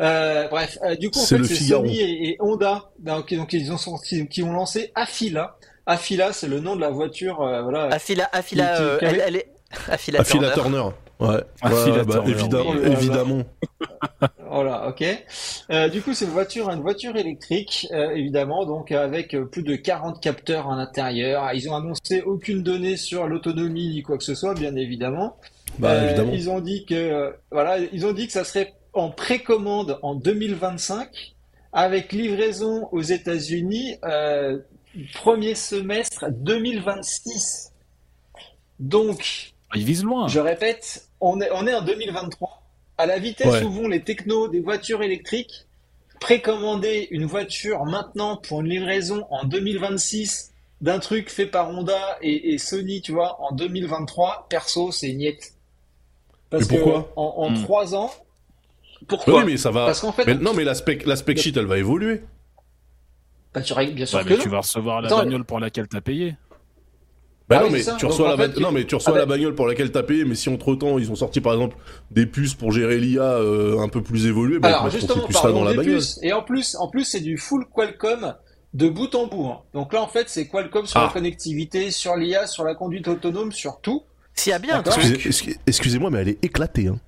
[0.00, 1.54] Euh, Bref, euh, du coup, en fait, c'est.
[1.54, 5.56] Sony et, et Honda donc, donc, ils ont sorti, qui ont lancé Afila.
[5.86, 7.84] Afila, c'est le nom de la voiture, euh, voilà.
[7.86, 9.48] Afila, Afila, Qui- qui- euh, qui avait- elle, elle est.
[9.88, 10.78] Afila, Affila Turner.
[10.80, 10.94] Turner.
[11.20, 12.92] Ouais, bah, Turner, évidemment, oui.
[12.92, 13.42] évidemment.
[14.50, 15.04] Voilà, ok.
[15.70, 19.62] Euh, du coup, c'est une voiture, une voiture électrique, euh, évidemment, donc avec euh, plus
[19.62, 21.48] de 40 capteurs à l'intérieur.
[21.54, 25.36] Ils ont annoncé aucune donnée sur l'autonomie ni quoi que ce soit, bien évidemment.
[25.78, 26.32] Bah, Euh, évidemment.
[26.34, 30.14] Ils ont dit que euh, voilà, ils ont dit que ça serait en précommande en
[30.14, 31.34] 2025
[31.72, 34.58] avec livraison aux États-Unis euh,
[35.14, 37.72] premier semestre 2026.
[38.78, 40.28] Donc, Ils visent loin.
[40.28, 42.62] je répète, on est on est en 2023.
[42.98, 43.62] À la vitesse Ouais.
[43.64, 45.66] où vont les technos des voitures électriques,
[46.20, 50.50] précommander une voiture maintenant pour une livraison en 2026
[50.82, 55.54] d'un truc fait par Honda et, et Sony, tu vois, en 2023, perso, c'est niette.
[56.50, 57.62] Parce pourquoi que en, en Hmm.
[57.62, 58.10] trois ans,
[59.08, 59.86] pourquoi oui, mais ça va.
[59.86, 62.22] Parce qu'en fait, Mais non, mais la spec, la spec sheet, elle va évoluer.
[63.54, 64.42] bah, tu règles bien sûr Ouais, que mais non.
[64.42, 66.36] tu vas recevoir la Attends, bagnole pour laquelle t'as payé.
[67.48, 67.96] Bah Ah non, oui, mais ça.
[67.98, 69.66] tu reçois Donc, la en ba- fait, non, mais tu reçois ah, la bagnole pour
[69.66, 71.76] laquelle t'as payé, mais si entre temps ils ont sorti par exemple
[72.10, 75.56] des puces pour gérer l'IA euh, un peu plus évoluées, bah, Alors justement, puces-là dans
[75.58, 75.96] parlons la bagnole.
[75.96, 76.18] puces.
[76.22, 78.36] Et en plus, en plus, c'est du full Qualcomm
[78.74, 79.48] de bout en bout.
[79.48, 79.58] hein.
[79.74, 81.06] Donc là, en fait, c'est Qualcomm sur Ah.
[81.06, 84.04] la connectivité, sur l'IA, sur la conduite autonome, sur tout.
[84.34, 86.86] S'il y a bien Excusez- Excusez-moi, mais elle est éclatée.
[86.86, 86.98] Hein.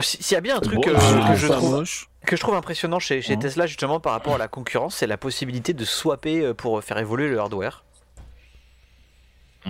[0.00, 2.08] Si- s'il y a bien un truc Bon, euh, ah, que, je trouve, moche.
[2.26, 3.38] que je trouve impressionnant chez, chez Hein.
[3.38, 6.98] Tesla justement par rapport à la concurrence, c'est la possibilité de swapper euh, pour faire
[6.98, 7.84] évoluer le hardware.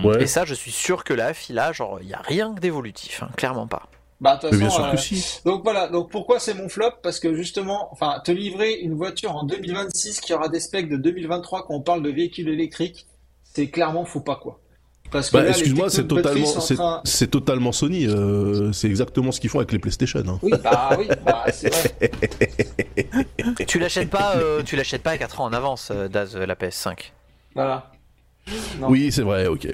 [0.03, 0.23] Ouais.
[0.23, 3.29] Et ça, je suis sûr que là, là, genre, il y a rien d'évolutif, hein,
[3.35, 3.87] clairement pas.
[4.21, 5.39] Bah, de toute Mais bien façon, sûr euh, que si.
[5.45, 6.91] Donc voilà, donc pourquoi c'est mon flop?
[7.03, 10.97] Parce que justement, enfin, te livrer une voiture en 2026 qui aura des specs de
[10.97, 13.07] 2023 quand on parle de véhicules électriques,
[13.43, 14.59] c'est clairement faut pas quoi.
[15.11, 17.29] Parce que Bah, excuse-moi, c'est totalement, train- c'est
[17.71, 18.07] Sony.
[18.07, 20.21] euh, c'est exactement ce qu'ils font avec les PlayStation.
[20.27, 20.39] hein.
[20.41, 22.11] Oui, bah oui, bah, c'est vrai.
[23.67, 26.45] tu l'achètes pas, euh, tu l'achètes pas à 4 ans en avance, euh, Daz, euh,
[26.45, 27.13] la PS5.
[27.55, 27.91] Voilà.
[28.79, 28.89] Non.
[28.89, 29.47] Oui, c'est vrai.
[29.47, 29.67] Ok.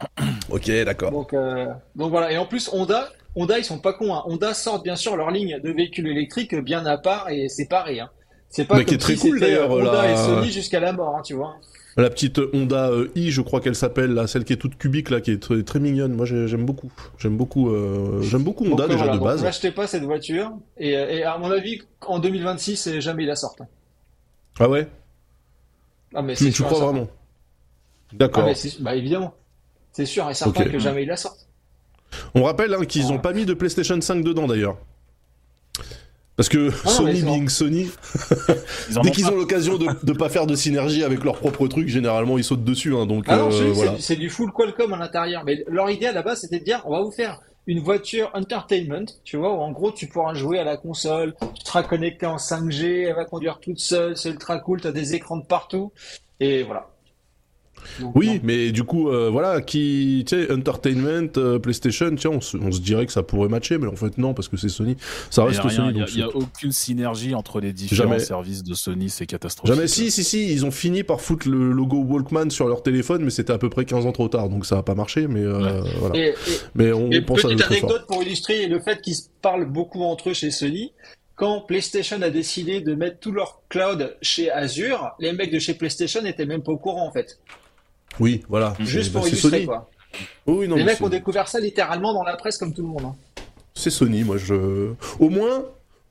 [0.50, 1.12] Ok, d'accord.
[1.12, 2.32] Donc, euh, donc voilà.
[2.32, 4.12] Et en plus, Honda, Honda, ils sont pas cons.
[4.14, 4.22] Hein.
[4.26, 8.00] Honda sort bien sûr leur ligne de véhicules électriques bien à part et séparés.
[8.00, 8.10] Hein.
[8.50, 10.92] C'est pas Mais qui comme est très si cool, d'ailleurs, Honda et Sony jusqu'à la
[10.92, 11.54] mort, hein, tu vois.
[11.96, 15.10] La petite Honda euh, i, je crois qu'elle s'appelle, là, celle qui est toute cubique,
[15.10, 16.14] là, qui est très, très mignonne.
[16.14, 16.90] Moi, j'ai- j'aime beaucoup.
[17.18, 17.68] J'aime beaucoup.
[17.70, 19.42] euh, J'aime beaucoup Honda Donc, déjà voilà, de donc, base.
[19.42, 20.52] N'achetez pas cette voiture.
[20.78, 23.60] Et, euh, et à mon avis, en 2026, euh, jamais ils la sortent.
[23.60, 23.68] hein.
[24.58, 24.88] Ah ouais?
[26.14, 27.08] Ah, mais Tu, c'est tu crois vraiment?
[27.10, 28.44] Ah, D'accord.
[28.46, 29.34] mais c'est- bah, évidemment.
[29.92, 31.46] C'est sûr et certain que jamais ils la sortent.
[32.34, 33.12] On rappelle hein, qu'ils Ah.
[33.12, 34.78] ont pas mis de PlayStation 5 dedans d'ailleurs.
[36.36, 37.90] Parce que Ah Sony being Sony,
[39.02, 42.38] dès qu'ils ont l'occasion de, de pas faire de synergie avec leur propre truc, généralement
[42.38, 42.94] ils sautent dessus.
[42.96, 43.92] Hein, donc Ah non, euh, voilà.
[43.92, 45.42] du- c'est du full Qualcomm à l'intérieur.
[45.44, 48.30] Mais leur idée à la base, c'était de dire, on va vous faire une voiture
[48.34, 52.26] entertainment, tu vois, où en gros, tu pourras jouer à la console, tu seras connecté
[52.26, 55.92] en 5G, elle va conduire toute seule, c'est ultra cool, t'as des écrans de partout.
[56.40, 56.88] Et voilà.
[58.00, 58.40] Donc, Oui, non.
[58.42, 62.72] mais du coup, euh, voilà, qui, tu sais, Entertainment, euh, PlayStation, tiens, on se, on
[62.72, 64.96] se dirait que ça pourrait matcher, mais en fait non, parce que c'est Sony.
[65.30, 65.90] Ça reste y a rien, Sony.
[65.90, 68.18] il y a- donc il y a c'est- aucune synergie entre les différents Jamais.
[68.20, 69.74] services de Sony, c'est catastrophique.
[69.74, 73.22] Jamais, si, si, si, ils ont fini par foutre le logo Walkman sur leur téléphone,
[73.24, 75.40] mais c'était à peu près 15 ans trop tard, donc ça a pas marché, mais
[75.40, 76.16] euh, voilà.
[76.16, 76.34] Et, et-
[76.74, 77.90] Mais on Et pense petite très fort.
[77.90, 80.92] anecdote pour illustrer le fait qu'ils se parlent beaucoup entre eux chez Sony.
[81.34, 85.74] Quand PlayStation a décidé de mettre tout leur cloud chez Azure, les mecs de chez
[85.74, 87.38] PlayStation n'étaient même pas au courant en fait.
[88.20, 88.74] Oui, voilà.
[88.80, 89.66] Juste Bah, pour c'est illustrer Sony.
[89.66, 89.90] quoi.
[90.46, 93.02] Oui, non, les mecs ont découvert ça littéralement dans la presse comme tout le monde.
[93.06, 93.14] hein.
[93.74, 94.92] C'est Sony, moi je.
[95.18, 95.64] Au moins,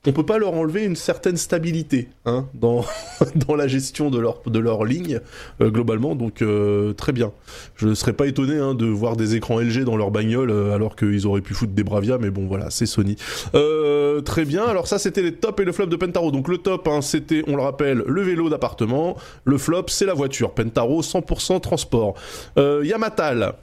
[0.04, 2.84] on peut pas leur enlever une certaine stabilité hein, dans,
[3.46, 5.20] dans la gestion de leur, de leur ligne,
[5.60, 7.30] euh, globalement, donc euh, très bien.
[7.76, 10.74] Je ne serais pas étonné hein, de voir des écrans LG dans leur bagnole euh,
[10.74, 13.14] alors qu'ils auraient pu foutre des Bravia, mais bon voilà, c'est Sony.
[13.54, 16.32] Euh, très bien, alors ça c'était les tops et le flop de Pentaro.
[16.32, 20.14] Donc le top, hein, c'était, on le rappelle, le vélo d'appartement, le flop, c'est la
[20.14, 20.52] voiture.
[20.52, 22.14] Pentaro, 100% transport.
[22.58, 23.54] Euh, Yamatal.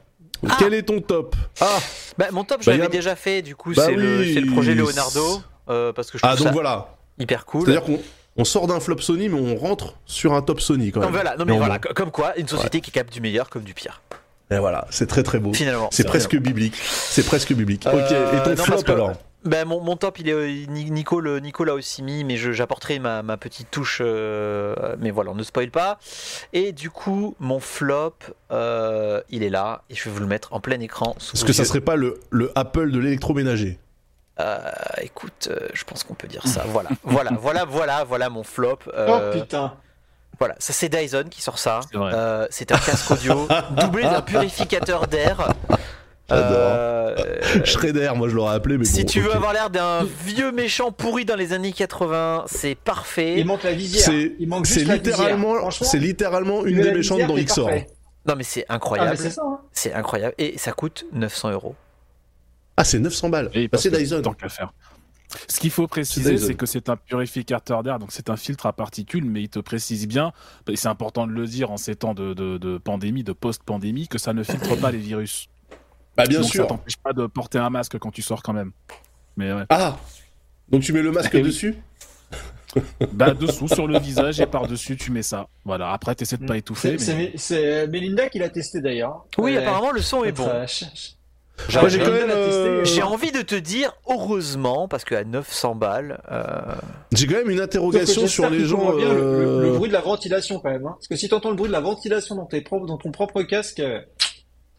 [0.48, 0.56] Ah.
[0.58, 1.36] Quel est ton top?
[1.60, 1.66] Ah,
[2.18, 4.34] Bah, mon top, je Bah, l'avais a- déjà fait, du coup, Bah c'est le, oui.
[4.34, 6.88] c'est le projet Leonardo, euh, parce que je trouve ah donc ça voilà.
[7.20, 7.64] hyper cool.
[7.66, 8.00] C'est-à-dire qu'on
[8.38, 11.16] on sort d'un flop Sony, mais on rentre sur un top Sony quand Non, même.
[11.16, 11.66] voilà, non, mais Néanmoins.
[11.68, 14.02] voilà, co- comme quoi, une société qui capte du meilleur comme du pire,
[14.52, 15.54] Et voilà, c'est très très beau.
[15.54, 15.90] finalement.
[15.92, 16.76] C'est presque biblique.
[16.82, 17.86] C'est presque biblique.
[17.88, 19.12] Euh, ok, et ton non, flop que- alors
[19.46, 22.36] Ben, mon, mon top, il est, euh, Ni- Nico, le, Nico l'a aussi mis, mais
[22.38, 24.00] j'apporterai ma, ma petite touche.
[24.04, 25.98] euh, mais voilà, on ne spoil pas.
[26.52, 28.16] Et du coup, mon flop,
[28.52, 31.16] euh, il est là, et je vais vous le mettre en plein écran.
[31.34, 31.68] Est-ce que ça yeux.
[31.68, 33.80] serait pas le, le Apple de l'électroménager
[34.40, 34.58] Euh,
[35.02, 36.64] écoute, euh, je pense qu'on peut dire ça.
[36.68, 38.80] Voilà, voilà, voilà, voilà, voilà mon flop.
[38.94, 39.74] Euh, Oh putain.
[40.40, 41.82] Voilà, ça c'est Dyson qui sort ça.
[41.92, 41.98] C'est.
[41.98, 45.54] Euh, un casque audio doublé d'un purificateur d'air.
[46.32, 47.16] Euh,
[47.66, 50.92] Shredder, moi je l'aurais appelé, mais si bon, tu veux avoir l'air d'un vieux méchant
[50.92, 53.36] pourri dans les années 80, c'est parfait.
[53.40, 54.06] Il manque la visière.
[54.06, 55.16] C'est Il manque c'est juste la visière.
[55.18, 57.66] littéralement, Franchement, c'est littéralement il une des méchantes c'est XOR.
[57.68, 57.88] parfait.
[58.28, 59.18] Non mais c'est Ah, incroyable.
[59.18, 59.42] c'est ça.
[59.44, 59.60] hein.
[59.74, 61.76] c'est incroyable et ça coûte 900 euros.
[62.80, 63.50] Ah, c'est 900 balles.
[63.54, 64.22] Et Bah, c'est Dyson.
[64.22, 64.74] Tant qu'à faire.
[65.48, 68.74] Ce qu'il faut préciser, c'est que c'est un purificateur d'air, donc c'est un filtre à
[68.74, 70.32] particules, mais il te précise bien,
[70.68, 74.08] et c'est important de le dire en ces temps de, de- de pandémie, de post-pandémie,
[74.08, 75.48] que ça ne filtre pas les virus.
[76.18, 76.64] Bah bien Donc sûr.
[76.64, 78.72] ça t'empêche pas de porter un masque quand tu sors quand même.
[79.38, 79.66] Mais ouais.
[79.70, 79.98] Ah
[80.70, 81.76] Donc tu mets le masque Eh dessus?
[83.14, 85.48] Bah dessous sur le visage et par dessus tu mets ça.
[85.66, 85.92] Voilà.
[85.92, 86.98] Après t'essaies de pas étouffer.
[86.98, 87.16] C'est
[87.52, 87.88] Mais...
[87.88, 89.26] Melinda qui l'a testé d'ailleurs.
[89.38, 90.48] Oui, Euh, apparemment le son est bon.
[91.68, 96.44] Euh, J'ai- euh, J'ai envie de te dire, heureusement, parce qu'à 900 balles, euh,
[97.12, 98.94] J'ai quand même une interrogation sur les gens.
[98.96, 100.86] bien le, le- le euh, bruit de la ventilation quand même.
[100.86, 100.94] hein.
[100.96, 103.42] Parce que si t'entends le bruit de la ventilation dans, tes propres- dans ton propre
[103.44, 104.00] casque, euh,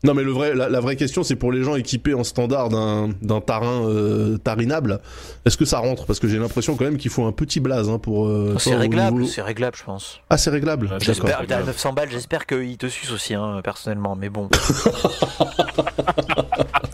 [0.02, 2.70] Non mais le vrai, la, la vraie question c'est pour les gens équipés en standard
[2.70, 5.00] d'un d'un tarin euh, tarinable.
[5.44, 6.06] Est-ce que ça rentre?
[6.06, 8.26] Parce que j'ai l'impression quand même qu'il faut un petit blaze hein, pour.
[8.26, 10.20] euh, c'est ça, au réglable, niveau- c'est réglable, je pense.
[10.30, 10.86] Ah c'est réglable.
[10.86, 11.00] D'accord.
[11.02, 14.48] J'espère, à 900 balles, j'espère qu'il te suce aussi, hein, personnellement, mais bon.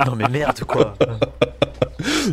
[0.07, 0.95] non mais merde, quoi.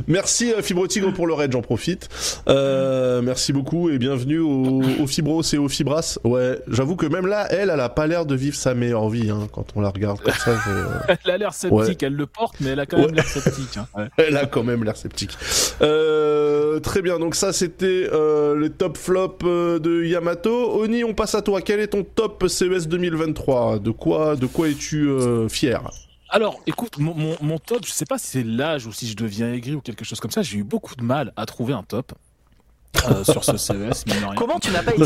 [0.08, 2.10] Merci euh, Fibre Tigre pour le raid, j'en profite.
[2.48, 6.18] Euh, merci beaucoup et bienvenue au, au Fibros et au Fibras.
[6.24, 9.30] Ouais, j'avoue que même là, elle, elle a pas l'air de vivre sa meilleure vie
[9.30, 10.56] hein, quand on la regarde comme ça.
[10.66, 11.96] je- Elle a l'air sceptique, Ouais.
[12.02, 13.14] elle le porte, mais elle a quand même Ouais.
[13.16, 13.78] l'air sceptique.
[13.78, 13.88] hein.
[13.96, 14.08] Ouais.
[14.18, 15.38] Elle a quand même l'air sceptique.
[15.82, 20.82] Euh, très bien, donc ça c'était euh, le top flop euh, de Yamato.
[20.82, 21.62] Oni, on passe à toi.
[21.62, 25.82] Quel est ton top CES 2023 De quoi, de quoi es-tu euh, fier?
[26.36, 29.76] Alors, écoute, mon, top, je sais pas si c'est l'âge ou si je deviens aigri
[29.76, 32.12] ou quelque chose comme ça, j'ai eu beaucoup de mal à trouver un top
[33.10, 34.34] euh, sur ce CES, de rien.
[34.36, 35.06] Comment tu n'as pas été,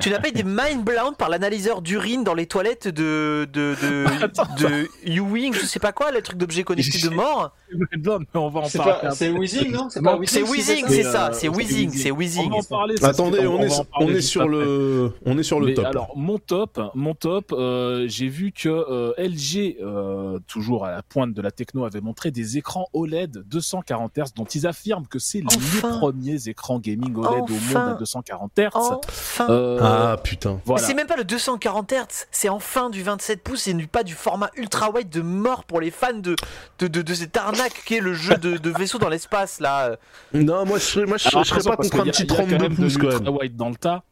[0.00, 4.04] tu n'as pas été mind blown par l'analyseur d'urine dans les toilettes de de de,
[4.24, 7.54] Attends, de Ewing, je sais pas quoi, le truc d'objet connecté de mort.
[7.98, 9.10] Non, mais on va en c'est parler.
[9.14, 12.10] c'est Wheezing, non C'est Wheezing C'est ça c'est Mais, ça, euh, c'est c'est Wheezing, c'est
[12.10, 12.52] On va Wheezing.
[12.52, 12.96] en parler.
[12.96, 15.84] ça, Attendez, on, va est, on est sur le, on est sur le Mais top.
[15.86, 21.02] alors mon top, mon top, euh, j'ai vu que euh, LG, euh, toujours à la
[21.02, 25.18] pointe de la techno, avait montré des écrans OLED 240 Hz dont ils affirment que
[25.18, 25.88] c'est Enfin.
[25.90, 27.86] les premiers écrans gaming OLED au Enfin.
[27.86, 28.68] monde à 240 Hz.
[28.74, 29.46] Enfin.
[29.50, 30.60] Euh, Ah putain.
[30.64, 30.82] Voilà.
[30.82, 34.50] C'est même pas le 240 Hz, c'est enfin du 27 pouces et pas du format
[34.56, 36.34] ultra wide de mort pour les fans de,
[36.78, 39.96] de, de, de cette arnaque qui est le jeu de, de vaisseau dans l'espace là.
[40.34, 42.32] Non, moi je serais, moi, je, Alors, je serais pas contre un petit il y
[42.32, 43.36] a 32 quand même pouces de quand l'ultra même.
[43.40, 44.02] wide dans le tas.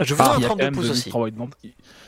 [0.00, 1.04] Je Ah, un il y a quand 32 même pouces de aussi.
[1.04, 1.48] l'ultra wide dans-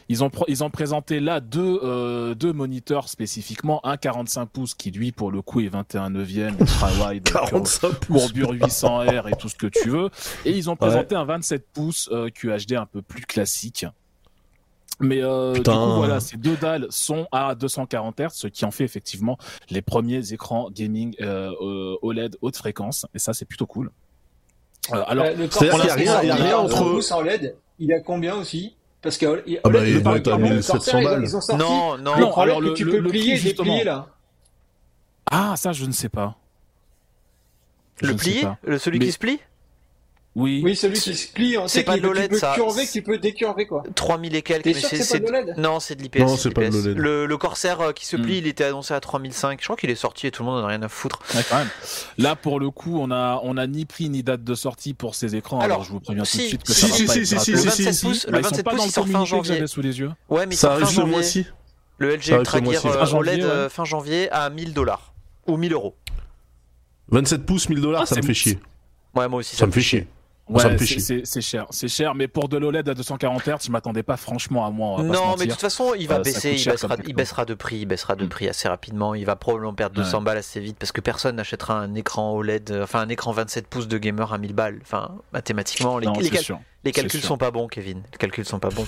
[0.08, 4.90] Ils ont, ils ont présenté là deux, euh, deux moniteurs spécifiquement, un 45 pouces qui
[4.90, 8.22] lui pour le coup est 21 neuvième ultra wide, avec, euh, 45 pouces.
[8.22, 10.10] courbure 800R et tout ce que tu veux.
[10.44, 13.86] Et ils ont présenté un 27 pouces euh, QHD un peu plus classique.
[15.00, 18.70] Mais euh, du coup, voilà, ces deux dalles sont à 240 Hz, ce qui en
[18.70, 19.36] fait effectivement
[19.70, 23.06] les premiers écrans gaming euh, euh, OLED haute fréquence.
[23.14, 23.90] Et ça, c'est plutôt cool.
[24.92, 26.56] Euh, alors, Euh, le c'est-à-dire Corsair, qu'il y a rien- il y a il rien
[26.56, 28.74] a entre- 30 pouces en LED, il a combien aussi?
[29.00, 31.06] Parce que euh, Ah bah, le doit par- être à pardon, le 1700 Corsair, ils
[31.06, 31.22] ont- balles.
[31.22, 32.02] Ils ont sorti Non, non.
[32.16, 33.64] Non, l'écran LED alors que le- tu peux le plier et prix, justement.
[33.74, 34.06] déplier là.
[35.30, 36.36] ah, ça, je ne sais pas.
[38.00, 38.12] Je Le
[38.64, 39.40] le, Celui Mais- qui se plie?
[40.34, 40.62] Oui.
[40.64, 42.52] Oui, celui qui se plie, c'est pas de l'OLED, ça.
[42.54, 43.82] curver, que tu peux décurver quoi.
[43.94, 45.18] 3000 et quelques, mais c'est.
[45.18, 46.20] l'OLED Non, c'est de l'IPS.
[46.20, 46.96] Non, c'est pas de l'OLED.
[46.96, 48.44] Le, le Corsair euh, qui se plie, Hmm.
[48.44, 49.58] il était annoncé à 3005.
[49.60, 51.18] Je crois qu'il est sorti et tout le monde en a rien à foutre.
[51.34, 51.68] Ouais, quand même.
[52.16, 55.14] Là, pour le coup, on a, on a ni prix ni date de sortie pour
[55.14, 55.58] ces écrans.
[55.60, 57.12] Alors, Alors, je vous préviens tout si, de suite que si, ça va si, pas
[57.12, 57.52] si, être Le si,
[57.84, 58.06] 27 si.
[58.06, 59.66] pouces, le ils sont 27 pas dans pouces, le il sort fin janvier.
[59.66, 60.10] sous les yeux.
[60.30, 61.10] Ouais, mais Ça arrive ce janvier.
[61.12, 61.46] mois-ci.
[61.98, 62.88] Le LG Ultra ce Gear mois-ci.
[62.88, 65.12] Fin janvier, OLED fin janvier à 1000 dollars.
[65.46, 65.94] Ou 1000 euros.
[67.08, 68.58] 27 pouces, 1000 dollars, Ah, ça me fait chier.
[69.14, 70.06] Ouais, moi aussi, Ça me fait chier.
[70.52, 74.16] Ouais, c'est- cher, c'est cher, mais pour de l'OLED à 240 Hz, je m'attendais pas
[74.16, 74.88] franchement à moi.
[74.88, 76.96] on va pas se Non, mais de toute façon, il va Euh, baisser, il baissera,
[77.06, 78.28] il de prix, il baissera de Mm.
[78.28, 79.14] prix assez rapidement.
[79.14, 82.70] Il va probablement perdre 200 balles assez vite parce que personne n'achètera un écran OLED,
[82.70, 84.78] euh, enfin un écran 27 pouces de gamer à 1000 balles.
[84.82, 86.60] Enfin, mathématiquement, les, Non, les cal- sûr.
[86.84, 88.02] Les calculs sont pas bons, Kevin.
[88.12, 88.86] Les calculs sont pas bons.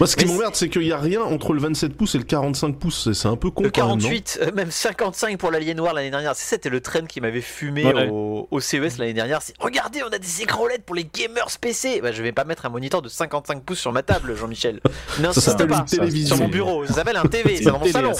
[0.00, 2.24] Moi, ce qui m'emmerde, c'est qu'il y a rien entre le 27 pouces et le
[2.24, 3.12] 45 pouces.
[3.12, 5.94] C'est- un peu con Le quand même, non 48, euh, même 55 pour l'Alien Noir
[5.94, 6.34] l'année dernière.
[6.34, 8.08] C'est- C'était le trend qui m'avait fumé Ouais.
[8.10, 9.40] au, au CES l'année dernière.
[9.42, 12.00] C'est regardez, on a des écrans OLED pour les gamers PC.
[12.00, 14.80] Bah, je vais pas mettre un moniteur de 55 pouces sur ma table, Jean-Michel.
[15.20, 15.78] Non, Ça ça s'appelle pas.
[15.78, 16.36] une télévision.
[16.36, 18.12] Sur mon bureau, ça s'appelle un TV, C'est dans une mon télé salon.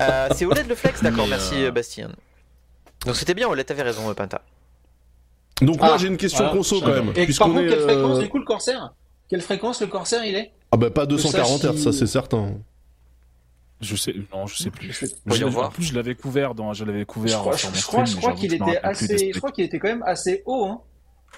[0.00, 2.10] Euh, c'est OLED le flex, d'accord, merci euh, euh, Bastien.
[3.06, 4.14] Donc c'était bien, OLED, t'avais raison, euh,
[5.62, 6.56] Donc, moi, Ah, j'ai une question voilà.
[6.56, 7.12] conso quand même.
[7.16, 7.68] Et par contre, est.
[7.68, 8.94] quelle euh, fréquence du coup le Corsair
[9.28, 10.52] Quelle fréquence le Corsair il est?
[10.72, 12.54] Ah, bah, pas 240 ça, Hz, si- ça, c'est certain.
[13.80, 14.92] Je sais, non, je sais plus.
[15.26, 15.68] Je- voir.
[15.68, 18.06] En plus, je l'avais couvert dans, je l'avais Je couvert crois, sur mon je crois,
[18.06, 20.64] stream, je crois qu'il était assez, je crois qu'il était quand même assez haut.
[20.66, 20.80] Hein.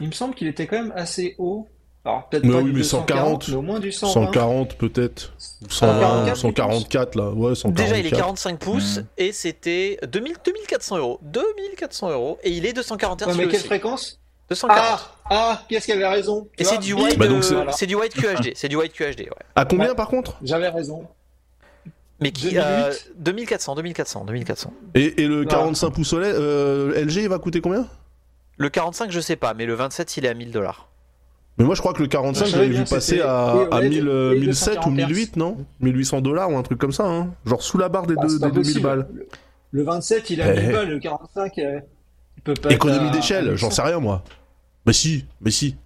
[0.01, 1.68] Il me semble qu'il était quand même assez haut.
[2.05, 4.12] Alors peut-être Mais pas oui, du mais 240, 140, mais au moins du 120.
[4.27, 5.32] 140 peut-être.
[5.62, 7.31] Ou 120, 144, 144 là.
[7.31, 7.74] Ouais, 144.
[7.74, 9.05] Déjà, il est 45 pouces Mm.
[9.18, 11.18] et c'était 2000, 2400 euros.
[11.22, 13.27] 2400 euros et il est 240 Hz.
[13.27, 13.66] Ouais, mais quelle aussi.
[13.66, 14.18] fréquence?
[14.48, 14.81] 240.
[14.82, 16.48] Ah, ah, qu'est-ce qu'elle avait raison?
[16.59, 17.72] Et Tu c'est vois, du white, Bah, donc euh, c'est- voilà.
[17.72, 18.52] c'est du white QHD.
[18.56, 19.28] C'est du white QHD, ouais.
[19.55, 19.94] À combien Ouais.
[19.94, 20.36] par contre?
[20.43, 21.06] J'avais raison.
[22.22, 22.59] Mais qui 2008.
[22.64, 24.72] euh, 2400, 2400, 2400.
[24.94, 25.51] et, et le Voilà.
[25.51, 27.86] 45 pouces OLED, euh, LG, il va coûter combien?
[28.59, 30.89] Le 45, je sais pas, mais le 27, il est à 1000 dollars.
[31.61, 33.77] Mais moi, je crois que le 45, Je j'avais savais vu passer à, oui, à
[33.77, 35.57] OLED 1000, euh, et 1007 ou 240 1008, non?
[35.81, 37.35] 1800 dollars ou un truc comme ça, hein.
[37.45, 38.81] Genre sous la barre des, Ah, deux- des 2000 possible.
[38.81, 39.07] balles.
[39.12, 39.27] Le,
[39.73, 40.61] le 27, il a Eh.
[40.62, 41.81] 1000 balles, le 45, euh,
[42.39, 42.70] il peut pas.
[42.73, 43.70] Économie d'échelle, j'en 800.
[43.70, 44.24] sais rien, moi.
[44.87, 45.77] Mais si, mais si.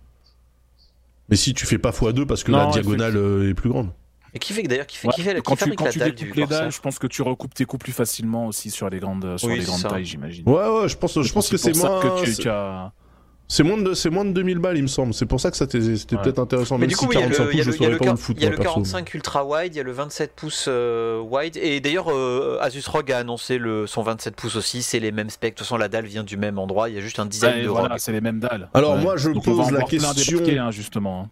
[1.28, 3.88] Mais si, tu fais pas x2 parce que Non, la diagonale euh, est plus grande.
[4.32, 5.90] Et qui fait que d'ailleurs, qui fait, Ouais, qui fait, quand qui tu, quand la
[5.92, 8.46] tu dalle découpes du les dalles, je pense que tu recoupes tes coups plus facilement
[8.46, 9.88] aussi sur les grandes, sur Oui, les grandes ça.
[9.88, 10.48] tailles, j'imagine.
[10.48, 12.00] Ouais, ouais, je pense, je pense que c'est moins.
[12.00, 12.48] que tu-
[13.48, 15.14] c'est- moins de, c'est moins de 2000 balles, il me semble.
[15.14, 16.22] C'est pour ça que ça c'était Ouais.
[16.22, 16.76] peut-être intéressant.
[16.76, 17.86] Mais Même du coup, si y a 45 le, il y a pouces, le- y
[17.86, 18.74] a le pas où le 40 foutre, il y a moi, le perso.
[18.74, 22.82] 45 ultra wide, il y a le 27 pouces euh, wide, et d'ailleurs euh, Asus
[22.88, 25.76] ROG a annoncé le, son 27 pouces aussi, c'est les mêmes specs, de toute façon
[25.76, 27.98] la dalle vient du même endroit, il y a juste un design Ouais, de voilà,
[27.98, 28.68] c'est les mêmes dalles.
[28.74, 29.02] Alors, Ouais.
[29.02, 31.22] moi, je Donc, pose la question- hein, justement.
[31.24, 31.30] hein.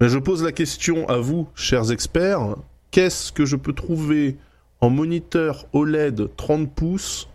[0.00, 2.56] Mais je pose la question à vous, chers experts.
[2.90, 4.36] Qu'est-ce que je peux trouver
[4.80, 7.28] en moniteur OLED 30 pouces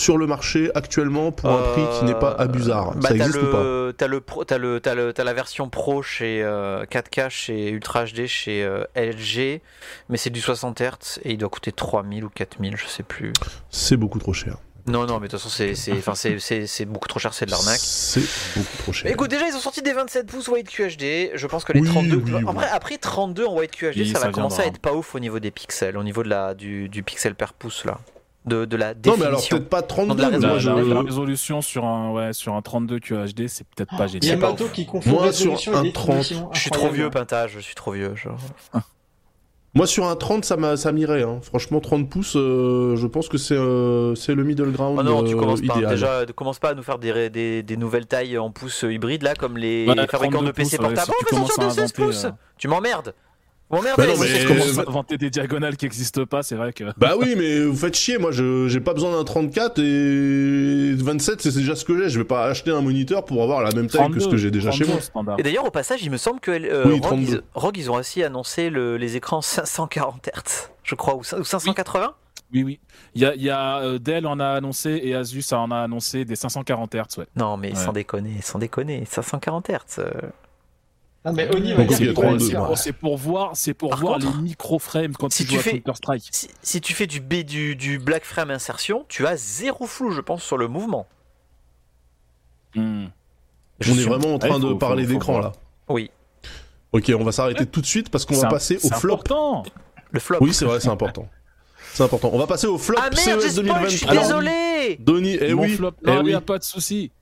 [0.00, 3.14] sur le marché actuellement pour un prix qui n'est pas Euh, abusard bah, Ça t'as
[3.16, 6.42] existe ou pas t'as le pro, t'as le, t'as le, t'as la version pro chez
[6.42, 9.60] euh, 4K chez Ultra HD chez euh, LG,
[10.08, 13.32] mais c'est du 60 Hz et il doit coûter 3000 ou 4000, je sais plus.
[13.70, 14.56] C'est beaucoup trop cher.
[14.86, 17.34] Non, non, mais de toute façon c'est, c'est, enfin c'est, c'est, c'est beaucoup trop cher,
[17.34, 17.80] c'est de l'arnaque.
[17.82, 18.22] C'est
[18.56, 19.04] beaucoup trop cher.
[19.04, 21.32] Mais écoute, déjà ils ont sorti des 27 pouces Wide QHD.
[21.34, 22.16] Je pense que les Oui, 32.
[22.16, 22.44] oui, oui.
[22.48, 25.18] après, après 32 en Wide QHD, Oui, ça va commencer à être pas ouf au
[25.18, 27.98] niveau des pixels, au niveau de la, du, du pixel per pouce là.
[28.46, 29.20] De, de la Non, définition.
[29.20, 30.70] mais alors peut-être pas 32, de la mais raison, je.
[30.70, 34.16] la- la résolution sur un, ouais, sur un 32 QHD, c'est peut-être pas Il y
[34.16, 34.38] a génial.
[34.38, 34.72] pas Mato ouf.
[34.72, 36.48] qui confond Moi, résolution sur un 30, définition.
[36.52, 38.14] Je suis trop vieux, Pintage, je suis trop vieux.
[38.14, 38.38] genre.
[39.74, 41.22] Moi sur un 30, ça m'a- ça m'irait.
[41.22, 41.38] Hein.
[41.42, 45.22] Franchement, 30 pouces, euh, je pense que c'est euh, c'est le middle ground Oh non,
[45.22, 45.76] tu euh, commences pas.
[45.76, 45.90] idéal.
[45.92, 49.22] Déjà, ne commence pas à nous faire des, des, des nouvelles tailles en pouces hybrides
[49.22, 51.12] là, comme les Ouais, fabricants de 32 PC pouces, ouais, portables.
[51.16, 53.14] si Oh, tu on va sortir commences de à 16 inventer, pouces euh, Tu m'emmerdes
[53.70, 54.58] Vous m'emmerdez Bah non, mais- Si 16 tu pouces.
[54.58, 56.84] commences bah- à inventer des diagonales qui n'existent pas, c'est vrai que.
[56.96, 58.18] Bah oui, mais vous faites chier.
[58.18, 62.08] Moi, je j'ai pas besoin d'un 34 et 27, c'est déjà ce que j'ai.
[62.08, 64.50] Je vais pas acheter un moniteur pour avoir la même taille que ce que j'ai
[64.50, 65.00] déjà chez 32 moi.
[65.02, 65.38] standard.
[65.38, 67.32] Et d'ailleurs, au passage, il me semble que euh, Oui, Rogue, 32.
[67.32, 71.38] ils, Rogue, ils ont aussi annoncé le- les écrans 540 Hz, je crois, ou, cin-
[71.40, 72.14] ou 580
[72.52, 72.80] Oui, oui.
[73.14, 75.76] Il y a, il y a euh, Dell en a annoncé et Asus en a
[75.78, 77.26] annoncé des 540 Hz, ouais.
[77.36, 77.74] Non, mais Ouais.
[77.76, 79.76] sans déconner, sans déconner, 540 Hz.
[80.00, 80.10] euh.
[81.24, 82.64] Ah, mais Oni va Donc, dire il y a qu'il va 32, le faire.
[82.64, 82.76] moi.
[82.76, 85.60] C'est pour voir, c'est pour Par voir contre, les micro-frames quand si tu tu joues
[85.62, 86.28] fais- à Counter Strike.
[86.32, 90.12] Si, si tu fais du, B, du, du Black Frame insertion, tu as zéro flou,
[90.12, 91.06] je pense, sur le mouvement.
[92.74, 93.06] Hmm.
[93.86, 95.52] On est vraiment en train Ouais, faut- de parler d'écran là.
[95.88, 96.10] Oui,
[96.92, 99.14] Ok, on va s'arrêter tout de suite parce qu'on C'est va passer au c'est flop.
[99.14, 99.62] important.
[100.10, 100.38] le flop.
[100.40, 101.28] Oui, c'est vrai, c'est important.
[101.92, 102.30] C'est important.
[102.32, 104.14] On va passer au flop ah merde, j'ai CES spoil, je suis 2023.
[104.22, 106.24] désolé Donny, eh Mon oui, flop, eh non, il oui.
[106.30, 107.12] n'y a pas de souci.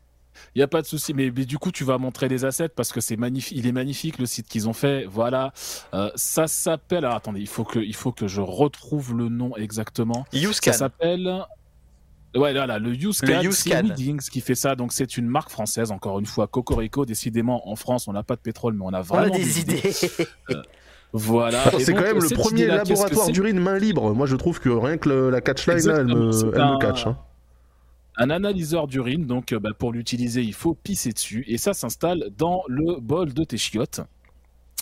[0.55, 2.69] Il n'y a pas de souci, mais, mais du coup, tu vas montrer les assets
[2.71, 3.57] parce que c'est magnifique.
[3.59, 5.05] Il est magnifique le site qu'ils ont fait.
[5.07, 5.53] Voilà,
[5.95, 7.05] Euh, ça s'appelle.
[7.05, 10.25] Alors attendez, il faut que, il faut que je retrouve le nom exactement.
[10.33, 10.73] Ça YouScan.
[10.73, 11.45] s'appelle.
[12.37, 13.83] Ouais, là, là, le YouScan, Le c'est YouScan.
[13.89, 14.75] Weedings qui fait ça.
[14.77, 16.47] Donc, c'est une marque française, encore une fois.
[16.47, 19.35] Cocorico, décidément, en France, on n'a pas de pétrole, mais on a On a vraiment
[19.35, 19.83] des idées.
[21.15, 21.75] Voilà.
[21.75, 24.13] Et C'est quand même le premier laboratoire d'urine main libre.
[24.15, 27.07] Moi, je trouve que rien que le- la catchline là, elle me, elle me catch.
[27.07, 27.17] hein.
[28.19, 29.27] Un analyseur d'urine.
[29.27, 31.45] Donc, euh, bah, pour l'utiliser, il faut pisser dessus.
[31.49, 34.01] Et ça s'installe dans le bol de tes chiottes.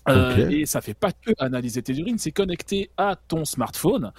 [0.09, 0.49] Euh.
[0.51, 4.13] Et ça fait pas que analyser tes urines, c'est connecté à ton smartphone.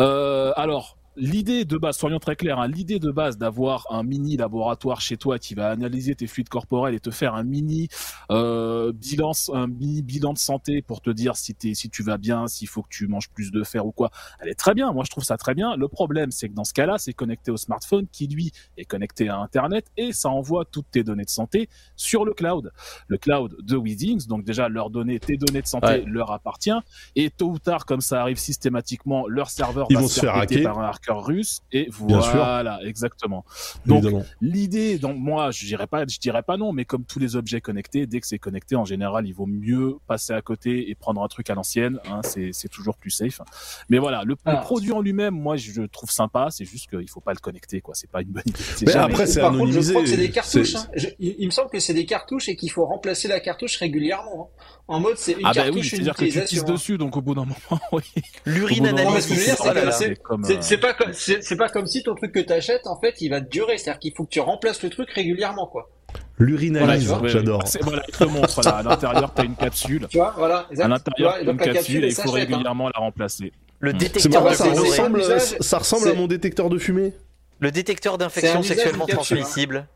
[0.00, 4.36] Euh, alors, l'idée de base, soyons très clairs, hein, l'idée de base d'avoir un mini
[4.36, 7.88] laboratoire chez toi qui va analyser tes fluides corporels et te faire un mini
[8.30, 12.18] euh, bilan, un mini bilan de santé pour te dire si, t'es, si tu vas
[12.18, 14.10] bien, s'il faut que tu manges plus de fer ou quoi,
[14.40, 14.92] elle est très bien.
[14.92, 15.76] Moi, je trouve ça très bien.
[15.76, 19.28] Le problème, c'est que dans ce cas-là, c'est connecté au smartphone qui, lui, est connecté
[19.28, 22.72] à Internet et ça envoie toutes tes données de santé sur le cloud.
[23.08, 26.02] Le cloud de Weezings, donc déjà, leurs données, tes données de santé Ouais.
[26.06, 26.70] leur appartient
[27.14, 30.34] et tôt ou tard, comme ça arrive systématiquement, leur serveur Ils va vont se faire
[30.34, 30.62] hacker.
[30.62, 32.32] par un hacker russe et Bien sûr.
[32.34, 33.44] voilà, exactement.
[33.86, 34.04] Donc.
[34.40, 37.60] L'idée, donc moi, je dirais pas, je dirais pas non, mais comme tous les objets
[37.60, 41.22] connectés, dès que c'est connecté, en général, il vaut mieux passer à côté et prendre
[41.22, 41.98] un truc à l'ancienne.
[42.10, 43.40] Hein, c'est c'est toujours plus safe.
[43.88, 44.56] Mais voilà, le, le Ah.
[44.56, 46.48] produit en lui-même, moi, je le trouve sympa.
[46.50, 47.94] C'est juste qu'il faut pas le connecter, quoi.
[47.94, 48.58] C'est pas une bonne idée.
[48.86, 49.92] Mais jamais- après, c'est Par contre, je anonymisé.
[49.92, 50.74] crois que c'est des cartouches.
[50.76, 50.86] Hein.
[50.94, 53.76] Je- il, il me semble que c'est des cartouches et qu'il faut remplacer la cartouche
[53.76, 54.50] régulièrement.
[54.60, 54.64] hein.
[54.86, 56.62] En mode, c'est une ah bah cartouche, oui, une c'est-à-dire que tu hein.
[56.64, 58.02] dessus, donc au bout d'un moment, oui.
[58.44, 59.24] L'urine dire, analyse.
[59.24, 62.98] c'est Oh c'est- pas comme c'est c'est pas comme si ton truc que t'achètes en
[63.00, 65.90] fait il va te durer, c'est-à-dire qu'il faut que tu remplaces le truc régulièrement quoi.
[66.38, 67.66] L'urinalyse, Voilà, j'adore.
[67.66, 70.06] C'est- Voilà, il te montre là, à l'intérieur, t'as une capsule.
[70.10, 70.66] Tu vois, voilà.
[70.70, 70.84] exact.
[70.84, 72.32] À l'intérieur, t'as une capsule et il faut hein.
[72.32, 73.52] régulièrement la remplacer.
[73.80, 75.22] Le C'est détecteur marrant, Ouais, ça ressemble,
[75.60, 77.12] ça ressemble à mon détecteur de fumée.
[77.60, 79.14] Le détecteur d'infection sexuellement hein.
[79.14, 79.86] transmissible.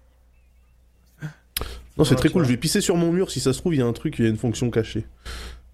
[1.96, 2.42] Non, c'est très cool.
[2.42, 2.48] vois.
[2.48, 3.30] Je vais pisser sur mon mur.
[3.30, 5.04] Si ça se trouve, il y a un truc, il y a une fonction cachée.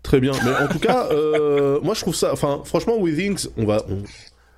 [0.02, 0.32] Très bien.
[0.44, 2.32] Mais en tout cas, euh, moi, je trouve ça.
[2.32, 3.84] Enfin, franchement, Withings, on va.
[3.88, 4.02] On,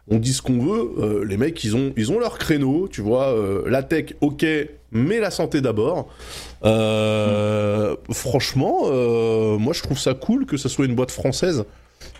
[0.09, 0.91] on dit ce qu'on veut.
[0.99, 2.89] euh, les mecs, ils ont, ils ont leur créneau.
[2.89, 4.45] Tu vois, euh, la tech, ok,
[4.93, 6.09] mais la santé d'abord.
[6.65, 11.65] Euh, franchement, euh, moi je trouve ça cool que ce soit une boîte française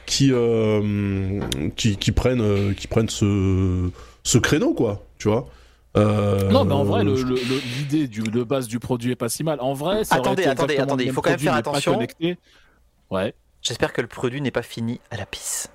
[0.07, 1.41] qui euh,
[1.77, 3.91] qui, qui prenne euh, qui prenne ce
[4.23, 5.47] ce créneau quoi, tu vois.
[5.97, 9.31] Euh, Non, mais en vrai, le- le- le- l'idée de base du produit est pas
[9.31, 9.59] si mal.
[9.61, 11.99] En vrai, ça Attendez, attendez, attendez, il faut quand même produit, faire attention.
[13.11, 13.35] Ouais.
[13.63, 15.69] J'espère que le produit n'est pas fini à la pisse.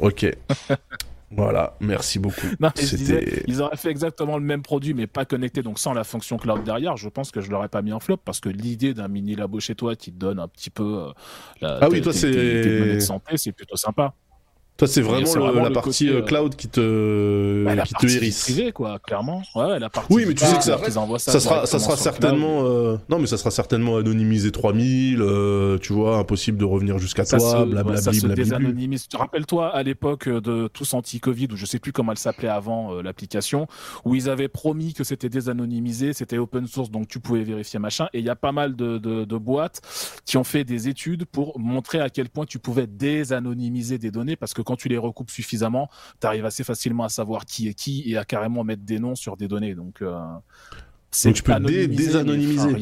[0.00, 0.26] Ok.
[1.30, 2.46] voilà, merci beaucoup.
[2.60, 6.04] Non, disais, ils auraient fait exactement le même produit, mais pas connecté, donc sans la
[6.04, 6.96] fonction cloud derrière.
[6.96, 9.58] Je pense que je l'aurais pas mis en flop parce que l'idée d'un mini labo
[9.60, 11.12] chez toi qui te donne un petit peu euh,
[11.60, 14.14] la, Ah oui, toi, tes- c'est- tes- tes de santé, c'est plutôt sympa.
[14.76, 17.74] Toi, c'est vraiment, c'est le- vraiment la partie côté, euh, euh, cloud qui te Bah,
[17.74, 18.42] la qui te hérisse.
[18.42, 19.42] privée, quoi, clairement.
[19.54, 20.12] Ouais, la partie.
[20.12, 23.26] Oui, mais tu sais que ça- ça, Ça sera, ça sera certainement, euh, non, mais
[23.26, 27.64] ça sera certainement anonymisé 3000, euh, tu vois, impossible de revenir jusqu'à toi, se, ouais,
[27.64, 28.42] blablabli, ça se blablabli.
[28.44, 29.06] désanonymise.
[29.14, 33.02] Rappelle-toi à l'époque de Tous Anti-Covid, ou je sais plus comment elle s'appelait avant euh,
[33.02, 33.68] l'application,
[34.04, 38.08] où ils avaient promis que c'était désanonymisé, c'était open source, donc tu pouvais vérifier machin.
[38.12, 39.80] Et il y a pas mal de, de, de boîtes
[40.26, 44.36] qui ont fait des études pour montrer à quel point tu pouvais désanonymiser des données,
[44.36, 45.88] parce que quand tu les recoupes suffisamment,
[46.20, 49.14] tu arrives assez facilement à savoir qui est qui et à carrément mettre des noms
[49.14, 49.74] sur des données.
[49.74, 50.18] Donc euh,
[51.10, 52.74] c'est Donc tu peux mais, désanonymiser.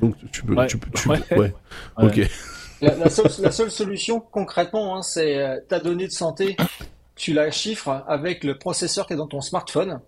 [0.00, 0.66] Donc tu peux, Ouais.
[0.68, 1.18] tu peux, tu Ouais.
[1.28, 1.54] peux- ouais.
[1.98, 2.04] Ouais.
[2.06, 2.30] Ok.
[2.82, 6.56] La, la seule, la seule solution concrètement, hein, c'est euh, ta donnée de santé,
[7.16, 10.00] tu la chiffres avec le processeur qui est dans ton smartphone.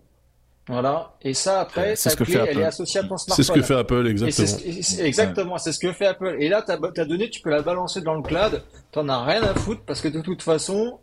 [0.69, 1.13] Voilà.
[1.21, 2.59] Et ça, après, Ouais, c'est ta ce que clé, fait elle Apple.
[2.59, 3.45] est associée à ton C'est smartphone.
[3.45, 4.47] ce que fait Apple, Et c'est exactement.
[4.47, 6.37] ce- et c'est- exactement, c'est ce que fait Apple.
[6.39, 8.63] Et là, ta, ta donnée, tu peux la balancer dans le cloud.
[8.93, 10.99] T'en as rien à foutre parce que de toute façon,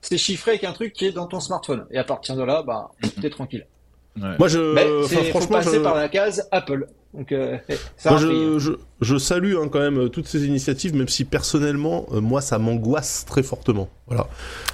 [0.00, 1.86] c'est chiffré avec un truc qui est dans ton smartphone.
[1.90, 3.66] Et à partir de là, bah, t'es tranquille.
[4.16, 4.36] Ouais.
[4.38, 6.88] Moi, je, Mais enfin, faut franchement, passer je, par la case Apple.
[7.14, 7.56] Donc, euh,
[7.96, 11.08] ça moi, un je, je, je salue hein, quand même euh, toutes ces initiatives, même
[11.08, 13.88] si personnellement, euh, moi, ça m'angoisse très fortement.
[14.06, 14.26] Voilà.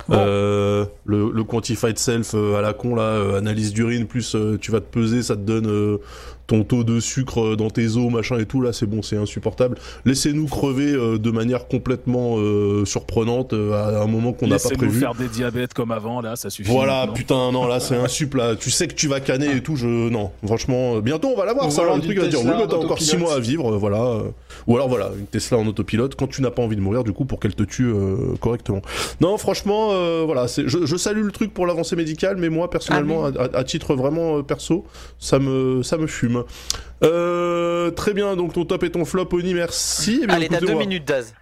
[0.08, 0.16] Bon.
[0.18, 4.56] Euh, le, le quantified self euh, à la con là, euh, analyse d'urine plus euh,
[4.60, 5.98] tu vas te peser, ça te donne euh,
[6.46, 9.76] ton taux de sucre dans tes os, machin et tout là, c'est bon, c'est insupportable.
[10.04, 14.62] Laissez-nous crever euh, de manière complètement euh, surprenante euh, à un moment qu'on n'a pas
[14.68, 15.00] Laissez-nous prévu.
[15.00, 16.70] faire des diabètes comme avant, là, ça suffit.
[16.70, 18.54] Voilà, putain, non, là, c'est un sup, là.
[18.56, 19.86] Tu sais que tu vas canner et tout, je.
[19.86, 21.82] Non, franchement, euh, bientôt on va l'avoir, ça.
[21.82, 23.20] Le une truc va dire, oui, mais t'as encore 6 autopilote.
[23.20, 24.18] mois à vivre, euh, voilà.
[24.66, 27.12] Ou alors, voilà, une Tesla en autopilote quand tu n'as pas envie de mourir, du
[27.12, 28.82] coup, pour qu'elle te tue euh, correctement.
[29.20, 32.70] Non, franchement, euh, voilà, c'est- je, je salue le truc pour l'avancée médicale, mais moi,
[32.70, 34.84] personnellement, Ah à, à- à titre vraiment perso,
[35.18, 36.44] ça me, ça me fume.
[37.02, 40.20] Euh, très bien, donc ton top et ton flop, Oni, merci.
[40.22, 40.82] Eh bien, Allez, t'as deux écoutez-moi.
[40.86, 41.34] minutes, Daz.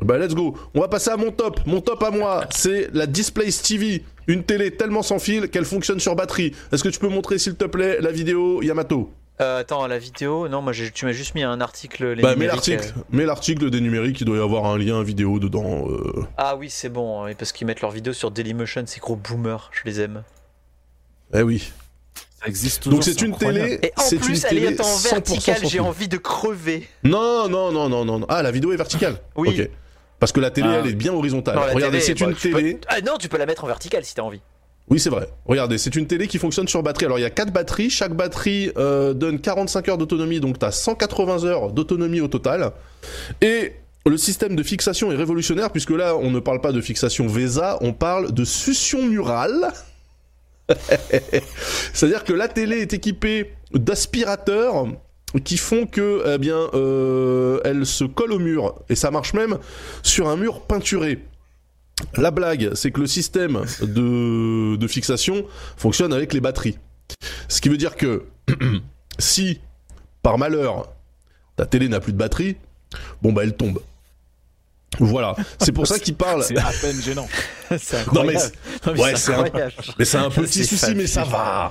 [0.00, 0.56] Bah let's go.
[0.74, 1.60] On va passer à mon top.
[1.66, 6.00] Mon top à moi, c'est la Displace TV, une télé tellement sans fil qu'elle fonctionne
[6.00, 6.52] sur batterie.
[6.72, 9.10] Est-ce que tu peux montrer s'il te plaît la vidéo Yamato?
[9.40, 12.12] Euh, attends, la vidéo, non, moi j'ai- tu m'as juste mis un article.
[12.12, 13.00] les Bah mets l'article, euh.
[13.10, 15.88] mets l'article des numériques, il doit y avoir un lien vidéo dedans.
[15.90, 16.24] euh.
[16.36, 19.70] Ah oui, c'est bon, hein, parce qu'ils mettent leurs vidéos sur Dailymotion, ces gros boomers,
[19.72, 20.22] je les aime.
[21.34, 21.72] Eh oui.
[22.40, 23.00] Ça existe toujours.
[23.00, 25.66] Donc c'est une télé, Et en c'est une plus, elle télé est en 100% verticale,
[25.66, 26.86] j'ai envie de crever.
[27.02, 28.24] Non non non non non.
[28.28, 29.16] Ah la vidéo est verticale.
[29.34, 29.48] Oui.
[29.60, 29.68] Ok.
[30.20, 30.80] Parce que la télé Ah.
[30.84, 31.56] elle est bien horizontale.
[31.56, 32.78] Non, Regardez, c'est bah, une peux- télé.
[32.86, 34.40] Ah non, tu peux la mettre en verticale si t'as envie.
[34.90, 35.28] Oui, c'est vrai.
[35.46, 37.06] Regardez, c'est une télé qui fonctionne sur batterie.
[37.06, 37.88] Alors, il y a quatre batteries.
[37.88, 42.72] Chaque batterie euh, donne 45 heures d'autonomie, donc tu as 180 heures d'autonomie au total.
[43.40, 43.72] Et
[44.06, 47.78] le système de fixation est révolutionnaire, puisque là, on ne parle pas de fixation VESA,
[47.80, 49.72] on parle de succion murale.
[51.94, 54.86] C'est-à-dire que la télé est équipée d'aspirateurs
[55.42, 58.82] qui font que, eh bien, euh, elle se colle au mur.
[58.90, 59.58] Et ça marche même
[60.02, 61.18] sur un mur peinturé.
[62.16, 65.44] La blague, c'est que le système de, de fixation
[65.76, 66.78] fonctionne avec les batteries.
[67.48, 68.24] Ce qui veut dire que
[69.18, 69.60] si,
[70.22, 70.92] par malheur,
[71.56, 72.56] ta télé n'a plus de batterie,
[73.22, 73.80] bon bah elle tombe.
[75.00, 76.44] Voilà, c'est pour ça qu'il parle.
[76.44, 77.28] C'est à peine gênant.
[77.78, 78.34] c'est Non mais.
[78.34, 79.72] Non, mais ouais, c'est un- incroyable.
[79.98, 81.70] mais c'est un petit souci, mais ça va,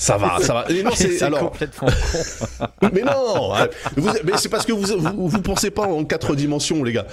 [0.00, 0.64] ça va, ça va.
[0.70, 2.88] Et non, c'est alors, complètement con.
[2.94, 3.66] mais non, hein,
[3.96, 7.06] vous- mais c'est parce que vous, vous vous pensez pas en quatre dimensions, les gars.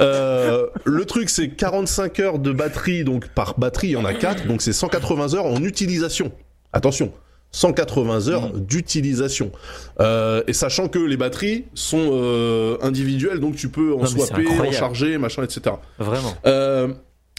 [0.00, 4.12] Euh, le truc, c'est 45 heures de batterie, donc par batterie, il y en a
[4.12, 6.32] 4, donc c'est 180 heures en utilisation.
[6.72, 7.12] Attention,
[7.52, 9.52] 180 heures d'utilisation.
[10.00, 14.08] Euh, et sachant que les batteries sont euh, individuelles, donc tu peux en Non, mais
[14.26, 15.76] swapper, en charger, machin, etc.
[15.98, 16.34] Vraiment.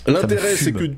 [0.08, 0.92] L'intérêt, c'est que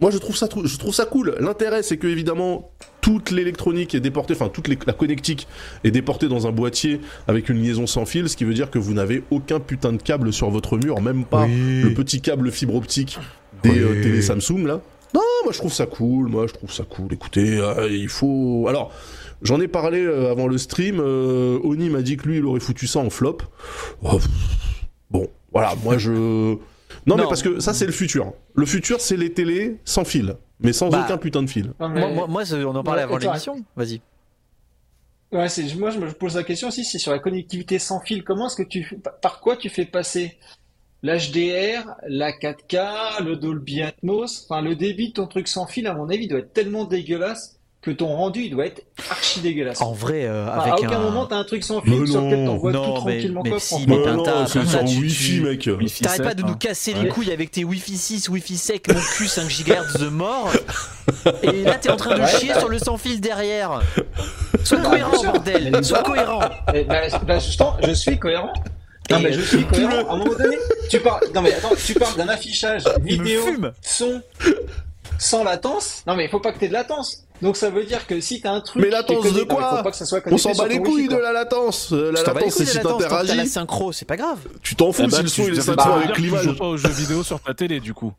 [0.00, 1.34] moi je trouve ça je trouve ça cool.
[1.40, 2.70] L'intérêt, c'est que évidemment
[3.00, 5.46] toute l'électronique est déportée, enfin toute la connectique
[5.84, 8.78] est déportée dans un boîtier avec une liaison sans fil, ce qui veut dire que
[8.78, 12.74] vous n'avez aucun putain de câble sur votre mur, même pas le petit câble fibre
[12.74, 13.18] optique
[13.62, 13.78] des Oui.
[13.80, 14.80] euh, télé Samsung là.
[15.14, 16.28] Non, moi je trouve ça cool.
[16.28, 17.12] Moi je trouve ça cool.
[17.12, 18.66] Écoutez, euh, il faut.
[18.68, 18.92] Alors.
[19.40, 20.98] J'en ai parlé euh, avant le stream.
[20.98, 23.38] Oni m'a dit que lui, il aurait foutu ça en flop.
[24.02, 24.18] Oh,
[25.12, 26.10] bon, voilà, moi je.
[26.10, 26.58] Non,
[27.06, 27.28] mais Non.
[27.28, 28.32] parce que ça, c'est le futur.
[28.58, 31.72] Le futur, c'est les télés sans fil, mais sans Bah, aucun putain de fil.
[31.78, 33.64] Mais- Moi, moi, moi, on en parlait Ouais, avant l'émission.
[33.76, 34.00] Vas-y.
[35.30, 38.24] Ouais, c'est, moi, je me pose la question aussi, c'est sur la connectivité sans fil.
[38.24, 40.38] Comment est-ce que tu, par quoi tu fais passer
[41.04, 45.94] l'HDR, la 4K, le Dolby Atmos, enfin, le débit de ton truc sans fil, à
[45.94, 49.80] mon avis, doit être tellement dégueulasse que ton rendu il doit être archi dégueulasse.
[49.80, 51.02] En vrai, euh, Enfin, avec à aucun un...
[51.02, 53.50] moment t'as un truc sans fil Mais sur lequel non, t'envoies tout mais- tranquillement mais
[53.50, 53.60] quoi.
[53.60, 55.70] si, mais Mais t'as- non, t'as- c'est t'as- sur tu- Wi-Fi, tu- mec.
[55.78, 56.46] Wi-Fi T'arrêtes pas 7, de hein.
[56.48, 57.08] nous casser les Ouais.
[57.08, 60.50] couilles avec tes Wi-Fi 6, Wi-Fi sec, mon cul 5 GHz de mort.
[61.42, 62.26] Et là, t'es en train de Ouais.
[62.26, 63.80] chier sur le sans fil derrière.
[64.64, 65.70] Sois cohérent, bordel.
[65.72, 66.40] Mais Sois cohérent.
[66.74, 67.08] Eh ben,
[67.40, 68.52] justement, je suis cohérent.
[69.10, 70.06] Non mais je suis cohérent.
[70.10, 70.58] À un moment donné,
[70.90, 71.22] tu parles.
[71.34, 73.40] Non mais attends, tu parles d'un affichage vidéo,
[73.80, 74.20] son,
[75.18, 76.02] sans latence.
[76.06, 77.24] Non mais il faut pas que t'aies de latence.
[77.42, 78.82] Donc ça veut dire que si t'as un truc.
[78.82, 81.08] Mais latence de non, quoi faut pas que ça soit On s'en bat les couilles
[81.08, 81.92] de la latence.
[81.92, 83.46] Euh, La latence, c'est si t'as la t'interagis.
[83.46, 84.38] synchro, c'est pas grave.
[84.62, 86.54] Tu t'en fous Eh si ben, le son tu- il est synchro avec tu joues
[86.56, 88.12] pas aux jeux vidéo sur ta télé, du coup.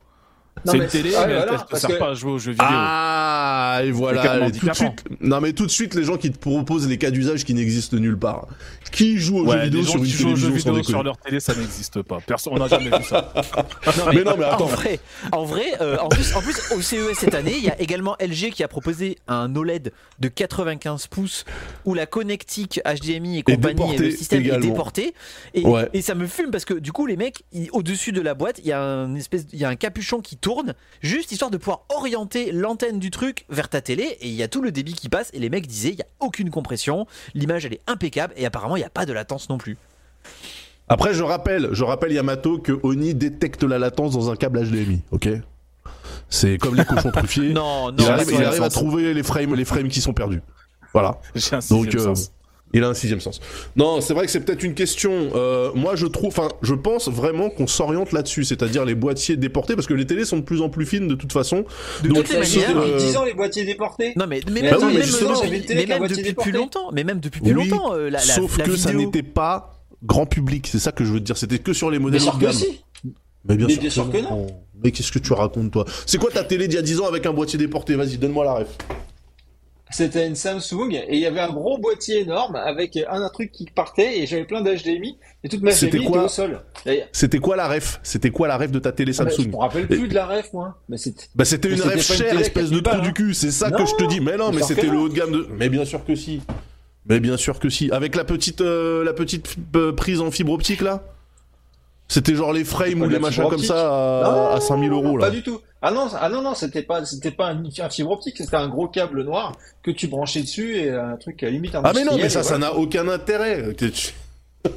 [0.65, 2.37] C'est une télé, ah, mais voilà, elle te parce sert que- pas à jouer aux
[2.39, 2.67] jeux vidéo.
[2.69, 5.03] Ah, et C'est voilà, tout de suite.
[5.21, 7.95] Non, mais tout de suite, les gens qui te proposent les cas d'usage qui n'existent
[7.95, 8.45] nulle part.
[8.91, 12.19] Qui joue aux Ouais, jeux vidéo sur qui jeux vidéo leur télé, ça n'existe pas.
[12.25, 13.33] Personne, on n'a jamais vu ça.
[14.13, 14.65] Mais non, mais attends.
[14.65, 14.99] En vrai,
[15.31, 18.15] en, vrai euh, en, plus, en plus, au CES cette année, il y a également
[18.19, 21.45] LG qui a proposé un OLED de 95 pouces
[21.85, 24.65] où la connectique HDMI et compagnie et, le système également.
[24.65, 25.13] est déporté.
[25.53, 25.87] Et, Ouais.
[25.93, 28.59] et ça me fume parce que du coup, les mecs, ils- au-dessus de la boîte,
[28.59, 31.57] il y a un espèce, il y a un capuchon qui tourne, juste histoire de
[31.57, 34.17] pouvoir orienter l'antenne du truc vers ta télé.
[34.21, 35.29] Et il y a tout le débit qui passe.
[35.33, 38.77] Et les mecs disaient, il y a aucune compression, l'image elle est impeccable et apparemment
[38.79, 39.77] il n'y a pas de latence non plus.
[40.87, 45.01] Après, je rappelle, je rappelle Yamato que Oni détecte la latence dans un câble HDMI,
[45.11, 45.29] ok?
[46.29, 47.49] C'est comme les cochons truffiers.
[47.53, 50.41] Non, non, il arrive, il à trouver les frames, les frames qui sont perdus.
[50.93, 51.19] Voilà.
[51.35, 52.31] J'ai un Donc, euh, sens.
[52.73, 53.39] Il a un sixième sens.
[53.75, 55.29] Non, c'est vrai que c'est peut-être une question.
[55.35, 59.75] euh, moi, je trouve, enfin, je pense vraiment qu'on s'oriente là-dessus, c'est-à-dire les boîtiers déportés,
[59.75, 61.65] parce que les télés sont de plus en plus fines de toute façon.
[62.03, 64.13] De Donc, toutes les manières, depuis euh, 10 ans les boîtiers déportés.
[64.15, 67.03] Non mais, mais Mais même, oui, mais même justement, depuis- mais même plus longtemps, mais
[67.03, 70.25] même depuis plus Oui, longtemps, euh, la, la, sauf la que ça n'était pas grand
[70.25, 71.37] public, c'est ça que je veux te dire.
[71.37, 72.53] C'était que sur les modèles haut de gamme.
[72.53, 72.81] si.
[73.45, 74.47] Mais bien, Mais sûr, bien sûr que non.
[74.83, 75.85] Mais qu'est-ce que tu racontes, toi?
[76.05, 77.95] C'est quoi ta télé d'il y a 10 ans avec un boîtier déporté?
[77.95, 78.67] Vas-y, donne-moi la ref.
[79.91, 83.51] C'était une Samsung et il y avait un gros boîtier énorme avec un, un truc
[83.51, 86.61] qui partait et j'avais plein d'HDMI et toute ma HDMI quoi était au sol.
[87.11, 87.99] C'était quoi la ref?
[88.03, 89.49] C'était quoi la ref de ta télé Ah bah, je Samsung?
[89.51, 90.77] me rappelle plus de la ref moi.
[90.89, 91.25] Mais c'était.
[91.35, 93.33] Bah c'était Mais une ref chère, espèce de 4000 trou du cul.
[93.33, 94.19] C'est ça que je te dis.
[94.19, 95.47] Mais non, mais c'était le haut de gamme de.
[95.57, 96.41] Mais bien sûr que si.
[97.07, 97.89] Mais bien sûr que si.
[97.91, 101.01] Avec la petite, euh, la petite euh, prise en fibre optique là?
[102.11, 105.27] C'était genre les frames ou les machins comme ça à, Non, à 5000 euros là.
[105.27, 105.61] Pas du tout.
[105.81, 108.67] Ah non, ah non, non, c'était pas, c'était pas un, un fibre optique, c'était un
[108.67, 109.53] gros câble noir
[109.83, 112.57] que tu branchais dessus et un truc à limite Ah mais non, mais ça, ça
[112.57, 113.73] n'a aucun intérêt.
[113.77, 114.11] Que, tu-
[114.63, 114.67] que,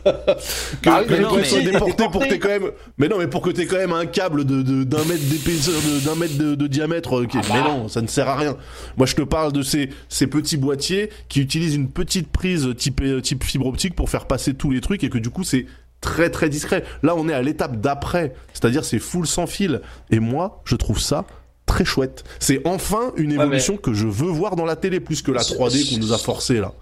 [0.84, 2.70] Bah oui, que mais le non, truc mais- soit déporté pour que quand même.
[2.98, 5.74] Mais non, mais pour que t'aies quand même un câble de de- d'un mètre d'épaisseur,
[5.74, 7.24] de- d'un mètre de, de diamètre.
[7.26, 7.54] qui- Ah bah.
[7.54, 8.56] Mais non, ça ne sert à rien.
[8.96, 13.02] Moi, je te parle de ces ces petits boîtiers qui utilisent une petite prise type
[13.22, 15.66] type fibre optique pour faire passer tous les trucs et que du coup c'est
[16.02, 16.84] très très discret.
[17.02, 19.80] Là, on est à l'étape d'après, c'est-à-dire c'est full sans fil.
[20.10, 21.24] Et moi, je trouve ça
[21.64, 22.24] très chouette.
[22.38, 25.42] C'est enfin une mais- évolution que je veux voir dans la télé plus que la
[25.42, 26.72] Sur- 3D qu'on nous a forcé là.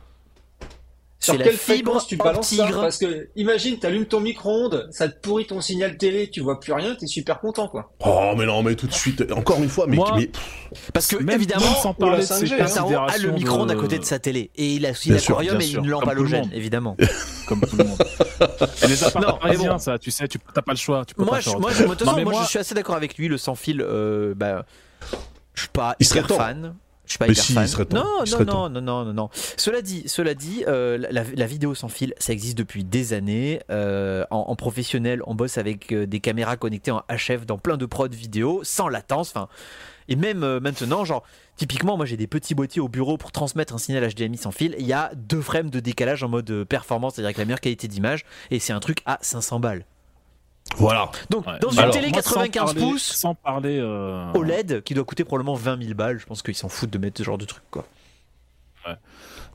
[1.23, 2.69] Sur quelle fibre fréquence tu balances ça.
[2.73, 6.73] Parce que imagine, t'allumes ton micro-ondes, ça te pourrit ton signal télé, tu vois plus
[6.73, 7.93] rien, t'es super content quoi.
[8.07, 10.31] Oh mais non mais tout de suite encore une fois mais, Moi, mais-
[10.95, 12.67] Parce que Même évidemment, sans parler de ces 5G, hein.
[12.73, 15.71] Tarot a le micro-ondes à côté de sa télé et il a aussi l'aquarium et
[15.71, 16.51] une lampe comme tout le halogène monde.
[16.55, 16.97] évidemment.
[17.47, 17.99] comme tout le monde.
[18.83, 19.79] Et les Non, mais bon.
[19.79, 21.05] ça, tu sais, tu t'as pas le choix.
[21.05, 23.29] Tu peux Moi, pas je, moi, je, moi, moi- je suis assez d'accord avec lui.
[23.29, 24.65] Le sans fil, euh, bah,
[25.55, 26.75] je suis pas Il serait fan.
[27.11, 27.65] Je suis pas Mais hyper si, fan.
[27.65, 27.97] il serait temps.
[27.97, 28.71] Non, Il non, serait non, temps.
[28.71, 29.31] non, non, non, non.
[29.57, 33.61] Cela dit, cela dit, euh, la, la vidéo sans fil, ça existe depuis des années.
[33.69, 37.77] Euh, en, en professionnel, on bosse avec euh, des caméras connectées en HF dans plein
[37.77, 39.31] de prods vidéo, sans latence.
[39.31, 39.49] Enfin,
[40.07, 41.25] et même euh, maintenant, genre,
[41.57, 44.77] typiquement, moi j'ai des petits boîtiers au bureau pour transmettre un signal HDMI sans fil.
[44.79, 47.89] Il y a deux frames de décalage en mode performance, c'est-à-dire avec la meilleure qualité
[47.89, 49.85] d'image, et c'est un truc à 500 balles.
[50.77, 51.11] Voilà.
[51.31, 51.59] Donc, Ouais.
[51.61, 53.79] dans une Alors, télé Moi, sans 95 parler- pouces, Sans parler.
[53.81, 56.19] euh, OLED qui doit coûter probablement 20 000 balles.
[56.19, 57.85] Je pense qu'ils s'en foutent de mettre ce genre de truc quoi.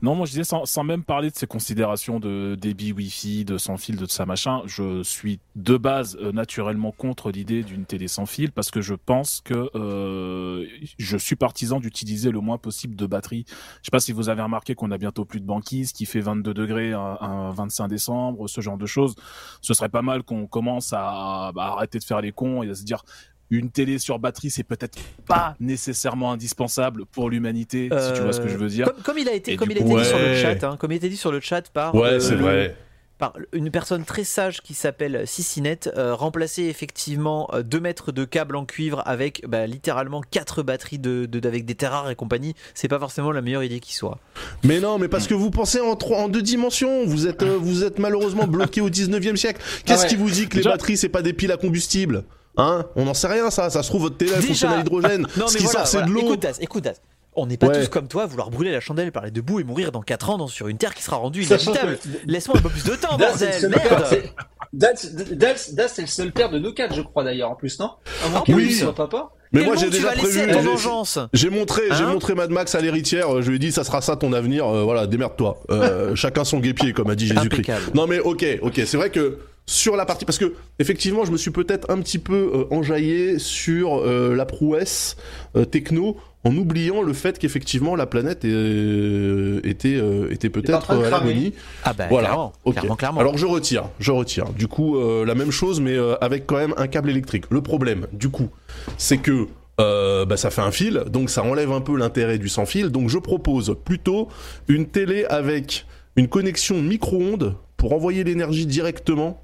[0.02, 3.78] Non, moi je disais sans, même parler de ces considérations de débit Wi-Fi, de sans
[3.78, 8.26] fil, de ça machin, je suis de base euh, naturellement contre l'idée d'une télé sans
[8.26, 10.66] fil parce que je pense que euh,
[10.98, 13.46] je suis partisan d'utiliser le moins possible de batterie.
[13.48, 16.20] Je sais pas si vous avez remarqué qu'on a bientôt plus de banquise, qui fait
[16.20, 19.14] 22 degrés un, un 25 décembre, ce genre de choses.
[19.62, 22.74] Ce serait pas mal qu'on commence à, à arrêter de faire les cons et à
[22.74, 23.02] se dire
[23.50, 28.40] une télé sur batterie, c'est peut-être pas nécessairement indispensable pour l'humanité, si tu vois ce
[28.40, 28.86] que je veux dire.
[28.92, 30.76] Comme, comme il a été, Et comme il a été dit sur le chat, hein,
[30.78, 32.76] comme il a été dit sur le chat par Ouais, euh, c'est le- vrai.
[33.18, 38.56] par une personne très sage qui s'appelle Cicinette, euh, remplacer effectivement 2 mètres de câble
[38.56, 42.54] en cuivre avec bah, littéralement 4 batteries de, de- avec des terres rares et compagnie,
[42.74, 44.18] c'est pas forcément la meilleure idée qui soit.
[44.64, 47.06] Mais non, mais parce que vous pensez en, trois, en deux dimensions.
[47.06, 49.62] Vous êtes, euh, vous êtes malheureusement bloqué au 19e siècle.
[49.86, 50.08] Qu'est-ce Ah ouais.
[50.10, 52.24] qui vous dit que les Déjà- batteries, c'est pas des piles à combustible?
[52.56, 53.70] Hein On n'en sait rien, ça.
[53.70, 55.26] Ça se trouve, votre télé, fonctionne à l'hydrogène.
[55.36, 56.08] Non, Ce mais qui voilà, sort, c'est voilà.
[56.08, 56.20] de l'eau.
[56.26, 57.00] Écoute, Daz, écoute, Daz.
[57.38, 57.80] On n'est pas Ouais.
[57.82, 60.00] tous comme toi à vouloir brûler la chandelle par les deux bouts et mourir dans
[60.00, 61.98] 4 ans dans, sur une terre qui sera rendue Sachant inhabitable.
[62.24, 64.32] Laisse-moi un peu plus de temps, Das, c'est le bordel, seul père, merde c'est-
[64.72, 67.78] Das- Das- Das, c'est le seul père de nos quatre, je crois d'ailleurs, en plus,
[67.78, 67.90] non?
[68.24, 68.72] Avant Ah qu'il oui.
[68.72, 69.28] soit papa.
[69.52, 70.50] Mais Quel moi, j'ai tu déjà vas laisser prévu.
[70.50, 71.18] à ton j'ai- vengeance?
[71.34, 72.12] J'ai montré, j'ai Hein?
[72.14, 73.32] montré Mad Max à l'héritière.
[73.36, 74.66] euh, Je lui ai dit, ça sera ça ton avenir.
[74.66, 75.58] euh, voilà, démerde-toi.
[75.70, 77.68] Euh, chacun son guépier, comme a dit Jésus-Christ.
[77.70, 77.84] Impeccable.
[77.94, 79.38] Non mais ok, ok, c'est vrai que
[79.68, 83.38] sur la partie, parce que effectivement, je me suis peut-être un petit peu euh, enjaillé
[83.40, 85.16] sur euh, la prouesse
[85.56, 91.10] euh, techno, en oubliant le fait qu'effectivement la planète euh, était euh, était peut-être à
[91.10, 91.52] l'agonie.
[91.82, 93.20] Ah bah Voilà, clairement, clairement, clairement.
[93.20, 94.50] Alors je retire, je retire.
[94.50, 97.46] Du coup, euh, la même chose, mais euh, avec quand même un câble électrique.
[97.50, 98.48] Le problème, du coup,
[98.96, 99.48] c'est que
[99.80, 102.90] euh, bah, ça fait un fil, donc ça enlève un peu l'intérêt du sans fil.
[102.90, 104.28] Donc je propose plutôt
[104.68, 109.42] une télé avec une connexion micro-ondes pour envoyer l'énergie directement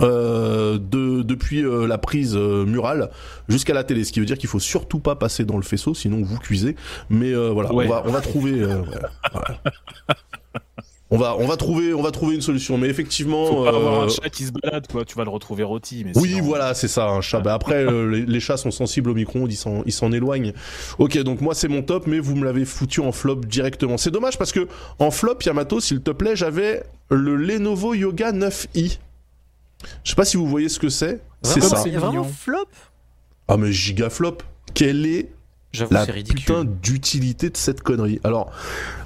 [0.00, 3.10] euh, de, depuis euh, la prise euh, murale
[3.48, 4.04] jusqu'à la télé.
[4.04, 6.76] Ce qui veut dire qu'il faut surtout pas passer dans le faisceau, sinon vous cuisez.
[7.10, 7.86] Mais euh, voilà, Ouais.
[7.86, 8.60] on, va, on va trouver.
[8.60, 8.82] euh.
[11.08, 12.78] On va, on va trouver, on va trouver une solution.
[12.78, 15.04] Mais effectivement, Faut pas avoir un chat qui se balade, quoi.
[15.04, 16.02] Tu vas le retrouver rôti.
[16.04, 17.38] Mais oui, sinon- voilà, c'est ça, un chat.
[17.38, 20.52] Bah, après, euh, les, les chats sont sensibles au micro-ondes, ils s'en, ils s'en éloignent.
[20.98, 23.98] Ok, donc moi c'est mon top, mais vous me l'avez foutu en flop directement.
[23.98, 24.66] C'est dommage parce que
[24.98, 28.98] en flop, Yamato, s'il te plaît, j'avais le Lenovo Yoga 9i.
[30.04, 31.20] Je sais pas si vous voyez ce que c'est.
[31.42, 31.76] C'est ça.
[31.76, 32.68] C'est vraiment flop
[33.48, 34.38] Ah mais giga flop.
[34.74, 35.30] Quelle est
[35.90, 38.20] la putain d'utilité de cette connerie?
[38.24, 38.50] Alors,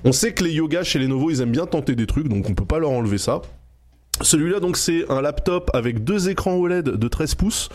[0.05, 2.55] on sait que les yogas chez Lenovo, ils aiment bien tenter des trucs, donc on
[2.55, 3.43] peut pas leur enlever ça.
[4.23, 7.69] Celui-là, donc, c'est un laptop avec deux écrans OLED de 13 pouces,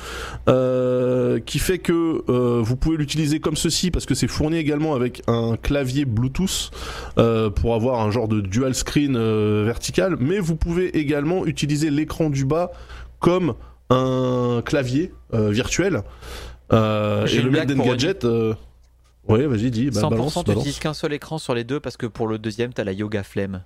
[0.47, 4.93] euh, qui fait que euh, vous pouvez l'utiliser comme ceci, parce que c'est fourni également
[4.95, 6.71] avec un clavier Bluetooth
[7.17, 11.89] euh, pour avoir un genre de dual screen euh, vertical, mais vous pouvez également utiliser
[11.89, 12.71] l'écran du bas
[13.19, 13.55] comme
[13.89, 16.03] un clavier euh, virtuel.
[16.73, 18.53] Euh, J'ai et le mec d'Engadget, euh...
[19.27, 20.47] ouais, vas-y, dis, bah, 100% balance, tu balance.
[20.47, 23.23] n'utilises qu'un seul écran sur les deux parce que pour le deuxième, t'as la yoga
[23.23, 23.63] flemme.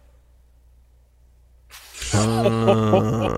[2.13, 3.29] Ah,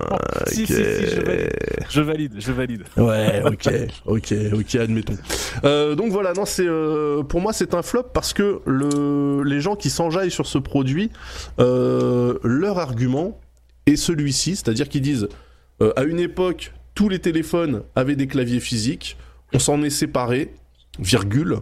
[0.46, 1.50] Si, si, si, je valide.
[1.88, 2.84] Je valide, je valide.
[2.96, 3.68] Ouais, ok,
[4.06, 5.16] ok, ok, admettons.
[5.64, 9.60] Euh, donc voilà, non, c'est euh, pour moi c'est un flop parce que le, les
[9.60, 11.10] gens qui s'enjaillent sur ce produit,
[11.58, 13.38] euh, leur argument
[13.86, 15.28] est celui-ci, c'est-à-dire qu'ils disent
[15.96, 19.16] à une époque tous les téléphones avaient des claviers physiques,
[19.52, 20.54] on s'en est séparés,
[20.98, 21.58] virgule.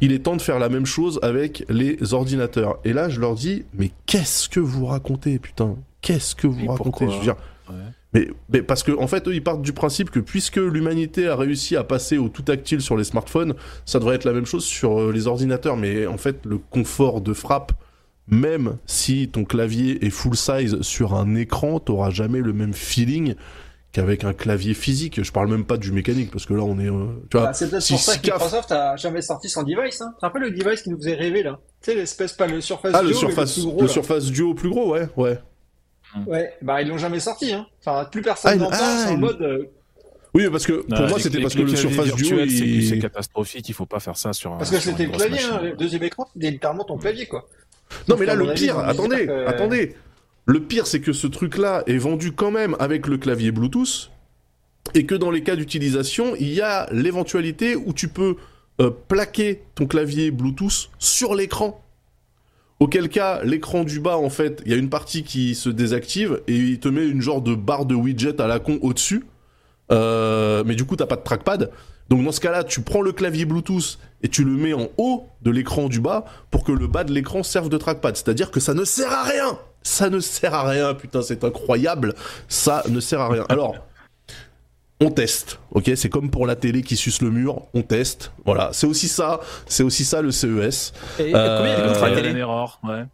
[0.00, 2.78] Il est temps de faire la même chose avec les ordinateurs.
[2.84, 5.76] Et là, je leur dis, mais qu'est-ce que vous racontez, putain?
[6.04, 7.36] Qu'est-ce que vous racontez pourquoi Je veux dire,
[7.70, 7.76] Ouais.
[8.12, 11.34] mais, mais parce que en fait, eux, ils partent du principe que puisque l'humanité a
[11.34, 13.54] réussi à passer au tout tactile sur les smartphones,
[13.86, 15.78] ça devrait être la même chose sur euh, les ordinateurs.
[15.78, 17.72] Mais en fait, le confort de frappe,
[18.28, 23.34] même si ton clavier est full size sur un écran, t'auras jamais le même feeling
[23.92, 25.22] qu'avec un clavier physique.
[25.22, 27.46] Je parle même pas du mécanique parce que là, on est, euh, tu vois.
[27.46, 30.02] Bah, c'est peut-être si pour ça que Microsoft a jamais sorti son device.
[30.02, 30.10] Hein.
[30.16, 32.60] Tu te rappelles le device qui nous faisait rêver là Tu sais, l'espèce, pas le
[32.60, 33.80] Surface ah, le Duo, mais surface, le plus gros.
[33.82, 35.38] le surface duo plus gros, ouais, ouais.
[36.26, 37.52] Ouais, bah ils l'ont jamais sorti.
[37.52, 37.66] Hein.
[37.84, 39.42] Enfin, plus personne Ah, n'en parle, ah, c'est en mode.
[39.42, 39.64] euh,
[40.34, 42.86] Oui, mais parce que pour moi, c'était parce que le claviers surface duo, il...
[42.88, 43.68] c'est catastrophique.
[43.68, 44.52] Il faut pas faire ça sur.
[44.52, 45.52] un- Parce que c'était le clavier, hein.
[45.54, 45.68] machine.
[45.70, 47.48] le deuxième écran, c'était littéralement ton clavier quoi.
[48.08, 49.94] Non mais là le pire, attendez, que- attendez.
[50.46, 54.10] Le pire c'est que ce truc-là est vendu quand même avec le clavier Bluetooth
[54.94, 58.36] et que dans les cas d'utilisation, il y a l'éventualité où tu peux
[58.80, 61.80] euh, plaquer ton clavier Bluetooth sur l'écran.
[62.84, 66.42] Auquel cas, l'écran du bas, en fait, il y a une partie qui se désactive
[66.46, 69.24] et il te met une genre de barre de widget à la con au-dessus.
[69.90, 71.70] Euh, mais du coup, t'as pas de trackpad.
[72.10, 75.24] Donc dans ce cas-là, tu prends le clavier Bluetooth et tu le mets en haut
[75.40, 78.16] de l'écran du bas pour que le bas de l'écran serve de trackpad.
[78.16, 79.58] C'est-à-dire que ça ne sert à rien.
[79.82, 82.14] Ça ne sert à rien, putain, c'est incroyable.
[82.48, 83.46] Ça ne sert à rien.
[83.48, 83.76] Alors,
[85.00, 85.90] on teste, ok?
[85.96, 88.32] C'est comme pour la télé qui suce le mur, on teste.
[88.44, 90.92] Voilà, c'est aussi ça, c'est aussi ça le CES.
[91.18, 93.04] Et Euh, combien il coûte la télé ouais.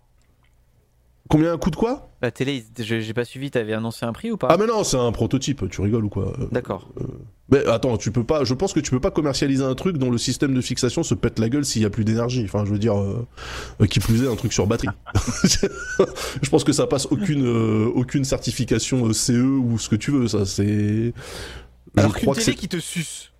[1.29, 2.11] Combien coûte quoi?
[2.23, 4.49] La télé, j'ai pas suivi, t'avais annoncé un prix ou pas?
[4.51, 6.35] Ah mais non, c'est un prototype, tu rigoles ou quoi?
[6.39, 6.89] Euh, D'accord.
[7.51, 8.45] Mais attends, tu peux pas.
[8.45, 11.15] Je pense que tu peux pas commercialiser un truc dont le système de fixation se
[11.15, 12.43] pète la gueule s'il y a plus d'énergie.
[12.45, 13.27] Enfin, je veux dire, euh,
[13.81, 14.89] euh, qui plus est un truc sur batterie.
[16.43, 20.11] je pense que ça passe aucune euh, aucune certification euh, CE ou ce que tu
[20.13, 20.29] veux.
[20.29, 21.13] Ça, c'est.
[21.97, 22.59] Je Alors qu'une crois que télé c'est.
[22.59, 23.33] qui te suce,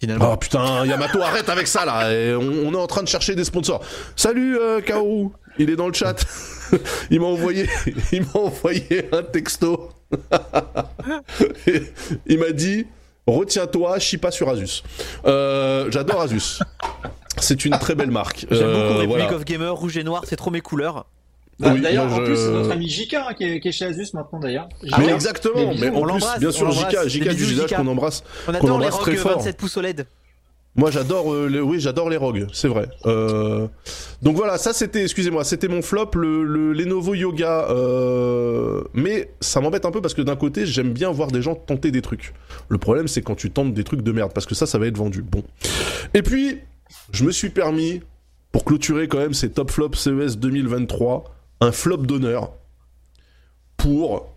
[0.00, 0.30] finalement.
[0.32, 2.12] Ah putain, Yamato, arrête avec ça là.
[2.12, 3.84] Et on, on est en train de chercher des sponsors.
[4.16, 5.28] Salut euh, Kaoru.
[5.58, 6.24] il est dans le chat.
[7.10, 7.68] il m'a envoyé,
[8.12, 9.90] il m'a envoyé un texto.
[12.26, 12.86] il m'a dit
[13.26, 14.82] Retiens-toi, chie pas sur Asus.
[15.26, 16.58] Euh, J'adore Asus.
[17.38, 18.46] C'est une très belle marque.
[18.50, 19.34] J'aime Euh, beaucoup Republic voilà.
[19.36, 21.06] of Gamer, rouge et noir, c'est trop mes couleurs.
[21.62, 23.72] Bah, Oui, d'ailleurs, en je- plus, c'est notre ami Jika hein, qui, est, qui est
[23.72, 24.68] chez Asus maintenant d'ailleurs.
[24.82, 25.02] Mais Jika.
[25.06, 26.70] Des exactement, mais en On plus, l'embrasse, bien sûr.
[26.72, 28.22] JK Des du visage qu'on embrasse.
[28.48, 29.38] On Qu'on adore les embrasse ROG très fort.
[29.38, 30.06] 27 pouces OLED.
[30.74, 32.88] Moi, j'adore euh, les, oui, j'adore les ROG, c'est vrai.
[33.04, 33.68] Euh,
[34.22, 37.66] donc voilà, ça c'était, excusez-moi, c'était mon flop, le, le Lenovo Yoga.
[37.68, 41.54] euh, Mais ça m'embête un peu parce que d'un côté, j'aime bien voir des gens
[41.54, 42.32] tenter des trucs.
[42.70, 44.86] Le problème, c'est quand tu tentes des trucs de merde, parce que ça, ça va
[44.86, 45.20] être vendu.
[45.20, 45.42] Bon.
[46.14, 46.60] Et puis,
[47.12, 48.00] je me suis permis,
[48.50, 51.24] pour clôturer quand même ces top flops CES 2023,
[51.62, 52.52] un flop d'honneur
[53.76, 54.34] pour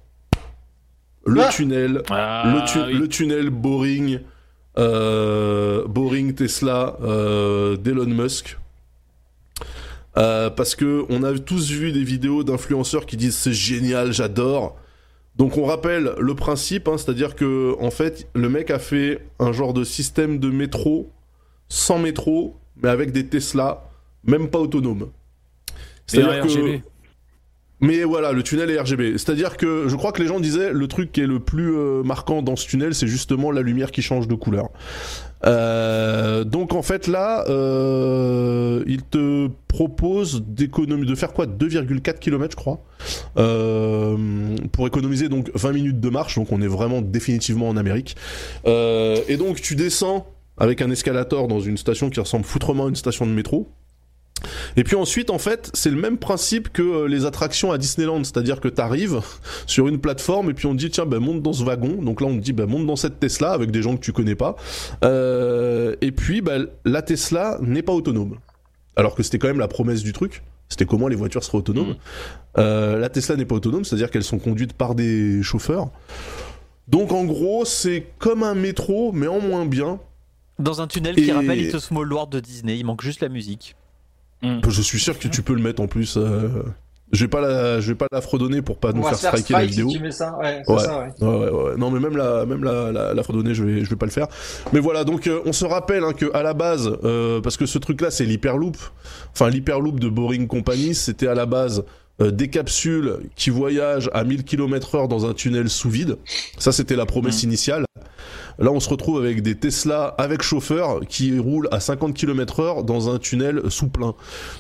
[1.26, 1.50] le Ah.
[1.50, 2.94] tunnel Ah, le, tu- oui.
[3.00, 4.20] le tunnel Boring,
[4.78, 8.58] euh, Boring Tesla euh, d'Elon Musk.
[10.18, 14.78] Euh, parce que on a tous vu des vidéos d'influenceurs qui disent c'est génial, j'adore.
[15.36, 19.52] Donc on rappelle le principe, hein, c'est-à-dire que en fait le mec a fait un
[19.52, 21.12] genre de système de métro
[21.68, 23.84] sans métro, mais avec des Tesla,
[24.24, 25.10] même pas autonomes.
[26.16, 26.84] Un RGB.
[27.82, 29.18] Mais voilà, le tunnel est RGB.
[29.18, 32.04] C'est-à-dire que je crois que les gens disaient le truc qui est le plus euh,
[32.04, 34.70] marquant dans ce tunnel, c'est justement la lumière qui change de couleur.
[35.46, 41.46] Euh, donc en fait là, euh, il te propose d'économiser, de faire quoi?
[41.46, 42.80] 2,4 km je crois,
[44.72, 46.36] pour économiser donc 20 minutes de marche.
[46.36, 48.16] Donc on est vraiment définitivement en Amérique.
[48.66, 50.28] Et donc tu descends
[50.58, 53.70] avec un escalator dans une station qui ressemble foutrement à une station de métro.
[54.76, 58.24] Et puis ensuite, en fait, c'est le même principe que euh, les attractions à Disneyland,
[58.24, 59.22] c'est-à-dire que tu arrives
[59.66, 62.02] sur une plateforme et puis on te dit tiens, ben, monte dans ce wagon.
[62.02, 64.12] Donc là, on te dit ben, monte dans cette Tesla avec des gens que tu
[64.12, 64.56] connais pas.
[65.04, 68.38] Euh, et puis, ben, la Tesla n'est pas autonome.
[68.96, 70.44] Alors que c'était quand même la promesse du truc.
[70.70, 71.90] C'était comment les voitures seraient autonomes.
[71.90, 71.96] Mhm.
[72.58, 75.90] Euh, la Tesla n'est pas autonome, c'est-à-dire qu'elles sont conduites par des chauffeurs.
[76.88, 80.00] Donc en gros, c'est comme un métro, mais en moins bien.
[80.58, 83.30] Dans un tunnel qui rappelle It's a Small World de Disney, il manque juste la
[83.30, 83.76] musique.
[84.44, 86.18] Je suis sûr que tu peux le mettre en plus.
[86.18, 86.50] euh,
[87.12, 89.54] Je vais pas la, je vais pas la fredonner pour pas On nous faire striker
[89.54, 89.90] la strike vidéo.
[89.90, 90.36] si tu mets ça.
[90.38, 90.80] Ouais, c'est Ouais.
[90.80, 91.28] ça, ouais.
[91.28, 91.78] Ouais, ouais, ouais.
[91.78, 94.12] Non, mais même la, même la, la, la fredonner, je vais, je vais pas le
[94.12, 94.28] faire.
[94.74, 97.66] Mais voilà, donc euh, on se rappelle hein, que à la base, euh, parce que
[97.66, 98.78] ce truc-là, c'est l'hyperloop.
[99.34, 101.84] Enfin, l'hyperloop de Boring Company, c'était à la base
[102.22, 106.18] euh, des capsules qui voyagent à 1000 km/h dans un tunnel sous vide.
[106.58, 107.86] Ça, c'était la promesse initiale.
[108.60, 113.14] Là, on se retrouve avec des Tesla avec chauffeur qui roulent à 50 km/h dans
[113.14, 114.16] un tunnel sous plein.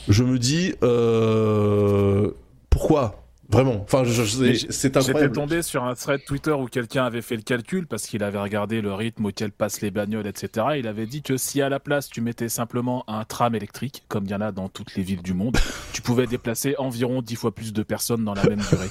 [0.07, 2.31] Je me dis, euh,
[2.69, 3.21] pourquoi?
[3.47, 3.81] Vraiment.
[3.83, 5.35] Enfin, c'est c'est J'étais incroyable.
[5.35, 8.81] tombé sur un thread Twitter où quelqu'un avait fait le calcul parce qu'il avait regardé
[8.81, 10.65] le rythme auquel passent les bagnoles, etc.
[10.77, 14.25] Il avait dit que si à la place tu mettais simplement un tram électrique, comme
[14.25, 15.55] il y en a dans toutes les villes du monde,
[15.93, 18.89] tu pouvais déplacer environ 10 fois plus de personnes dans la même durée.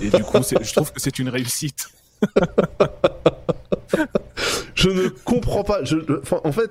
[0.00, 1.90] Et du coup, je trouve que c'est une réussite.
[4.74, 5.84] Je ne comprends pas.
[5.84, 6.70] Je, enfin, en fait,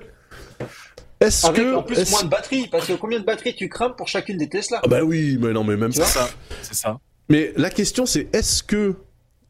[1.20, 1.74] est-ce Avec que.
[1.74, 4.48] en plus moins de batterie, parce que combien de batteries tu crames pour chacune des
[4.48, 6.28] Tesla Ah bah oui, mais non, mais même ça.
[6.62, 6.98] c'est ça.
[7.28, 8.96] Mais la question, c'est est-ce que,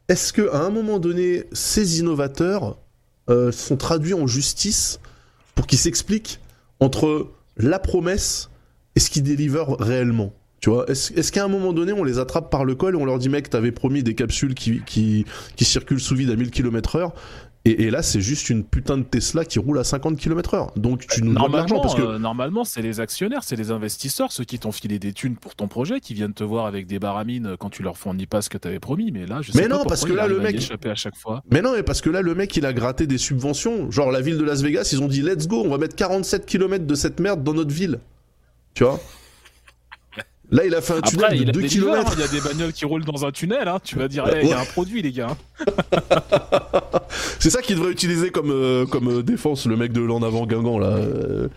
[0.08, 2.78] est-ce que à un moment donné, ces innovateurs
[3.30, 5.00] euh, sont traduits en justice
[5.54, 6.40] pour qu'ils s'expliquent
[6.80, 8.50] entre la promesse
[8.94, 10.32] et ce qu'ils délivrent réellement?
[10.60, 12.98] Tu vois, est-ce est-ce qu'à un moment donné, on les attrape par le col et
[12.98, 15.24] on leur dit, mec, t'avais promis des capsules qui, qui,
[15.56, 17.14] qui circulent sous vide à 1000 km heure,
[17.64, 20.72] et, et là, c'est juste une putain de Tesla qui roule à 50 km heure.
[20.76, 22.02] Donc, tu nous de l'argent Normalement, parce que.
[22.02, 25.54] euh, normalement, c'est les actionnaires, c'est les investisseurs, ceux qui t'ont filé des thunes pour
[25.54, 28.50] ton projet, qui viennent te voir avec des baramines quand tu leur fournis pas ce
[28.50, 29.12] que t'avais promis.
[29.12, 31.42] Mais là, je sais Mais pas non, parce que là, le mec- à chaque fois.
[31.52, 33.90] Mais non, mais parce que là, le mec, il a gratté des subventions.
[33.92, 36.44] Genre, la ville de Las Vegas, ils ont dit, let's go, on va mettre 47
[36.46, 38.00] km de cette merde dans notre ville.
[38.74, 38.98] Tu vois?
[40.50, 42.12] Là, il a fait un tunnel Après, il de a 2 des livres, hein, km.
[42.14, 43.78] il y a des bagnoles qui roulent dans un tunnel, hein.
[43.82, 45.34] tu vas dire, il y a un produit, les gars.
[47.42, 50.46] C'est ça qu'il devrait utiliser comme, euh, comme euh, défense, le mec de l'en avant
[50.46, 50.90] Guingamp, là.
[50.90, 51.48] Euh,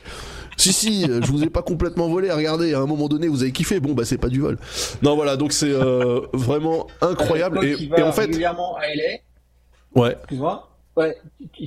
[0.57, 3.52] Si, si, je vous ai pas complètement volé, regardez, à un moment donné, vous avez
[3.52, 3.80] kiffé.
[3.80, 4.57] Bon, bah, c'est pas du vol.
[5.03, 7.64] Non, voilà, donc c'est euh, vraiment incroyable.
[7.64, 10.72] Et, en fait, régulièrement à LA, ouais, excuse-moi.
[10.98, 11.18] Ouais,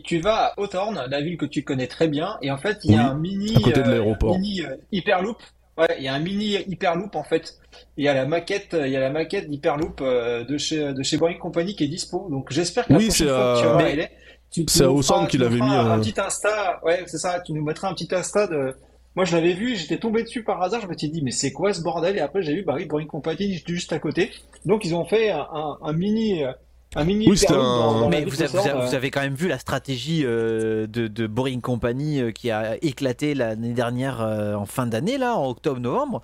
[0.05, 2.91] tu, vas à Hawthorne, la ville que tu connais très bien, et en fait, il
[2.91, 4.35] y a Oui, un mini, à côté de l'aéroport.
[4.35, 5.37] un mini hyperloop.
[5.79, 7.57] Ouais, il y a un mini hyperloop en fait.
[7.97, 11.03] Il y a la maquette, il y a la maquette d'hyperloop euh, de chez de
[11.03, 12.27] chez Boring Company qui est dispo.
[12.31, 14.09] Donc j'espère que la Oui, prochaine c'est fois que tu
[14.51, 16.81] tu, tu c'est Hawthorne feras- qu'il avait mis, un euh, petit Insta.
[16.85, 17.41] Ouais, c'est ça.
[17.41, 18.75] Tu nous mettras un petit Insta de.
[19.15, 20.81] Moi, je l'avais vu, j'étais tombé dessus par hasard.
[20.81, 22.17] Je me suis dit, mais c'est quoi ce bordel?
[22.17, 24.31] Et après, j'ai vu, bah oui, Boring Company juste à côté.
[24.65, 26.53] Donc, ils ont fait un, un, un mini, euh,
[26.97, 29.59] un mini Oui, un- dans- Mais vous vous euh, vous avez quand même vu la
[29.59, 34.87] stratégie euh, de, de Boring Company euh, qui a éclaté l'année dernière euh, en fin
[34.87, 36.23] d'année, là, en octobre-novembre,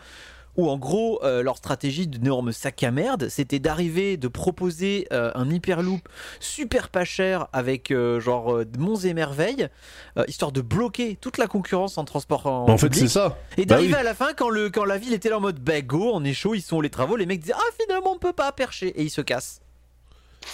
[0.56, 5.32] où en gros euh, leur stratégie d'énorme sac à merde, c'était d'arriver, de proposer euh,
[5.34, 6.00] un hyperloop
[6.40, 9.68] super pas cher avec euh, genre euh, monts et merveilles,
[10.16, 13.36] euh, histoire de bloquer toute la concurrence en transport en, En fait, c'est ça.
[13.58, 14.00] Et Bah d'arriver oui.
[14.00, 16.22] à la fin quand, le, quand la ville était là en mode bah go, on
[16.24, 18.88] est chaud, ils sont les travaux, les mecs disaient ah finalement on peut pas percher
[18.88, 19.60] et ils se cassent.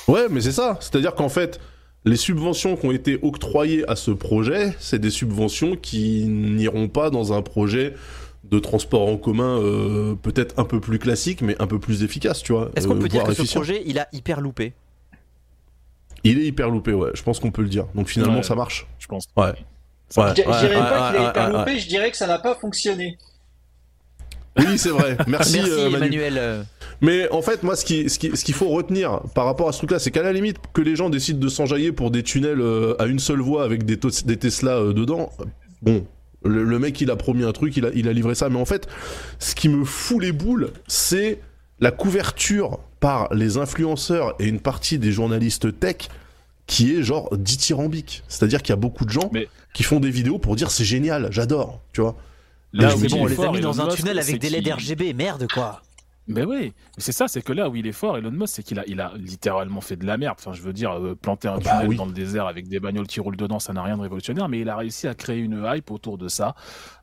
[0.08, 0.76] Ouais, mais c'est ça.
[0.80, 1.60] C'est-à-dire qu'en fait,
[2.04, 7.10] les subventions qui ont été octroyées à ce projet, c'est des subventions qui n'iront pas
[7.10, 7.94] dans un projet
[8.44, 12.42] de transport en commun euh, peut-être un peu plus classique, mais un peu plus efficace,
[12.42, 12.70] tu vois.
[12.74, 13.60] Est-ce qu'on euh, peut dire que ce efficient.
[13.60, 14.72] projet il a hyper loupé?
[16.24, 17.10] Il est hyper loupé, ouais.
[17.14, 17.86] Je pense qu'on peut le dire.
[17.94, 18.42] Donc finalement, Ouais.
[18.42, 18.86] ça marche.
[18.98, 19.24] Je pense.
[19.36, 19.44] Ouais.
[20.16, 21.78] Ouais, Je dirais ouais, pas qu'il ouais, est hyper ouais, loupé, ouais.
[21.78, 23.16] je dirais que ça n'a pas fonctionné.
[24.58, 25.16] Oui, c'est vrai.
[25.26, 26.16] Merci, Merci euh, Manu.
[26.20, 26.64] Emmanuel.
[27.00, 29.72] Mais en fait, moi, ce qui, ce qui, ce qu'il faut retenir par rapport à
[29.72, 32.60] ce truc-là, c'est qu'à la limite, que les gens décident de s'enjailler pour des tunnels
[32.60, 35.30] euh, à une seule voie avec des, Tesla euh, dedans,
[35.82, 36.04] bon,
[36.44, 38.48] le, le mec, il a promis un truc, il a, il a livré ça.
[38.48, 38.86] Mais en fait,
[39.38, 41.40] ce qui me fout les boules, c'est
[41.80, 45.96] la couverture par les influenceurs et une partie des journalistes tech
[46.66, 48.22] qui est genre dithyrambique.
[48.28, 50.84] C'est-à-dire qu'il y a beaucoup de gens Mais- qui font des vidéos pour dire c'est
[50.84, 52.16] génial, j'adore, tu vois.
[52.72, 54.50] Là Mais bon, on est les a fort, mis dans un Musk, tunnel avec des
[54.50, 55.82] LED RGB, merde quoi.
[56.28, 58.78] Mais oui, c'est ça, c'est que là où il est fort, Elon Musk, c'est qu'il
[58.78, 60.36] a, il a littéralement fait de la merde.
[60.38, 61.96] Enfin, je veux dire, euh, planter un Bah tunnel oui.
[61.96, 64.60] dans le désert avec des bagnoles qui roulent dedans, ça n'a rien de révolutionnaire, mais
[64.60, 66.54] il a réussi à créer une hype autour de ça.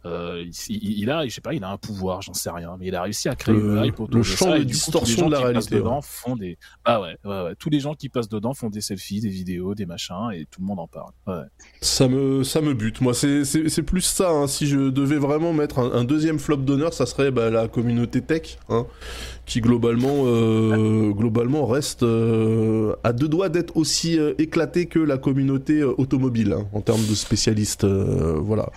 [0.08, 2.96] Euh, il, a, je sais pas, il a un pouvoir, j'en sais rien, mais il
[2.96, 4.52] a réussi à créer Le- une hype autour le de champ ça.
[4.52, 7.70] de et coup, distorsion de la réalité, dedans font des, ah ouais, ouais, ouais, tous
[7.70, 10.66] les gens qui passent dedans font des selfies, des vidéos, des machins, et tout le
[10.68, 11.12] monde en parle.
[11.82, 13.02] Ça me, ça me bute.
[13.02, 13.44] Moi, c'est-
[13.82, 14.30] plus ça.
[14.32, 14.48] hein.
[14.48, 18.22] Si je devais vraiment mettre un, un deuxième flop d'honneur, ça serait bah, la communauté
[18.22, 18.86] tech, hein,
[19.48, 25.18] qui globalement, euh, globalement reste euh, à deux doigts d'être aussi euh, éclatée que la
[25.18, 27.86] communauté euh, automobile hein, en termes de spécialistes.
[27.86, 28.70] euh, voilà.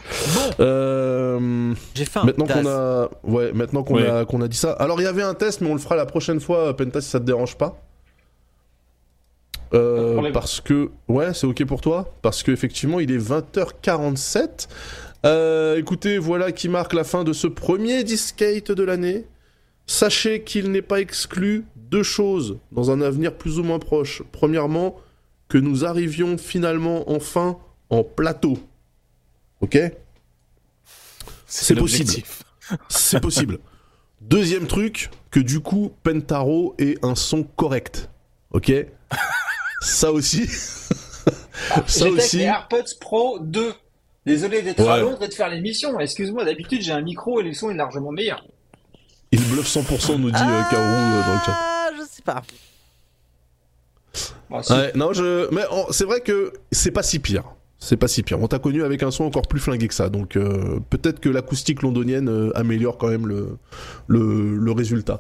[0.61, 2.23] Euh, J'ai faim.
[2.25, 4.07] maintenant qu'on a, ouais, maintenant qu'on Ouais.
[4.09, 4.71] a, qu'on a dit ça.
[4.73, 7.11] Alors, il y avait un test, mais on le fera la prochaine fois, Penta, si
[7.11, 7.83] ça te dérange pas.
[9.73, 14.67] Euh, parce que ouais c'est ok pour toi parce qu'effectivement il est 20h47
[15.25, 19.27] Euh, écoutez voilà qui marque la fin de ce premier discate de l'année
[19.91, 24.97] sachez qu'il n'est pas exclu deux choses dans un avenir plus ou moins proche premièrement
[25.49, 27.59] que nous arrivions finalement enfin
[27.91, 28.57] en plateau
[29.61, 29.79] ok?
[31.47, 32.25] C'est possible.
[32.89, 33.59] c'est possible
[34.21, 38.09] deuxième truc que du coup Pentaro ait un son correct
[38.53, 38.73] ok?
[39.83, 40.47] Ça aussi
[41.87, 43.73] ça J'étais avec aussi les AirPods Pro 2.
[44.27, 44.99] Désolé d'être à.
[44.99, 45.99] Londres et de faire l'émission.
[45.99, 48.45] Excuse-moi, d'habitude j'ai un micro et le son est largement meilleur.
[49.33, 51.57] Il bluffe 100%, nous dit euh, Kaoru euh, dans le chat.
[51.57, 52.43] Ah, je sais pas.
[54.13, 54.73] Si.
[54.73, 55.53] Ouais, non, je...
[55.55, 57.45] Mais oh, c'est vrai que c'est pas si pire.
[57.83, 58.39] C'est pas si pire.
[58.43, 60.11] On t'a connu avec un son encore plus flingué que ça.
[60.11, 63.57] Donc euh, peut-être que l'acoustique londonienne euh, améliore quand même le,
[64.07, 65.19] le, le résultat.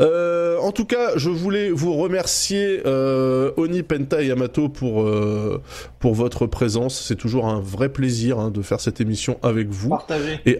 [0.00, 5.60] Euh, en tout cas, je voulais vous remercier euh, Oni, Penta et Yamato pour, euh,
[5.98, 6.98] pour votre présence.
[6.98, 9.90] C'est toujours un vrai plaisir hein, de faire cette émission avec vous.
[9.90, 10.40] Partagé.
[10.46, 10.58] Et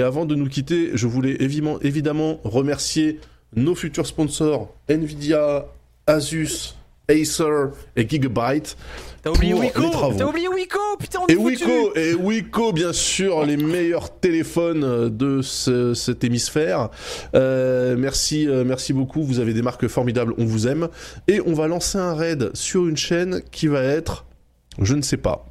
[0.00, 3.20] avant de nous quitter, je voulais évidemment, évidemment remercier
[3.56, 5.66] nos futurs sponsors Nvidia,
[6.06, 6.74] Asus,
[7.08, 7.44] Acer
[7.96, 8.76] et Gigabyte.
[9.22, 9.82] T'as oublié Wiko.
[10.18, 11.60] T'as oublié Wiko Putain, on est Et foutus.
[11.66, 16.88] Wiko, et Wiko, bien sûr, les meilleurs téléphones de ce- cet hémisphère.
[17.34, 19.22] Euh, merci, euh, merci beaucoup.
[19.22, 20.34] Vous avez des marques formidables.
[20.38, 20.88] On vous aime.
[21.28, 24.24] Et on va lancer un raid sur une chaîne qui va être,
[24.80, 25.46] je ne sais pas.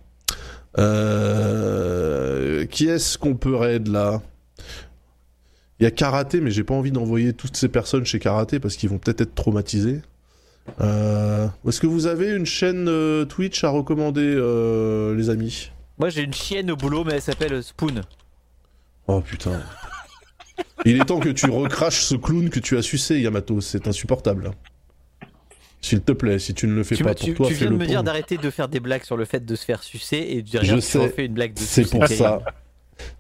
[0.77, 4.21] Euh, qui est-ce qu'on peut raid là?
[5.83, 8.77] Il y a Karaté, mais j'ai pas envie d'envoyer toutes ces personnes chez Karaté parce
[8.77, 9.99] qu'ils vont peut-être être traumatisés.
[10.79, 15.71] Euh, Est-ce que vous avez une chaîne euh, Twitch à recommander, euh, les amis?
[15.97, 17.99] Moi j'ai une chienne au boulot, mais elle s'appelle Spoon.
[19.07, 19.61] Oh putain.
[20.85, 23.59] Il est temps que tu recraches ce clown que tu as sucé, Yamato.
[23.59, 24.51] C'est insupportable.
[25.81, 27.69] S'il te plaît, si tu ne le fais Tu, pas pour tu- toi, tu viens
[27.71, 30.25] de me dire d'arrêter de faire des blagues sur le fait de se faire sucer
[30.29, 31.25] et de Je dire tu sais.
[31.25, 31.65] une blague dessus.
[31.67, 32.39] C'est pour ça.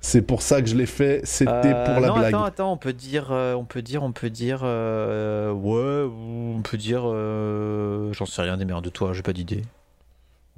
[0.01, 1.21] C'est pour ça que je l'ai fait.
[1.23, 2.33] C'était Euh, pour la non, blague.
[2.33, 6.55] Attends, attends, on peut dire, euh, on peut dire, on peut dire, euh, ouais, ou
[6.57, 9.61] on peut dire, euh, j'en sais rien, démerde-toi, j'ai pas d'idée.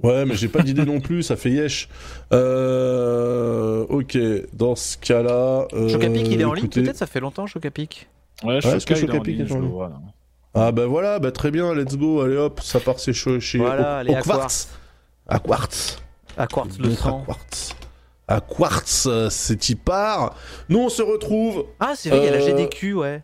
[0.02, 1.22] Ouais, mais j'ai pas d'idée non plus.
[1.22, 1.88] Ça fait yesh.
[2.32, 3.86] Euh...
[3.88, 4.18] Ok.
[4.52, 5.66] Dans ce cas-là.
[5.72, 5.88] Euh...
[5.88, 8.08] Chocapic, il est en ligne écoutez- peut-être Ça fait longtemps, Chocapic.
[8.44, 9.96] Ouais, je Ouais, sais est-ce que Chocapic ligne, est en je le ligne vois, là.
[10.58, 11.74] Ah bah voilà, bah très bien.
[11.74, 12.20] Let's go.
[12.22, 14.68] Allez hop, ça part c'est chaud chez Voilà, au, allez, au à quartz.
[15.28, 15.98] À quartz.
[16.36, 17.22] À Quartz le Montre à sang.
[17.26, 17.74] quartz.
[18.28, 20.34] À quartz, c'est y part.
[20.68, 23.22] Nous on se retrouve Ah, c'est vrai, il y a la Euh, GDQ, ouais.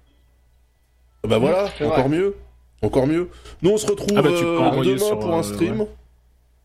[1.27, 2.09] Bah voilà, encore vrai.
[2.09, 2.37] mieux.
[2.83, 3.29] Encore mieux.
[3.63, 5.43] Nous on se retrouve Ah bah, tu peux euh, envoyer demain sur, pour un euh,
[5.43, 5.87] stream.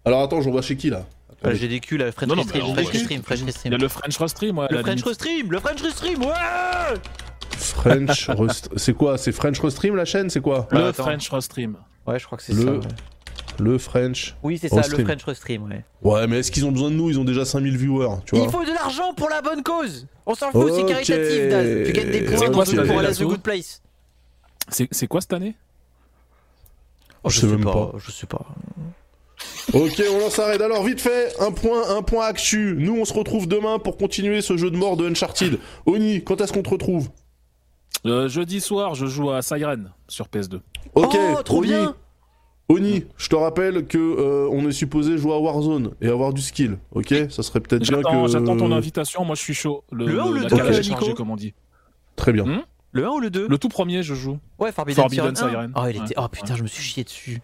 [0.06, 1.06] Alors attends, j'envoie chez qui là?
[1.44, 2.88] La GDQ, la French Non, non, Restream, French.
[2.92, 3.74] Restream, French Il y Restream.
[3.74, 4.68] a le French Restream, ouais.
[4.72, 5.04] Le French.
[5.04, 6.98] Restream, le French Restream, ouais
[7.58, 9.18] French Rest- C'est quoi?
[9.18, 10.68] C'est French Restream la chaîne C'est quoi?
[10.72, 11.04] Le attends.
[11.04, 11.78] French Restream.
[12.08, 12.72] Ouais, je crois que c'est Le- ça.
[12.72, 12.80] ouais.
[13.60, 14.36] Le French.
[14.44, 15.04] Oui, c'est ça, le.
[15.04, 15.84] French Restream, ouais.
[16.02, 17.10] Ouais, mais est-ce qu'ils ont besoin de nous?
[17.10, 18.46] Ils ont déjà 5000 viewers, tu vois.
[18.46, 20.88] Il faut de l'argent pour la bonne cause On s'en fout, c'est Ok.
[20.90, 21.86] caritatif, Daz.
[21.88, 23.82] Tu gagnes des points C'est dans jeu pour année, aller à là, The Good Place.
[24.70, 25.56] C'est c'est quoi cette année?
[27.24, 27.92] Oh, Je sais même pas.
[27.98, 28.46] Je sais pas.
[29.74, 30.62] Ok, on lance raid.
[30.62, 32.76] Alors, vite fait, un point, un point actu.
[32.80, 35.60] Nous, on se retrouve demain pour continuer ce jeu de mort de Uncharted.
[35.86, 37.10] Oni, quand est-ce qu'on te retrouve?
[38.06, 40.62] Euh, Jeudi soir, je joue à Siren sur PS2.
[40.96, 41.68] Ok, Oh, trop Oni.
[41.68, 41.96] bien
[42.70, 46.42] Oni, je te rappelle que euh, on est supposé jouer à Warzone et avoir du
[46.42, 46.78] skill.
[46.92, 48.28] Ok, ça serait peut-être bien que.
[48.28, 49.84] j'attends ton invitation, moi je suis chaud.
[49.92, 51.54] Le un ou le la deux, calage est Nico chargée, comme on dit.
[52.18, 52.44] Très bien.
[52.46, 52.62] Hmm
[52.92, 54.38] Le 1 ou le 2 Le tout premier, je joue.
[54.60, 55.52] Ouais, Forbidden, Forbidden Siren.
[55.52, 55.72] Siren.
[55.76, 55.80] 1.
[55.82, 56.06] Oh, il Ouais.
[56.06, 56.16] était...
[56.18, 57.42] oh putain, je me suis chié dessus.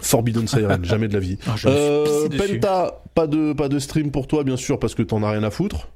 [0.00, 1.38] Forbidden Siren, jamais de la vie.
[1.46, 2.28] Ah, je me suis Euh.
[2.60, 5.42] Penta, pas de, pas de stream pour toi, bien sûr, parce que t'en as rien
[5.42, 5.88] à foutre.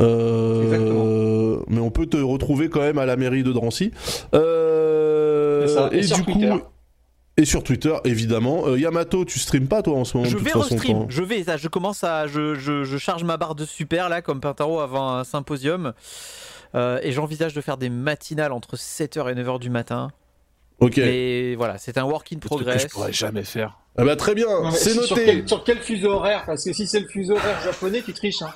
[0.00, 1.64] Euh, Exactement.
[1.68, 3.90] mais on peut te retrouver quand même à la mairie de Drancy.
[4.34, 6.52] Euh, C'est ça, et et du Twitter.
[7.36, 8.66] Et sur Twitter, évidemment.
[8.66, 11.56] Euh, Yamato, tu stream pas toi en ce moment Je vais restream, je vais, ça,
[11.56, 15.10] je commence à, je, je, je charge ma barre de super là, comme Pintaro avant
[15.12, 15.92] un symposium,
[16.74, 20.10] Euh, et j'envisage de faire des matinales entre 7h et 9h du matin.
[20.80, 20.96] Ok.
[20.98, 22.82] Mais voilà, c'est un work in truc que progress.
[22.82, 23.78] je pourrais jamais faire.
[23.96, 25.24] Ah bah très bien, c'est sur noté.
[25.24, 26.42] quel, sur quel fuseau horaire?
[26.44, 28.42] Parce que si c'est le fuseau horaire japonais, tu triches.
[28.42, 28.50] Hein.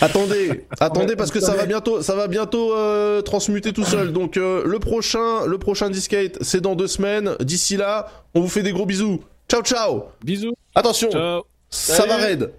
[0.00, 4.12] Attendez, attendez parce que ça va bientôt, ça va bientôt euh, transmuter tout seul.
[4.12, 7.36] Donc euh, le prochain, le prochain Discate, c'est dans deux semaines.
[7.40, 9.20] D'ici là, on vous fait des gros bisous.
[9.48, 10.04] Ciao ciao.
[10.24, 10.54] Bisous.
[10.74, 11.44] Attention, Ciao.
[11.68, 12.50] ça va raid.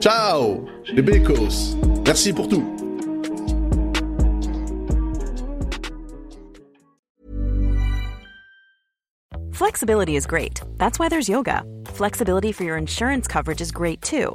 [0.00, 1.76] Ciao, les bécos.
[2.06, 2.64] Merci pour tout.
[9.52, 10.62] Flexibility is great.
[10.78, 11.62] That's why there's yoga.
[11.84, 14.34] Flexibility for your insurance coverage is great too.